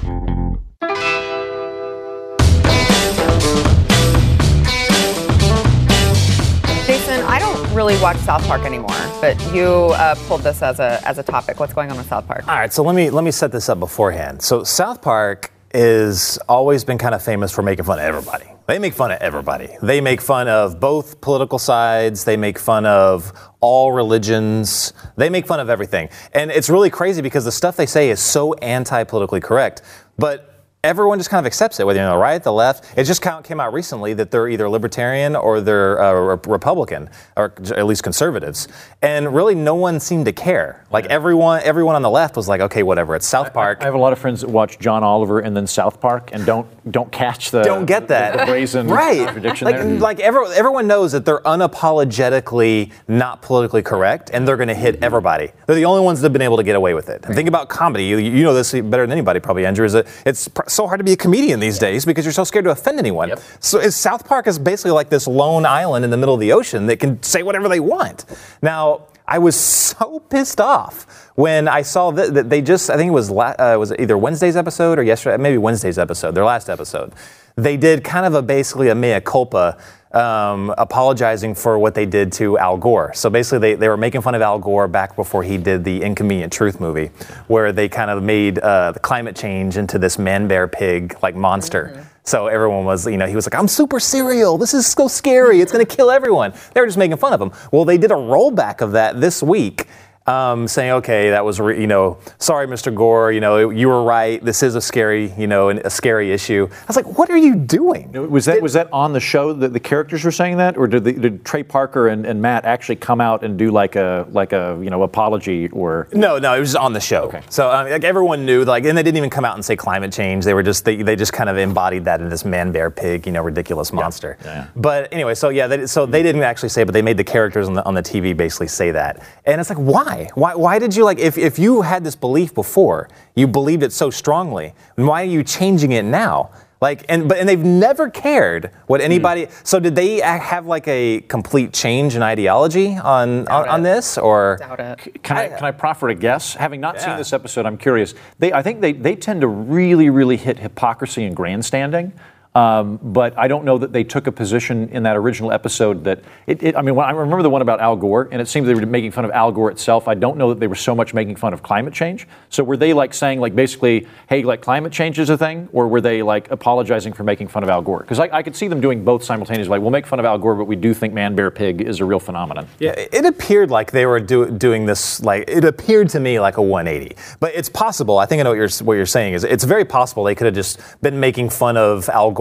Jason, 6.86 7.24
I 7.24 7.40
don't 7.40 7.74
really 7.74 7.98
watch 8.02 8.18
South 8.18 8.46
Park 8.48 8.64
anymore, 8.64 8.90
but 9.22 9.42
you 9.54 9.66
uh, 9.66 10.16
pulled 10.28 10.42
this 10.42 10.62
as 10.62 10.80
a 10.82 11.00
as 11.08 11.18
a 11.18 11.24
topic. 11.24 11.60
What's 11.60 11.74
going 11.74 11.90
on 11.90 11.98
with 11.98 12.08
South 12.08 12.28
Park? 12.28 12.46
All 12.50 12.56
right, 12.56 12.74
so 12.74 12.84
let 12.84 12.96
me 12.96 13.10
let 13.10 13.24
me 13.24 13.32
set 13.32 13.54
this 13.54 13.70
up 13.70 13.80
beforehand. 13.80 14.42
So 14.42 14.66
South 14.66 15.02
Park 15.02 15.52
is 15.76 16.38
always 16.48 16.86
been 16.86 16.98
kind 16.98 17.14
of 17.14 17.22
famous 17.22 17.52
for 17.52 17.62
making 17.62 17.84
fun 17.84 18.00
of 18.00 18.06
everybody. 18.06 18.46
They 18.66 18.80
make 18.80 18.94
fun 18.94 19.12
of 19.12 19.22
everybody. 19.22 19.70
They 19.84 20.00
make 20.00 20.22
fun 20.22 20.48
of 20.48 20.80
both 20.80 21.20
political 21.20 21.60
sides. 21.60 22.24
They 22.24 22.38
make 22.38 22.58
fun 22.58 22.86
of 22.86 23.34
all 23.60 23.92
religions. 23.92 24.94
They 25.18 25.30
make 25.30 25.46
fun 25.46 25.60
of 25.60 25.70
everything. 25.70 26.10
And 26.34 26.50
it's 26.50 26.70
really 26.70 26.90
crazy 26.90 27.22
because 27.22 27.44
the 27.44 27.52
stuff 27.52 27.76
they 27.76 27.86
say 27.86 28.10
is 28.10 28.22
so 28.22 28.54
anti-politically 28.56 29.42
correct, 29.42 29.82
but 30.18 30.55
everyone 30.86 31.20
just 31.20 31.30
kind 31.30 31.40
of 31.40 31.46
accepts 31.46 31.80
it, 31.80 31.86
whether 31.86 32.00
you're 32.00 32.08
on 32.08 32.16
the 32.16 32.22
right, 32.22 32.42
the 32.42 32.54
left. 32.54 32.98
It 32.98 33.04
just 33.04 33.22
kind 33.22 33.38
of 33.38 33.44
came 33.44 33.60
out 33.60 33.74
recently 33.74 34.14
that 34.14 34.32
they're 34.32 34.48
either 34.48 34.70
libertarian 34.70 35.36
or 35.36 35.62
they're 35.62 36.02
uh, 36.02 36.38
Republican, 36.48 37.10
or 37.36 37.54
at 37.76 37.86
least 37.86 38.04
conservatives. 38.04 38.68
And 39.02 39.34
really, 39.34 39.56
no 39.56 39.76
one 39.76 40.00
seemed 40.00 40.26
to 40.26 40.32
care. 40.32 40.86
Like 40.92 41.06
everyone, 41.08 41.62
everyone 41.64 41.96
on 41.96 42.02
the 42.02 42.10
left 42.10 42.36
was 42.36 42.48
like, 42.48 42.62
okay, 42.62 42.84
whatever. 42.84 43.16
It's 43.16 43.28
South 43.28 43.54
Park. 43.54 43.80
I 43.82 43.86
have 43.86 43.94
a 43.94 43.98
lot 43.98 44.14
of 44.14 44.20
friends 44.20 44.42
that 44.42 44.50
watch 44.50 44.80
John 44.80 45.04
Oliver 45.04 45.40
and 45.40 45.56
then 45.56 45.68
South 45.68 46.00
Park 46.00 46.30
and 46.34 46.46
don't 46.46 46.68
don't 46.92 47.12
catch 47.12 47.52
the 47.52 47.64
don't 47.64 47.86
get 47.86 48.08
that 48.10 48.34
the, 48.34 48.40
the 48.40 48.46
brazen 48.46 48.88
right 48.88 49.26
contradiction 49.26 49.66
like, 49.66 49.78
there. 49.78 50.00
like 50.00 50.20
every, 50.20 50.46
everyone 50.54 50.86
knows 50.86 51.12
that 51.12 51.26
they're 51.26 51.40
unapologetically 51.40 52.92
not 53.08 53.42
politically 53.42 53.82
correct 53.82 54.30
and 54.32 54.48
they're 54.48 54.58
going 54.58 54.68
to 54.68 54.76
hit 54.76 55.02
everybody 55.04 55.52
they're 55.66 55.76
the 55.76 55.86
only 55.86 56.02
ones 56.02 56.22
that 56.22 56.26
have 56.26 56.34
been 56.34 56.42
able 56.42 56.58
to 56.58 56.64
get 56.64 56.76
away 56.76 56.94
with 56.94 57.10
it 57.10 57.26
and 57.26 57.34
think 57.34 57.48
about 57.48 57.70
comedy 57.70 58.06
you, 58.06 58.18
you 58.18 58.44
know 58.44 58.54
this 58.54 58.72
better 58.72 59.04
than 59.04 59.12
anybody 59.12 59.40
probably 59.40 59.66
andrew 59.66 59.86
is 59.86 59.94
that 59.94 60.06
it's 60.26 60.48
so 60.76 60.88
hard 60.88 61.00
to 61.00 61.04
be 61.04 61.14
a 61.14 61.18
comedian 61.18 61.60
these 61.60 61.80
days 61.80 62.06
because 62.06 62.26
you're 62.26 62.34
so 62.34 62.44
scared 62.44 62.66
to 62.66 62.72
offend 62.72 63.00
anyone. 63.00 63.32
So 63.60 63.80
is 63.80 63.96
south 63.96 64.28
park 64.28 64.48
is 64.48 64.60
basically 64.60 64.92
like 64.92 65.10
this 65.10 65.28
lone 65.28 65.66
island 65.66 66.06
in 66.06 66.12
the 66.12 66.18
middle 66.18 66.34
of 66.34 66.40
the 66.40 66.52
ocean 66.52 66.86
that 66.88 67.00
can 67.00 67.22
say 67.24 67.44
whatever 67.44 67.70
they 67.70 67.80
want. 67.80 68.26
Now 68.62 69.08
I 69.28 69.40
was 69.40 69.56
so 69.56 70.20
pissed 70.30 70.62
off 70.62 71.32
when 71.36 71.68
I 71.68 71.82
saw 71.82 72.12
that, 72.12 72.34
that 72.34 72.50
they 72.50 72.62
just, 72.62 72.90
I 72.90 72.98
think 72.98 73.10
it 73.10 73.14
was, 73.14 73.30
la- 73.30 73.56
uh, 73.60 73.76
was 73.78 73.92
it 73.92 74.00
either 74.00 74.18
Wednesday's 74.18 74.56
episode 74.56 75.00
or 75.00 75.04
yesterday, 75.04 75.42
maybe 75.42 75.58
Wednesday's 75.58 75.98
episode, 75.98 76.34
their 76.36 76.46
last 76.46 76.70
episode. 76.70 77.14
They 77.56 77.78
did 77.78 78.04
kind 78.04 78.26
of 78.26 78.34
a 78.34 78.42
basically 78.42 78.90
a 78.90 78.96
mea 78.96 79.22
culpa, 79.22 79.78
um, 80.16 80.74
apologizing 80.78 81.56
for 81.56 81.78
what 81.78 81.94
they 81.94 82.06
did 82.06 82.32
to 82.34 82.58
Al 82.58 82.78
Gore. 82.78 83.14
So 83.14 83.30
basically, 83.30 83.60
they, 83.60 83.76
they 83.76 83.90
were 83.90 83.98
making 83.98 84.22
fun 84.22 84.36
of 84.36 84.42
Al 84.42 84.60
Gore 84.60 84.88
back 84.88 85.16
before 85.16 85.44
he 85.44 85.58
did 85.58 85.84
the 85.84 86.02
Inconvenient 86.02 86.54
Truth 86.54 86.80
movie, 86.80 87.12
where 87.48 87.72
they 87.72 87.90
kind 87.90 88.10
of 88.10 88.24
made 88.24 88.60
uh, 88.60 88.94
the 88.94 89.00
climate 89.00 89.36
change 89.36 89.78
into 89.78 90.00
this 90.00 90.18
man 90.18 90.48
bear 90.48 90.68
pig 90.68 91.18
like 91.22 91.36
monster. 91.36 92.08
So 92.24 92.48
everyone 92.48 92.86
was, 92.86 93.06
you 93.06 93.18
know, 93.18 93.28
he 93.28 93.36
was 93.36 93.46
like, 93.46 93.54
I'm 93.54 93.68
super 93.68 94.00
serial. 94.00 94.58
This 94.58 94.74
is 94.74 94.88
so 94.88 95.08
scary. 95.08 95.62
It's 95.62 95.72
going 95.72 95.86
to 95.86 95.96
kill 95.96 96.10
everyone. 96.10 96.54
They 96.74 96.82
were 96.82 96.88
just 96.88 96.98
making 96.98 97.18
fun 97.18 97.34
of 97.34 97.42
him. 97.42 97.52
Well, 97.72 97.86
they 97.86 98.00
did 98.00 98.10
a 98.10 98.16
rollback 98.16 98.82
of 98.82 98.94
that 98.94 99.22
this 99.22 99.44
week. 99.44 99.88
Um, 100.28 100.68
saying, 100.68 100.92
okay, 100.94 101.30
that 101.30 101.46
was, 101.46 101.60
re- 101.60 101.80
you 101.80 101.86
know, 101.86 102.18
sorry, 102.40 102.66
Mr. 102.66 102.94
Gore, 102.94 103.32
you 103.32 103.40
know, 103.40 103.70
you 103.70 103.88
were 103.88 104.02
right. 104.02 104.44
This 104.44 104.64
is 104.64 104.74
a 104.74 104.82
scary, 104.82 105.32
you 105.38 105.46
know, 105.46 105.70
an- 105.70 105.84
a 105.86 105.90
scary 105.92 106.32
issue. 106.32 106.68
I 106.72 106.86
was 106.88 106.96
like, 106.96 107.16
what 107.16 107.30
are 107.30 107.38
you 107.38 107.56
doing? 107.56 108.12
Was 108.32 108.46
that 108.46 108.60
was 108.60 108.74
that 108.74 108.92
on 108.92 109.14
the 109.14 109.20
show 109.20 109.54
that 109.54 109.72
the 109.72 109.80
characters 109.80 110.24
were 110.24 110.32
saying 110.32 110.58
that, 110.58 110.78
or 110.78 110.88
did, 110.88 111.04
the, 111.04 111.14
did 111.14 111.46
Trey 111.46 111.62
Parker 111.62 112.08
and, 112.08 112.26
and 112.26 112.42
Matt 112.42 112.66
actually 112.66 112.96
come 112.96 113.22
out 113.22 113.44
and 113.44 113.56
do 113.56 113.70
like 113.70 113.96
a 113.96 114.26
like 114.32 114.52
a 114.52 114.80
you 114.82 114.90
know 114.90 115.04
apology 115.04 115.70
or? 115.70 116.08
No, 116.12 116.40
no, 116.40 116.56
it 116.56 116.60
was 116.60 116.76
on 116.76 116.94
the 116.94 117.00
show. 117.00 117.26
Okay. 117.26 117.44
So 117.50 117.70
um, 117.70 117.88
like 117.88 118.04
everyone 118.04 118.48
knew, 118.48 118.66
like, 118.66 118.84
and 118.86 118.98
they 118.98 119.04
didn't 119.04 119.18
even 119.18 119.30
come 119.30 119.46
out 119.46 119.54
and 119.54 119.64
say 119.64 119.76
climate 119.76 120.12
change. 120.12 120.44
They 120.44 120.56
were 120.56 120.64
just 120.64 120.86
they, 120.86 121.04
they 121.04 121.16
just 121.16 121.34
kind 121.34 121.52
of 121.52 121.58
embodied 121.60 122.06
that 122.06 122.20
in 122.20 122.30
this 122.30 122.44
man 122.44 122.72
bear 122.72 122.90
pig, 122.90 123.28
you 123.28 123.32
know, 123.32 123.44
ridiculous 123.44 123.94
monster. 123.94 124.40
Yeah. 124.44 124.70
But 124.76 125.14
anyway, 125.14 125.36
so 125.36 125.50
yeah, 125.50 125.68
they, 125.68 125.86
so 125.86 126.08
they 126.08 126.24
didn't 126.24 126.42
actually 126.42 126.70
say, 126.70 126.84
but 126.84 126.94
they 126.94 127.04
made 127.04 127.18
the 127.18 127.24
characters 127.24 127.68
on 127.68 127.76
the 127.76 127.86
on 127.86 127.94
the 127.94 128.02
TV 128.02 128.36
basically 128.36 128.70
say 128.70 128.90
that, 128.90 129.24
and 129.46 129.62
it's 129.62 129.70
like, 129.70 129.78
why? 129.78 130.15
Why? 130.36 130.56
Why 130.56 130.80
did 130.80 130.96
you 130.96 131.04
like 131.04 131.20
if 131.20 131.38
if 131.38 131.60
you 131.60 131.82
had 131.82 132.04
this 132.04 132.16
belief 132.16 132.54
before, 132.54 133.10
you 133.36 133.48
believed 133.48 133.84
it 133.84 133.92
so 133.92 134.10
strongly, 134.10 134.74
then 134.96 135.06
why 135.06 135.22
are 135.22 135.32
you 135.38 135.44
changing 135.44 135.92
it 135.92 136.06
now? 136.06 136.52
Like 136.82 137.06
and 137.08 137.28
but 137.28 137.38
and 137.38 137.48
they've 137.48 137.58
never 137.58 138.10
cared 138.10 138.72
what 138.88 139.00
hmm. 139.00 139.06
anybody. 139.06 139.48
So 139.64 139.80
did 139.80 139.96
they 139.96 140.20
have 140.20 140.66
like 140.66 140.88
a 140.88 141.22
complete 141.22 141.74
change 141.74 142.16
in 142.16 142.22
ideology 142.22 142.96
on 142.96 143.48
on, 143.48 143.68
on 143.70 143.84
this 143.84 144.18
or? 144.18 144.58
Doubt 144.60 144.80
it. 144.80 145.24
Can 145.24 145.38
I, 145.38 145.48
can 145.48 145.64
I 145.64 145.72
proffer 145.72 146.10
a 146.10 146.16
guess? 146.16 146.54
Having 146.56 146.82
not 146.82 147.00
seen 147.00 147.16
this 147.18 147.34
episode, 147.34 147.66
I'm 147.66 147.78
curious. 147.78 148.14
They, 148.40 148.54
I 148.54 148.62
think 148.62 148.82
they, 148.82 148.92
they 148.92 149.16
tend 149.16 149.42
to 149.42 149.48
really, 149.48 150.10
really 150.10 150.38
hit 150.38 150.60
hypocrisy 150.60 151.24
and 151.26 151.36
grandstanding. 151.36 152.14
Um, 152.56 153.00
but 153.04 153.38
I 153.38 153.50
don't 153.50 153.66
know 153.66 153.78
that 153.78 153.92
they 153.92 154.06
took 154.06 154.28
a 154.28 154.32
position 154.32 154.88
in 154.90 155.04
that 155.04 155.18
original 155.18 155.52
episode 155.52 156.06
that 156.06 156.24
it, 156.48 156.64
it, 156.64 156.78
I 156.78 156.82
mean, 156.82 156.98
I 156.98 157.12
remember 157.12 157.44
the 157.44 157.50
one 157.50 157.62
about 157.62 157.82
Al 157.82 157.98
Gore, 157.98 158.30
and 158.32 158.42
it 158.42 158.48
seemed 158.48 158.66
they 158.66 158.74
were 158.74 158.86
making 158.86 159.12
fun 159.12 159.26
of 159.26 159.32
Al 159.32 159.52
Gore 159.52 159.70
itself. 159.70 160.08
I 160.08 160.14
don't 160.14 160.38
know 160.38 160.50
that 160.50 160.62
they 160.62 160.68
were 160.68 160.76
so 160.76 160.96
much 160.96 161.14
making 161.14 161.36
fun 161.36 161.54
of 161.54 161.62
climate 161.62 161.94
change. 161.94 162.28
So 162.50 162.64
were 162.64 162.78
they 162.78 162.94
like 162.94 163.14
saying, 163.14 163.42
like 163.42 163.56
basically, 163.56 164.08
hey, 164.30 164.44
like 164.44 164.62
climate 164.62 164.94
change 164.94 165.20
is 165.20 165.30
a 165.30 165.38
thing, 165.38 165.68
or 165.74 165.90
were 165.90 166.00
they 166.00 166.24
like 166.24 166.50
apologizing 166.50 167.12
for 167.12 167.26
making 167.26 167.50
fun 167.50 167.62
of 167.62 167.70
Al 167.70 167.82
Gore? 167.82 168.00
Because 168.00 168.20
I, 168.20 168.30
I 168.32 168.42
could 168.42 168.56
see 168.56 168.70
them 168.70 168.80
doing 168.80 169.04
both 169.04 169.24
simultaneously. 169.24 169.70
Like, 169.70 169.82
we'll 169.82 169.92
make 169.92 170.08
fun 170.08 170.20
of 170.20 170.26
Al 170.26 170.38
Gore, 170.38 170.56
but 170.56 170.66
we 170.66 170.78
do 170.78 170.94
think 170.94 171.14
man, 171.14 171.36
bear, 171.36 171.52
pig 171.52 171.82
is 171.82 172.00
a 172.00 172.06
real 172.06 172.22
phenomenon. 172.22 172.70
Yeah, 172.80 172.92
it 172.92 173.26
appeared 173.26 173.70
like 173.70 173.92
they 173.92 174.06
were 174.06 174.22
do, 174.22 174.50
doing 174.50 174.86
this. 174.86 175.22
Like 175.22 175.50
it 175.50 175.66
appeared 175.66 176.08
to 176.10 176.22
me 176.22 176.40
like 176.40 176.56
a 176.56 176.62
180, 176.62 177.18
but 177.42 177.54
it's 177.54 177.68
possible. 177.68 178.18
I 178.18 178.26
think 178.26 178.40
I 178.40 178.44
know 178.44 178.52
what 178.52 178.58
you're 178.58 178.86
what 178.86 178.94
you're 178.94 179.06
saying 179.06 179.34
is 179.34 179.44
it's 179.44 179.66
very 179.66 179.84
possible 179.84 180.24
they 180.24 180.36
could 180.36 180.46
have 180.46 180.56
just 180.56 180.80
been 181.02 181.20
making 181.20 181.50
fun 181.50 181.76
of 181.76 182.08
Al 182.08 182.32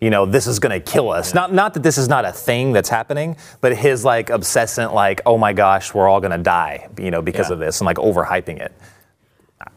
You 0.00 0.10
know, 0.10 0.26
this 0.26 0.46
is 0.46 0.58
going 0.58 0.78
to 0.80 0.92
kill 0.92 1.10
us. 1.10 1.32
Not 1.34 1.52
not 1.52 1.74
that 1.74 1.82
this 1.82 1.96
is 1.98 2.08
not 2.08 2.24
a 2.24 2.32
thing 2.32 2.72
that's 2.72 2.88
happening, 2.90 3.36
but 3.60 3.76
his 3.76 4.04
like 4.04 4.28
obsessant 4.28 4.92
like, 4.92 5.20
oh 5.24 5.38
my 5.38 5.52
gosh, 5.52 5.94
we're 5.94 6.08
all 6.08 6.20
going 6.20 6.32
to 6.32 6.44
die. 6.44 6.88
You 6.98 7.10
know, 7.10 7.22
because 7.22 7.48
Yeah. 7.48 7.54
of 7.54 7.58
this 7.60 7.80
and 7.80 7.86
like 7.86 7.96
overhyping 7.96 8.60
it. 8.60 8.72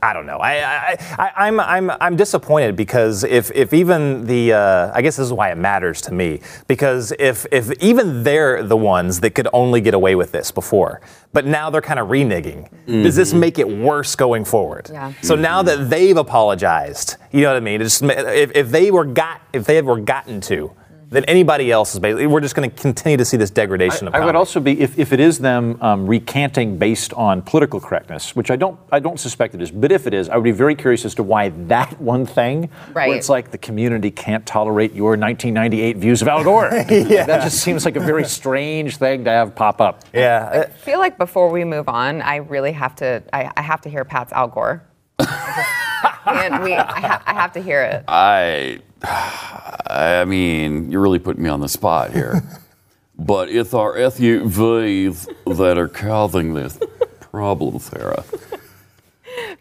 I 0.01 0.11
don't 0.13 0.25
know. 0.25 0.37
I, 0.37 0.53
I, 0.91 0.97
I, 1.17 1.47
I'm, 1.47 1.59
I'm, 1.61 1.89
I'm 2.01 2.15
disappointed 2.17 2.75
because 2.75 3.23
if, 3.23 3.51
if 3.55 3.73
even 3.73 4.25
the, 4.25 4.51
uh, 4.53 4.91
I 4.93 5.01
guess 5.01 5.15
this 5.15 5.25
is 5.27 5.31
why 5.33 5.49
it 5.51 5.57
matters 5.57 6.01
to 6.03 6.13
me 6.13 6.41
because 6.67 7.13
if, 7.17 7.45
if 7.53 7.71
even 7.81 8.23
they're 8.23 8.63
the 8.63 8.75
ones 8.75 9.21
that 9.21 9.31
could 9.31 9.47
only 9.53 9.79
get 9.79 9.93
away 9.93 10.15
with 10.15 10.31
this 10.33 10.51
before, 10.51 10.99
but 11.33 11.45
now 11.45 11.69
they're 11.69 11.81
kind 11.81 11.99
of 11.99 12.07
reneging, 12.07 12.69
does 12.85 13.15
this 13.15 13.29
mm-hmm. 13.29 13.39
make 13.39 13.59
it 13.59 13.67
worse 13.67 14.15
going 14.15 14.45
forward? 14.45 14.89
Yeah. 14.91 15.13
So 15.21 15.35
now 15.35 15.61
that 15.63 15.79
mm-hmm. 15.79 15.89
they've 15.89 16.17
apologized, 16.17 17.15
you 17.31 17.41
know 17.41 17.49
what 17.49 17.57
I 17.57 17.59
mean? 17.59 17.81
It's, 17.81 17.99
just 17.99 18.11
if, 18.11 18.51
if 18.55 18.69
they 18.69 18.91
were 18.91 19.05
got, 19.05 19.41
if 19.53 19.65
they 19.65 19.81
were 19.81 19.99
gotten 19.99 20.41
to, 20.41 20.71
then 21.09 21.23
anybody 21.25 21.71
else 21.71 21.93
is 21.93 21.99
basically, 21.99 22.27
we're 22.27 22.41
just 22.41 22.53
going 22.53 22.69
to 22.69 22.75
continue 22.81 23.15
to 23.17 23.23
see 23.23 23.37
this 23.37 23.49
degradation 23.49 24.07
of 24.07 24.13
I 24.15 24.25
would 24.25 24.35
also 24.35 24.59
be 24.59 24.79
if, 24.81 24.99
if 24.99 25.13
it 25.13 25.19
is 25.21 25.39
them 25.39 25.81
um, 25.81 26.05
recanting 26.05 26.77
based 26.77 27.13
on 27.13 27.41
political 27.41 27.79
correctness, 27.79 28.35
which 28.35 28.51
I 28.51 28.57
don't 28.57 28.77
I 28.91 28.99
don't 28.99 29.19
suspect 29.19 29.55
it 29.55 29.61
is, 29.61 29.71
but 29.71 29.91
if 29.91 30.05
it 30.05 30.13
is, 30.13 30.27
I 30.27 30.35
would 30.35 30.43
be 30.43 30.51
very 30.51 30.75
curious 30.75 31.05
as 31.05 31.15
to 31.15 31.23
why 31.23 31.49
that 31.67 31.99
one 32.01 32.25
thing, 32.25 32.69
Right. 32.93 33.07
where 33.07 33.17
it's 33.17 33.29
like 33.29 33.51
the 33.51 33.57
community 33.57 34.11
can't 34.11 34.45
tolerate 34.45 34.93
your 34.93 35.11
1998 35.11 35.97
views 35.97 36.21
of 36.21 36.27
Al 36.27 36.43
Gore. 36.43 36.69
yeah. 36.89 37.25
That 37.25 37.43
just 37.43 37.59
seems 37.61 37.85
like 37.85 37.95
a 37.95 38.01
very 38.01 38.25
strange 38.25 38.97
thing 38.97 39.23
to 39.23 39.29
have 39.29 39.55
pop 39.55 39.79
up. 39.79 40.03
yeah. 40.13 40.65
I 40.67 40.71
feel 40.71 40.99
like 40.99 41.17
before 41.17 41.49
we 41.49 41.63
move 41.63 41.87
on, 41.87 42.21
I 42.21 42.37
really 42.37 42.73
have 42.73 42.95
to. 42.97 43.23
I, 43.31 43.51
I 43.55 43.61
have 43.61 43.81
to 43.81 43.89
hear 43.89 44.03
Pat's 44.03 44.33
Al 44.33 44.47
Gore. 44.49 44.83
and 45.19 46.63
we, 46.63 46.73
I, 46.73 46.99
ha- 46.99 47.23
I 47.25 47.33
have 47.33 47.53
to 47.53 47.61
hear 47.61 47.81
it. 47.83 48.03
I, 48.07 48.79
I 49.03 50.25
mean, 50.27 50.91
you're 50.91 51.01
really 51.01 51.19
putting 51.19 51.43
me 51.43 51.49
on 51.49 51.59
the 51.59 51.69
spot 51.69 52.13
here. 52.13 52.43
but 53.17 53.49
it's 53.49 53.73
our 53.73 53.95
SUVs 53.95 55.27
that 55.57 55.77
are 55.77 55.87
causing 55.87 56.53
this 56.53 56.79
problem, 57.19 57.79
Sara. 57.79 58.23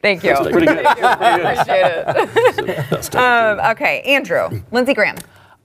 Thank 0.03 0.25
you. 0.25 0.31
That's 0.31 0.49
Pretty 0.49 0.67
good. 0.67 0.87
Appreciate 0.87 1.95
it. 2.93 3.17
um, 3.17 3.61
okay, 3.73 4.03
Andrew, 4.03 4.63
Lindsey 4.71 4.95
Graham. 4.95 5.17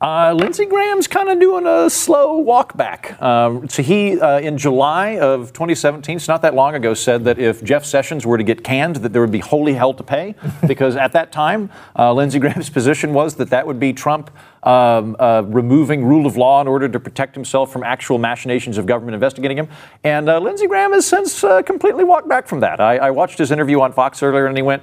Uh, 0.01 0.33
Lindsey 0.33 0.65
Graham's 0.65 1.07
kind 1.07 1.29
of 1.29 1.39
doing 1.39 1.67
a 1.67 1.87
slow 1.87 2.39
walk 2.39 2.75
back. 2.75 3.21
Um, 3.21 3.69
so 3.69 3.83
he, 3.83 4.19
uh, 4.19 4.39
in 4.39 4.57
July 4.57 5.19
of 5.19 5.53
2017, 5.53 6.15
it's 6.15 6.27
not 6.27 6.41
that 6.41 6.55
long 6.55 6.73
ago, 6.73 6.95
said 6.95 7.23
that 7.25 7.37
if 7.37 7.63
Jeff 7.63 7.85
Sessions 7.85 8.25
were 8.25 8.39
to 8.39 8.43
get 8.43 8.63
canned, 8.63 8.95
that 8.97 9.13
there 9.13 9.21
would 9.21 9.31
be 9.31 9.39
holy 9.39 9.75
hell 9.75 9.93
to 9.93 10.01
pay, 10.01 10.33
because 10.67 10.95
at 10.95 11.11
that 11.11 11.31
time, 11.31 11.69
uh, 11.95 12.11
Lindsey 12.11 12.39
Graham's 12.39 12.71
position 12.71 13.13
was 13.13 13.35
that 13.35 13.51
that 13.51 13.67
would 13.67 13.79
be 13.79 13.93
Trump 13.93 14.31
um, 14.63 15.15
uh, 15.19 15.43
removing 15.45 16.03
rule 16.03 16.25
of 16.25 16.35
law 16.35 16.61
in 16.61 16.67
order 16.67 16.89
to 16.89 16.99
protect 16.99 17.35
himself 17.35 17.71
from 17.71 17.83
actual 17.83 18.17
machinations 18.17 18.79
of 18.79 18.87
government 18.87 19.13
investigating 19.13 19.57
him. 19.57 19.67
And 20.03 20.29
uh, 20.29 20.39
Lindsey 20.39 20.65
Graham 20.65 20.93
has 20.93 21.05
since 21.05 21.43
uh, 21.43 21.61
completely 21.61 22.03
walked 22.03 22.27
back 22.27 22.47
from 22.47 22.61
that. 22.61 22.79
I, 22.79 22.97
I 22.97 23.11
watched 23.11 23.37
his 23.37 23.51
interview 23.51 23.81
on 23.81 23.93
Fox 23.93 24.23
earlier, 24.23 24.47
and 24.47 24.57
he 24.57 24.63
went. 24.63 24.81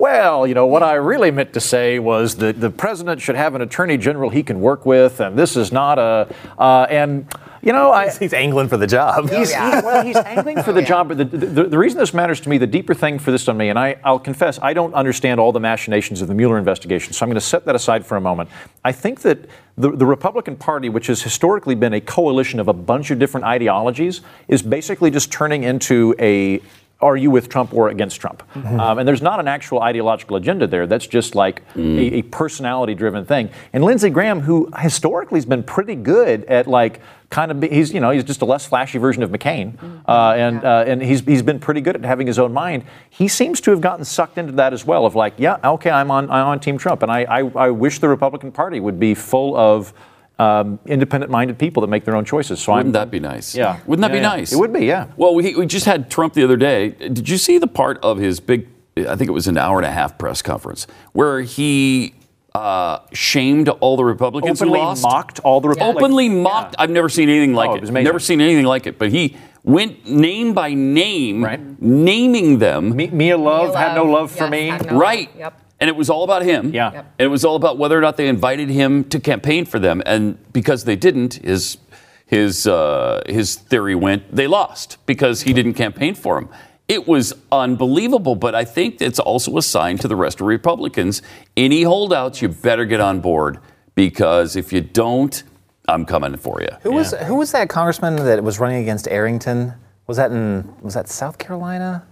Well, 0.00 0.46
you 0.46 0.54
know, 0.54 0.66
what 0.66 0.84
I 0.84 0.94
really 0.94 1.32
meant 1.32 1.52
to 1.54 1.60
say 1.60 1.98
was 1.98 2.36
that 2.36 2.60
the 2.60 2.70
president 2.70 3.20
should 3.20 3.34
have 3.34 3.56
an 3.56 3.62
attorney 3.62 3.96
general 3.96 4.30
he 4.30 4.44
can 4.44 4.60
work 4.60 4.86
with, 4.86 5.18
and 5.18 5.36
this 5.36 5.56
is 5.56 5.72
not 5.72 5.98
a. 5.98 6.32
Uh, 6.56 6.86
and, 6.88 7.26
you 7.62 7.66
You 7.66 7.72
know, 7.72 7.90
I, 7.90 8.08
He's 8.08 8.32
angling 8.32 8.68
for 8.68 8.76
the 8.76 8.86
job. 8.86 9.28
He's, 9.28 9.50
he- 9.52 9.58
well, 9.58 10.04
he's 10.04 10.14
angling 10.16 10.62
for 10.62 10.72
the 10.72 10.82
job, 10.92 11.08
but 11.08 11.18
the, 11.18 11.24
the, 11.24 11.64
the 11.64 11.76
reason 11.78 11.98
this 11.98 12.14
matters 12.14 12.38
to 12.42 12.48
me, 12.48 12.58
the 12.58 12.66
deeper 12.68 12.94
thing 12.94 13.18
for 13.18 13.32
this 13.32 13.48
on 13.48 13.56
me, 13.56 13.70
and 13.70 13.78
I, 13.78 13.96
I'll 14.04 14.20
confess, 14.20 14.60
I 14.62 14.72
don't 14.72 14.94
understand 14.94 15.40
all 15.40 15.50
the 15.50 15.58
machinations 15.58 16.22
of 16.22 16.28
the 16.28 16.34
Mueller 16.34 16.58
investigation, 16.58 17.12
so 17.12 17.24
I'm 17.24 17.30
going 17.30 17.34
to 17.34 17.40
set 17.40 17.64
that 17.64 17.74
aside 17.74 18.06
for 18.06 18.16
a 18.16 18.20
moment. 18.20 18.50
I 18.84 18.92
think 18.92 19.22
that 19.22 19.48
the, 19.76 19.90
the 19.90 20.06
Republican 20.06 20.54
Party, 20.54 20.88
which 20.88 21.08
has 21.08 21.22
historically 21.22 21.74
been 21.74 21.94
a 21.94 22.00
coalition 22.00 22.60
of 22.60 22.68
a 22.68 22.72
bunch 22.72 23.10
of 23.10 23.18
different 23.18 23.44
ideologies, 23.46 24.20
is 24.46 24.62
basically 24.62 25.10
just 25.10 25.32
turning 25.32 25.64
into 25.64 26.14
a 26.20 26.60
are 27.00 27.16
you 27.16 27.30
with 27.30 27.48
Trump 27.48 27.72
or 27.72 27.90
against 27.90 28.20
Trump? 28.20 28.42
Um, 28.56 28.98
and 28.98 29.06
there's 29.06 29.22
not 29.22 29.38
an 29.38 29.46
actual 29.46 29.80
ideological 29.82 30.36
agenda 30.36 30.66
there. 30.66 30.86
That's 30.86 31.06
just 31.06 31.34
like 31.34 31.62
a, 31.76 32.18
a 32.18 32.22
personality 32.22 32.94
driven 32.94 33.24
thing. 33.24 33.50
And 33.72 33.84
Lindsey 33.84 34.10
Graham, 34.10 34.40
who 34.40 34.68
historically 34.76 35.38
has 35.38 35.46
been 35.46 35.62
pretty 35.62 35.94
good 35.94 36.44
at 36.46 36.66
like 36.66 37.00
kind 37.30 37.52
of, 37.52 37.60
be, 37.60 37.68
he's, 37.68 37.92
you 37.92 38.00
know, 38.00 38.10
he's 38.10 38.24
just 38.24 38.42
a 38.42 38.44
less 38.44 38.66
flashy 38.66 38.98
version 38.98 39.22
of 39.22 39.30
McCain. 39.30 39.74
Uh, 40.08 40.32
and 40.32 40.64
uh, 40.64 40.84
and 40.88 41.00
he's, 41.00 41.20
he's 41.20 41.42
been 41.42 41.60
pretty 41.60 41.80
good 41.80 41.94
at 41.94 42.04
having 42.04 42.26
his 42.26 42.38
own 42.38 42.52
mind. 42.52 42.84
He 43.08 43.28
seems 43.28 43.60
to 43.60 43.70
have 43.70 43.80
gotten 43.80 44.04
sucked 44.04 44.36
into 44.36 44.52
that 44.54 44.72
as 44.72 44.84
well 44.84 45.06
of 45.06 45.14
like, 45.14 45.34
yeah, 45.36 45.58
okay, 45.62 45.90
I'm 45.90 46.10
on, 46.10 46.28
I'm 46.30 46.46
on 46.46 46.58
Team 46.58 46.78
Trump. 46.78 47.02
And 47.02 47.12
I, 47.12 47.22
I, 47.24 47.38
I 47.66 47.70
wish 47.70 48.00
the 48.00 48.08
Republican 48.08 48.50
Party 48.50 48.80
would 48.80 48.98
be 48.98 49.14
full 49.14 49.56
of 49.56 49.92
um, 50.38 50.78
independent-minded 50.86 51.58
people 51.58 51.80
that 51.80 51.88
make 51.88 52.04
their 52.04 52.14
own 52.16 52.24
choices. 52.24 52.60
So 52.60 52.72
Wouldn't 52.72 52.88
I'm, 52.88 52.92
that 52.92 53.10
be 53.10 53.20
nice? 53.20 53.54
Yeah. 53.54 53.80
Wouldn't 53.86 54.02
that 54.02 54.14
Yeah, 54.14 54.20
be 54.20 54.22
yeah. 54.22 54.36
nice? 54.36 54.52
It 54.52 54.56
would 54.56 54.72
be, 54.72 54.86
yeah. 54.86 55.06
Well, 55.16 55.34
we, 55.34 55.54
we 55.54 55.66
just 55.66 55.86
had 55.86 56.10
Trump 56.10 56.34
the 56.34 56.44
other 56.44 56.56
day. 56.56 56.90
Did 56.90 57.28
you 57.28 57.38
see 57.38 57.58
the 57.58 57.66
part 57.66 57.98
of 58.04 58.18
his 58.18 58.38
big, 58.40 58.68
I 58.96 59.16
think 59.16 59.28
it 59.28 59.32
was 59.32 59.48
an 59.48 59.58
hour 59.58 59.78
and 59.78 59.86
a 59.86 59.90
half 59.90 60.16
press 60.18 60.40
conference, 60.42 60.86
where 61.12 61.40
he 61.40 62.14
uh, 62.54 63.00
shamed 63.12 63.68
all 63.68 63.96
the 63.96 64.04
Republicans 64.04 64.60
openly 64.62 64.78
who 64.78 64.84
lost? 64.86 65.02
mocked 65.02 65.40
all 65.40 65.60
the 65.60 65.68
Republicans. 65.68 66.02
Openly 66.04 66.28
mocked. 66.28 66.76
I've 66.78 66.90
never 66.90 67.08
seen 67.08 67.28
anything 67.28 67.54
like 67.54 67.70
Oh, 67.70 67.74
it. 67.76 67.84
it. 67.84 67.90
Never 67.92 68.20
seen 68.20 68.40
anything 68.40 68.64
like 68.64 68.86
it. 68.86 68.98
But 68.98 69.10
he 69.10 69.36
went 69.64 70.08
name 70.08 70.54
by 70.54 70.72
name, 70.72 71.44
Right. 71.44 71.60
naming 71.82 72.58
them. 72.58 72.94
Me- 72.96 73.10
Mia 73.10 73.36
Love 73.36 73.74
had 73.74 73.94
no 73.96 74.04
love 74.04 74.30
for 74.30 74.48
me. 74.48 74.70
no- 74.70 74.96
Right. 74.98 75.30
Yep. 75.36 75.60
And 75.80 75.88
it 75.88 75.96
was 75.96 76.10
all 76.10 76.24
about 76.24 76.42
him. 76.42 76.74
Yeah. 76.74 76.92
Yep. 76.92 77.14
And 77.18 77.26
it 77.26 77.28
was 77.28 77.44
all 77.44 77.56
about 77.56 77.78
whether 77.78 77.96
or 77.96 78.00
not 78.00 78.16
they 78.16 78.28
invited 78.28 78.68
him 78.68 79.04
to 79.10 79.20
campaign 79.20 79.64
for 79.64 79.78
them. 79.78 80.02
And 80.06 80.38
because 80.52 80.84
they 80.84 80.96
didn't, 80.96 81.34
his 81.34 81.78
his 82.26 82.66
uh, 82.66 83.22
his 83.26 83.56
theory 83.56 83.94
went 83.94 84.34
they 84.34 84.46
lost 84.46 84.98
because 85.06 85.42
he 85.42 85.52
didn't 85.52 85.74
campaign 85.74 86.14
for 86.14 86.38
him. 86.38 86.48
It 86.88 87.06
was 87.06 87.34
unbelievable, 87.52 88.34
but 88.34 88.54
I 88.54 88.64
think 88.64 89.02
it's 89.02 89.18
also 89.18 89.58
a 89.58 89.62
sign 89.62 89.98
to 89.98 90.08
the 90.08 90.16
rest 90.16 90.40
of 90.40 90.46
Republicans. 90.46 91.20
Any 91.54 91.82
holdouts, 91.82 92.40
you 92.40 92.48
better 92.48 92.86
get 92.86 93.00
on 93.00 93.20
board 93.20 93.58
because 93.94 94.56
if 94.56 94.72
you 94.72 94.80
don't, 94.80 95.42
I'm 95.86 96.06
coming 96.06 96.36
for 96.36 96.60
you. 96.62 96.68
Who 96.82 96.92
was 96.92 97.12
who 97.12 97.34
was 97.34 97.52
that 97.52 97.68
congressman 97.68 98.16
that 98.16 98.42
was 98.42 98.58
running 98.58 98.82
against 98.82 99.08
Arrington? 99.08 99.74
Was 100.06 100.16
that 100.16 100.30
in 100.30 100.74
was 100.80 100.94
that 100.94 101.08
South 101.08 101.38
Carolina? 101.38 102.06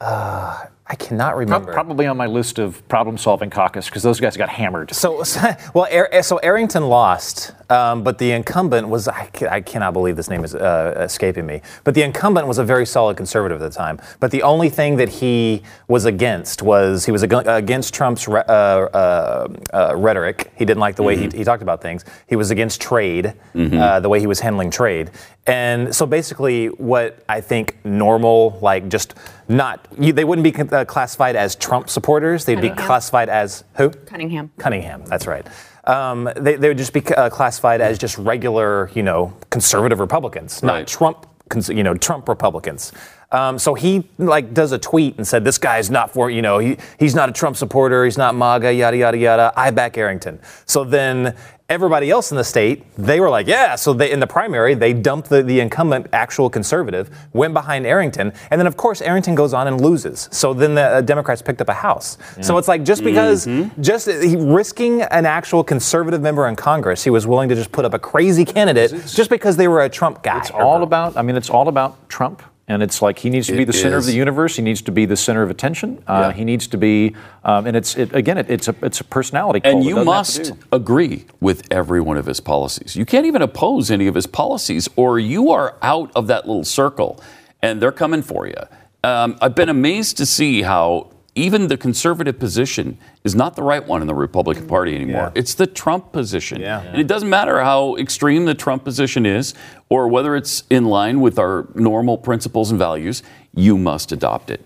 Uh, 0.00 0.66
I 0.90 0.94
cannot 0.94 1.36
remember. 1.36 1.72
Probably 1.72 2.06
on 2.06 2.16
my 2.16 2.24
list 2.26 2.58
of 2.58 2.86
problem-solving 2.88 3.50
caucus 3.50 3.86
because 3.86 4.02
those 4.02 4.20
guys 4.20 4.38
got 4.38 4.48
hammered. 4.48 4.94
So, 4.94 5.22
well, 5.74 5.86
so 6.22 6.38
Arrington 6.38 6.88
lost, 6.88 7.52
um, 7.70 8.02
but 8.02 8.16
the 8.16 8.32
incumbent 8.32 8.88
was, 8.88 9.06
I, 9.06 9.26
ca- 9.26 9.48
I 9.50 9.60
cannot 9.60 9.92
believe 9.92 10.16
this 10.16 10.30
name 10.30 10.44
is 10.44 10.54
uh, 10.54 10.94
escaping 11.04 11.44
me, 11.44 11.60
but 11.84 11.94
the 11.94 12.02
incumbent 12.02 12.46
was 12.46 12.56
a 12.56 12.64
very 12.64 12.86
solid 12.86 13.18
conservative 13.18 13.60
at 13.60 13.70
the 13.70 13.76
time. 13.76 14.00
But 14.18 14.30
the 14.30 14.42
only 14.42 14.70
thing 14.70 14.96
that 14.96 15.10
he 15.10 15.62
was 15.88 16.06
against 16.06 16.62
was 16.62 17.04
he 17.04 17.12
was 17.12 17.22
ag- 17.22 17.46
against 17.46 17.92
Trump's 17.92 18.26
re- 18.26 18.44
uh, 18.48 18.52
uh, 18.52 19.48
uh, 19.74 19.94
rhetoric. 19.94 20.50
He 20.56 20.64
didn't 20.64 20.80
like 20.80 20.96
the 20.96 21.02
way 21.02 21.16
he, 21.18 21.28
he 21.36 21.44
talked 21.44 21.62
about 21.62 21.82
things. 21.82 22.06
He 22.28 22.36
was 22.36 22.50
against 22.50 22.80
trade, 22.80 23.34
uh, 23.54 24.00
the 24.00 24.08
way 24.08 24.20
he 24.20 24.26
was 24.26 24.40
handling 24.40 24.70
trade. 24.70 25.10
And 25.46 25.94
so 25.94 26.06
basically, 26.06 26.66
what 26.68 27.22
I 27.28 27.40
think 27.42 27.76
normal, 27.84 28.58
like 28.62 28.88
just 28.88 29.14
not, 29.48 29.86
you, 29.98 30.12
they 30.12 30.24
wouldn't 30.24 30.44
be 30.44 30.54
uh, 30.54 30.84
classified 30.84 31.36
as 31.36 31.56
Trump 31.56 31.88
supporters. 31.88 32.44
They'd 32.44 32.60
be 32.60 32.70
classified 32.70 33.28
as 33.28 33.64
who? 33.76 33.90
Cunningham. 33.90 34.50
Cunningham, 34.58 35.04
that's 35.06 35.26
right. 35.26 35.46
Um, 35.84 36.28
they, 36.36 36.56
they 36.56 36.68
would 36.68 36.76
just 36.78 36.92
be 36.92 37.04
uh, 37.14 37.30
classified 37.30 37.80
as 37.80 37.98
just 37.98 38.18
regular, 38.18 38.90
you 38.94 39.02
know, 39.02 39.32
conservative 39.48 40.00
Republicans, 40.00 40.62
not 40.62 40.74
Right. 40.74 40.86
Trump, 40.86 41.26
you 41.68 41.82
know, 41.82 41.94
Trump 41.94 42.28
Republicans. 42.28 42.92
Um, 43.32 43.58
so 43.58 43.74
he 43.74 44.08
like 44.18 44.52
does 44.52 44.72
a 44.72 44.78
tweet 44.78 45.16
and 45.16 45.26
said, 45.26 45.44
"This 45.44 45.58
guy's 45.58 45.90
not 45.90 46.10
for, 46.10 46.30
you 46.30 46.42
know, 46.42 46.58
he, 46.58 46.76
he's 46.98 47.14
not 47.14 47.28
a 47.28 47.32
Trump 47.32 47.56
supporter, 47.56 48.04
he's 48.04 48.18
not 48.18 48.34
MAGA, 48.34 48.72
yada 48.72 48.96
yada 48.96 49.18
yada. 49.18 49.52
I 49.56 49.70
back 49.70 49.96
Arrington." 49.98 50.40
So 50.66 50.84
then 50.84 51.36
everybody 51.68 52.10
else 52.10 52.30
in 52.30 52.36
the 52.36 52.44
state, 52.44 52.84
they 52.96 53.20
were 53.20 53.28
like, 53.28 53.46
"Yeah." 53.46 53.76
So 53.76 53.92
they 53.92 54.10
in 54.10 54.20
the 54.20 54.26
primary, 54.26 54.74
they 54.74 54.92
dumped 54.92 55.28
the, 55.28 55.42
the 55.42 55.60
incumbent 55.60 56.06
actual 56.12 56.48
conservative, 56.48 57.10
went 57.32 57.52
behind 57.54 57.86
Arrington, 57.86 58.32
and 58.50 58.58
then 58.58 58.66
of 58.66 58.76
course 58.76 59.02
Arrington 59.02 59.34
goes 59.34 59.52
on 59.52 59.66
and 59.66 59.80
loses. 59.80 60.28
So 60.32 60.54
then 60.54 60.74
the 60.74 60.82
uh, 60.82 61.00
Democrats 61.02 61.42
picked 61.42 61.60
up 61.60 61.68
a 61.68 61.74
house. 61.74 62.16
Mm-hmm. 62.16 62.42
So 62.42 62.58
it's 62.58 62.68
like 62.68 62.84
just 62.84 63.04
because 63.04 63.46
mm-hmm. 63.46 63.82
just 63.82 64.08
uh, 64.08 64.18
he, 64.20 64.36
risking 64.36 65.02
an 65.02 65.26
actual 65.26 65.62
conservative 65.62 66.22
member 66.22 66.48
in 66.48 66.56
Congress, 66.56 67.04
he 67.04 67.10
was 67.10 67.26
willing 67.26 67.48
to 67.48 67.54
just 67.54 67.72
put 67.72 67.84
up 67.84 67.94
a 67.94 67.98
crazy 67.98 68.44
candidate 68.44 68.90
just 69.06 69.30
because 69.30 69.56
they 69.56 69.68
were 69.68 69.82
a 69.82 69.88
Trump 69.88 70.22
guy. 70.22 70.38
It's 70.38 70.50
all 70.50 70.82
about. 70.82 71.16
I 71.16 71.22
mean, 71.22 71.36
it's 71.36 71.50
all 71.50 71.68
about 71.68 72.08
Trump, 72.08 72.42
and 72.68 72.82
it's 72.82 73.00
like 73.00 73.18
he 73.18 73.30
needs 73.30 73.46
to 73.46 73.54
be 73.54 73.62
It 73.62 73.66
the 73.66 73.72
center 73.72 73.96
of 73.96 74.04
the 74.04 74.12
universe. 74.12 74.56
He 74.56 74.62
needs 74.62 74.82
to 74.82 74.92
be 74.92 75.06
the 75.06 75.16
center 75.16 75.42
of 75.42 75.50
attention. 75.50 76.02
Uh, 76.06 76.28
Yeah. 76.28 76.32
He 76.32 76.44
needs 76.44 76.66
to 76.68 76.76
be, 76.76 77.16
um, 77.44 77.66
and 77.66 77.74
it's 77.76 77.96
it, 77.96 78.14
again, 78.14 78.36
it, 78.38 78.50
it's 78.50 78.68
a 78.68 78.74
it's 78.82 79.00
a 79.00 79.04
personality. 79.04 79.60
And 79.64 79.82
you 79.82 80.04
must 80.04 80.52
agree 80.70 81.24
with 81.40 81.66
every 81.70 82.00
one 82.00 82.18
of 82.18 82.26
his 82.26 82.40
policies. 82.40 82.94
You 82.94 83.06
can't 83.06 83.26
even 83.26 83.42
oppose 83.42 83.90
any 83.90 84.06
of 84.06 84.14
his 84.14 84.26
policies, 84.26 84.88
or 84.96 85.18
you 85.18 85.50
are 85.50 85.76
out 85.82 86.12
of 86.14 86.26
that 86.26 86.46
little 86.46 86.64
circle, 86.64 87.20
and 87.62 87.80
they're 87.80 87.90
coming 87.90 88.22
for 88.22 88.46
you. 88.46 88.54
Um, 89.02 89.38
I've 89.40 89.54
been 89.54 89.68
amazed 89.70 90.16
to 90.18 90.26
see 90.26 90.62
how 90.62 91.10
even 91.38 91.68
the 91.68 91.76
conservative 91.76 92.38
position 92.38 92.98
is 93.22 93.34
not 93.34 93.54
the 93.54 93.62
right 93.62 93.86
one 93.86 94.00
in 94.00 94.08
the 94.08 94.14
Republican 94.14 94.66
Party 94.66 94.94
anymore. 94.94 95.32
Yeah. 95.34 95.40
It's 95.40 95.54
the 95.54 95.66
Trump 95.66 96.12
position. 96.12 96.60
Yeah. 96.60 96.80
And 96.82 97.00
it 97.00 97.06
doesn't 97.06 97.30
matter 97.30 97.60
how 97.60 97.96
extreme 97.96 98.44
the 98.44 98.54
Trump 98.54 98.84
position 98.84 99.24
is, 99.24 99.54
or 99.88 100.08
whether 100.08 100.34
it's 100.34 100.64
in 100.68 100.86
line 100.86 101.20
with 101.20 101.38
our 101.38 101.68
normal 101.74 102.18
principles 102.18 102.70
and 102.70 102.78
values, 102.78 103.22
you 103.54 103.78
must 103.78 104.10
adopt 104.10 104.50
it. 104.50 104.64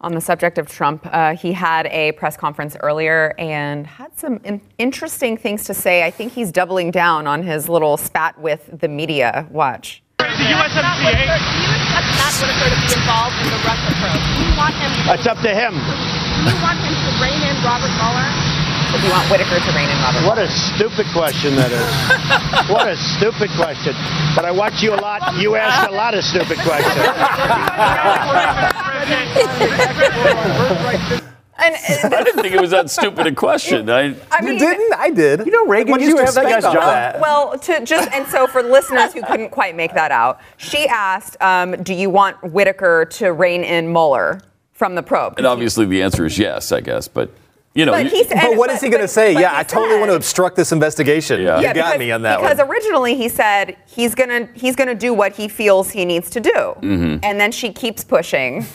On 0.00 0.12
the 0.12 0.20
subject 0.20 0.58
of 0.58 0.68
Trump, 0.68 1.06
uh, 1.06 1.34
he 1.34 1.52
had 1.52 1.86
a 1.86 2.12
press 2.12 2.36
conference 2.36 2.76
earlier 2.80 3.34
and 3.38 3.86
had 3.86 4.16
some 4.18 4.38
in- 4.44 4.60
interesting 4.78 5.36
things 5.36 5.64
to 5.64 5.74
say. 5.74 6.04
I 6.04 6.10
think 6.10 6.32
he's 6.32 6.52
doubling 6.52 6.90
down 6.90 7.26
on 7.26 7.42
his 7.42 7.68
little 7.68 7.96
spat 7.96 8.38
with 8.38 8.68
the 8.80 8.88
media. 8.88 9.48
Watch. 9.50 10.02
The 10.18 10.24
USMCA. 10.26 11.63
Do 12.04 12.12
you 12.12 12.20
expect 12.20 12.20
Matt 12.20 12.36
Whitaker 12.36 12.68
to 12.68 12.76
be 12.76 12.92
involved 13.00 13.36
in 13.40 13.48
the 13.48 13.60
Russia 13.64 13.90
probe? 13.96 14.20
Do 14.20 14.42
you 14.44 14.56
want 14.56 14.74
him? 14.76 14.92
That's 15.08 15.26
up 15.26 15.40
to 15.40 15.52
him. 15.52 15.72
Do 15.72 16.52
you 16.52 16.60
want 16.60 16.78
him 16.84 16.92
to 16.92 17.10
rein 17.20 17.40
in 17.40 17.56
Robert 17.64 17.92
Mueller? 17.96 18.28
If 18.94 19.02
you 19.02 19.10
want 19.10 19.26
Whitaker 19.30 19.58
to 19.58 19.72
rein 19.72 19.88
in 19.88 19.98
Robert. 20.04 20.22
What 20.28 20.38
a 20.38 20.48
stupid 20.48 21.06
question 21.16 21.56
that 21.56 21.72
is. 21.72 21.88
what 22.74 22.86
a 22.88 22.96
stupid 22.96 23.50
question. 23.56 23.96
But 24.36 24.44
I 24.44 24.52
watch 24.52 24.82
you 24.82 24.92
a 24.94 25.00
lot. 25.00 25.34
You 25.40 25.56
ask 25.56 25.88
a 25.88 25.92
lot 25.92 26.14
of 26.14 26.24
stupid 26.24 26.58
questions. 26.60 26.94
And, 31.64 31.74
I 32.12 32.24
didn't 32.24 32.42
think 32.42 32.52
it 32.54 32.60
was 32.60 32.70
that 32.72 32.90
stupid 32.90 33.26
a 33.28 33.32
question. 33.34 33.88
I, 33.88 34.16
I 34.30 34.40
You 34.44 34.58
didn't? 34.58 34.92
I 34.94 35.10
did. 35.10 35.46
You 35.46 35.52
know, 35.52 35.66
Reagan 35.66 35.92
What 35.92 35.98
did 36.00 36.06
used 36.06 36.16
you 36.18 36.20
to 36.20 36.26
have 36.26 36.34
that 36.34 36.44
guy's 36.50 36.64
off 36.64 36.74
job. 36.74 36.82
that? 36.82 37.20
Well, 37.20 37.56
to 37.58 37.84
just 37.84 38.10
and 38.12 38.26
so 38.26 38.46
for 38.48 38.60
listeners 38.62 39.12
who 39.12 39.22
couldn't 39.22 39.50
quite 39.50 39.76
make 39.76 39.94
that 39.94 40.10
out, 40.10 40.40
she 40.56 40.88
asked, 40.88 41.40
um, 41.40 41.80
"Do 41.82 41.94
you 41.94 42.10
want 42.10 42.42
Whitaker 42.42 43.04
to 43.12 43.32
rein 43.32 43.62
in 43.62 43.92
Mueller 43.92 44.40
from 44.72 44.94
the 44.96 45.02
probe?" 45.02 45.34
and 45.38 45.46
obviously 45.46 45.86
the 45.86 46.02
answer 46.02 46.24
is 46.26 46.38
yes, 46.38 46.72
I 46.72 46.80
guess. 46.80 47.06
But 47.06 47.30
you 47.74 47.86
know, 47.86 47.92
But 47.92 48.04
you- 48.04 48.10
he 48.10 48.24
said, 48.24 48.40
But 48.40 48.56
what 48.56 48.70
is 48.70 48.80
he 48.80 48.88
going 48.88 49.02
to 49.02 49.08
say? 49.08 49.32
Yeah, 49.32 49.56
I 49.56 49.62
totally 49.62 49.98
want 49.98 50.10
to 50.10 50.16
obstruct 50.16 50.54
this 50.56 50.70
investigation. 50.72 51.40
Yeah. 51.40 51.56
You 51.58 51.62
Yeah, 51.66 51.72
got 51.72 51.84
because, 51.92 51.98
me 52.00 52.10
on 52.12 52.22
that 52.22 52.40
because 52.40 52.58
one. 52.58 52.68
originally 52.68 53.14
he 53.16 53.28
said 53.28 53.76
he's 53.86 54.14
gonna 54.16 54.48
he's 54.54 54.74
gonna 54.76 54.94
do 54.94 55.14
what 55.14 55.32
he 55.34 55.46
feels 55.48 55.90
he 55.90 56.04
needs 56.04 56.30
to 56.30 56.40
do, 56.40 56.50
Mm-hmm. 56.50 57.18
and 57.22 57.40
then 57.40 57.52
she 57.52 57.72
keeps 57.72 58.02
pushing, 58.04 58.66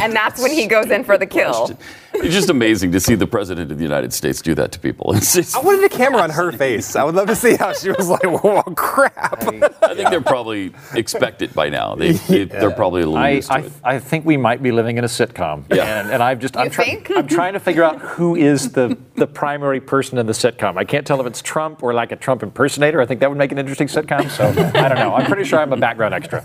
and 0.00 0.12
that's 0.12 0.40
when 0.40 0.50
he 0.50 0.66
goes 0.66 0.90
in 0.90 1.04
for 1.04 1.18
the 1.18 1.26
kill. 1.26 1.76
it's 2.14 2.34
just 2.34 2.48
amazing 2.50 2.92
to 2.92 3.00
see 3.00 3.14
the 3.14 3.26
president 3.26 3.70
of 3.70 3.78
the 3.78 3.84
United 3.84 4.12
States 4.12 4.40
do 4.42 4.54
that 4.54 4.72
to 4.72 4.78
people. 4.80 5.12
It's, 5.16 5.34
it's, 5.36 5.54
I 5.54 5.60
wanted 5.60 5.84
a 5.84 5.88
camera 5.88 6.20
on 6.22 6.30
her 6.30 6.52
face. 6.52 6.94
I 6.94 7.02
would 7.04 7.14
love 7.14 7.28
to 7.28 7.36
see 7.36 7.56
how 7.56 7.72
she 7.72 7.90
was 7.90 8.08
like, 8.08 8.22
"Whoa, 8.24 8.62
crap!" 8.76 9.42
I 9.82 9.94
think 9.94 10.10
they're 10.10 10.20
probably 10.20 10.72
expect 10.94 11.42
it 11.42 11.54
by 11.54 11.68
now. 11.70 11.94
They, 11.94 12.12
they, 12.12 12.44
They're 12.44 12.70
probably 12.70 13.02
a 13.02 13.06
little 13.06 13.18
I, 13.24 13.30
used 13.30 13.48
to 13.48 13.54
I, 13.54 13.58
it. 13.60 13.72
I 13.84 13.98
think 13.98 14.24
we 14.26 14.36
might 14.36 14.62
be 14.62 14.72
living 14.72 14.98
in 14.98 15.04
a 15.04 15.08
sitcom. 15.08 15.64
Yeah. 15.74 16.00
And, 16.00 16.10
and 16.10 16.22
I've 16.22 16.38
just 16.38 16.56
I'm, 16.56 16.64
You 16.66 16.70
try- 16.70 17.02
I'm 17.16 17.26
trying 17.26 17.54
to 17.54 17.60
figure 17.60 17.82
out 17.82 18.00
who 18.00 18.36
is 18.36 18.72
the, 18.72 18.98
the 19.14 19.26
primary 19.26 19.80
person 19.80 20.18
in 20.18 20.26
the 20.26 20.32
sitcom. 20.32 20.76
I 20.76 20.84
can't 20.84 21.06
tell 21.06 21.20
if 21.20 21.26
it's 21.26 21.40
Trump 21.42 21.82
or 21.82 21.94
like 21.94 22.12
a 22.12 22.16
Trump 22.16 22.42
impersonator. 22.42 23.00
I 23.00 23.06
think 23.06 23.20
that 23.20 23.28
would 23.30 23.38
make 23.38 23.52
an 23.52 23.58
interesting 23.58 23.88
sitcom. 23.88 24.28
So 24.30 24.48
I 24.48 24.88
don't 24.88 24.98
know. 24.98 25.14
I'm 25.14 25.26
pretty 25.26 25.44
sure 25.44 25.58
I'm 25.60 25.72
a 25.72 25.76
background 25.78 26.14
extra. 26.14 26.42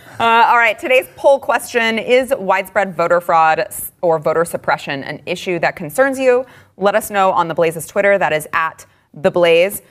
Uh, 0.20 0.46
all 0.50 0.58
right, 0.58 0.78
today's 0.78 1.06
poll 1.16 1.38
question 1.38 1.98
is 1.98 2.34
widespread 2.36 2.79
voter 2.88 3.20
fraud 3.20 3.66
or 4.02 4.18
voter 4.18 4.44
suppression 4.44 5.04
an 5.04 5.20
issue 5.26 5.58
that 5.58 5.76
concerns 5.76 6.18
you? 6.18 6.46
Let 6.76 6.94
us 6.94 7.10
know 7.10 7.30
on 7.32 7.48
the 7.48 7.54
Blaze's 7.54 7.86
Twitter. 7.86 8.18
That 8.18 8.32
is 8.32 8.48
at 8.52 8.86
the 9.14 9.30
Blaze. 9.30 9.82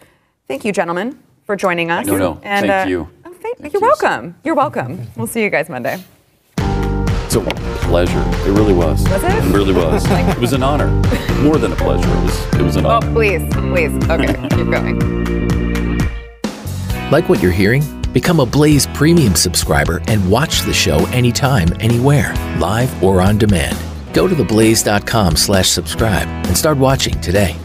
Thank 0.47 0.65
you, 0.65 0.71
gentlemen, 0.71 1.19
for 1.45 1.55
joining 1.55 1.91
us. 1.91 2.07
No, 2.07 2.17
no, 2.17 2.39
And, 2.43 2.65
thank 2.65 2.87
uh, 2.87 2.89
you. 2.89 3.09
Of 3.25 3.73
You're 3.73 3.81
welcome. 3.81 4.35
You're 4.43 4.55
welcome. 4.55 5.07
We'll 5.15 5.27
see 5.27 5.43
you 5.43 5.49
guys 5.49 5.69
Monday. 5.69 6.03
It's 6.57 7.35
a 7.35 7.41
pleasure. 7.41 8.23
It 8.49 8.57
really 8.57 8.73
was. 8.73 9.03
Was 9.09 9.23
it? 9.23 9.31
It 9.31 9.53
really 9.53 9.73
was. 9.73 10.03
it 10.09 10.39
was 10.39 10.53
an 10.53 10.63
honor. 10.63 10.87
More 11.43 11.57
than 11.57 11.71
a 11.71 11.75
pleasure. 11.75 12.09
It 12.09 12.23
was. 12.23 12.55
It 12.55 12.61
was 12.63 12.75
an 12.75 12.85
honor. 12.87 13.07
Oh, 13.07 13.13
please, 13.13 13.47
please. 13.53 14.09
Okay, 14.09 14.33
keep 14.49 14.71
going. 14.71 14.99
Like 17.11 17.29
what 17.29 17.41
you're 17.43 17.51
hearing? 17.51 17.98
Become 18.13 18.39
a 18.39 18.45
Blaze 18.45 18.87
Premium 18.87 19.35
subscriber 19.35 20.01
and 20.07 20.31
watch 20.31 20.61
the 20.63 20.73
show 20.73 21.05
anytime, 21.07 21.69
anywhere, 21.79 22.33
live 22.57 23.03
or 23.03 23.21
on 23.21 23.37
demand. 23.37 23.77
Go 24.13 24.27
to 24.27 24.33
theblaze.com 24.33 25.35
slash 25.35 25.69
subscribe 25.69 26.27
and 26.47 26.57
start 26.57 26.79
watching 26.79 27.19
today. 27.21 27.55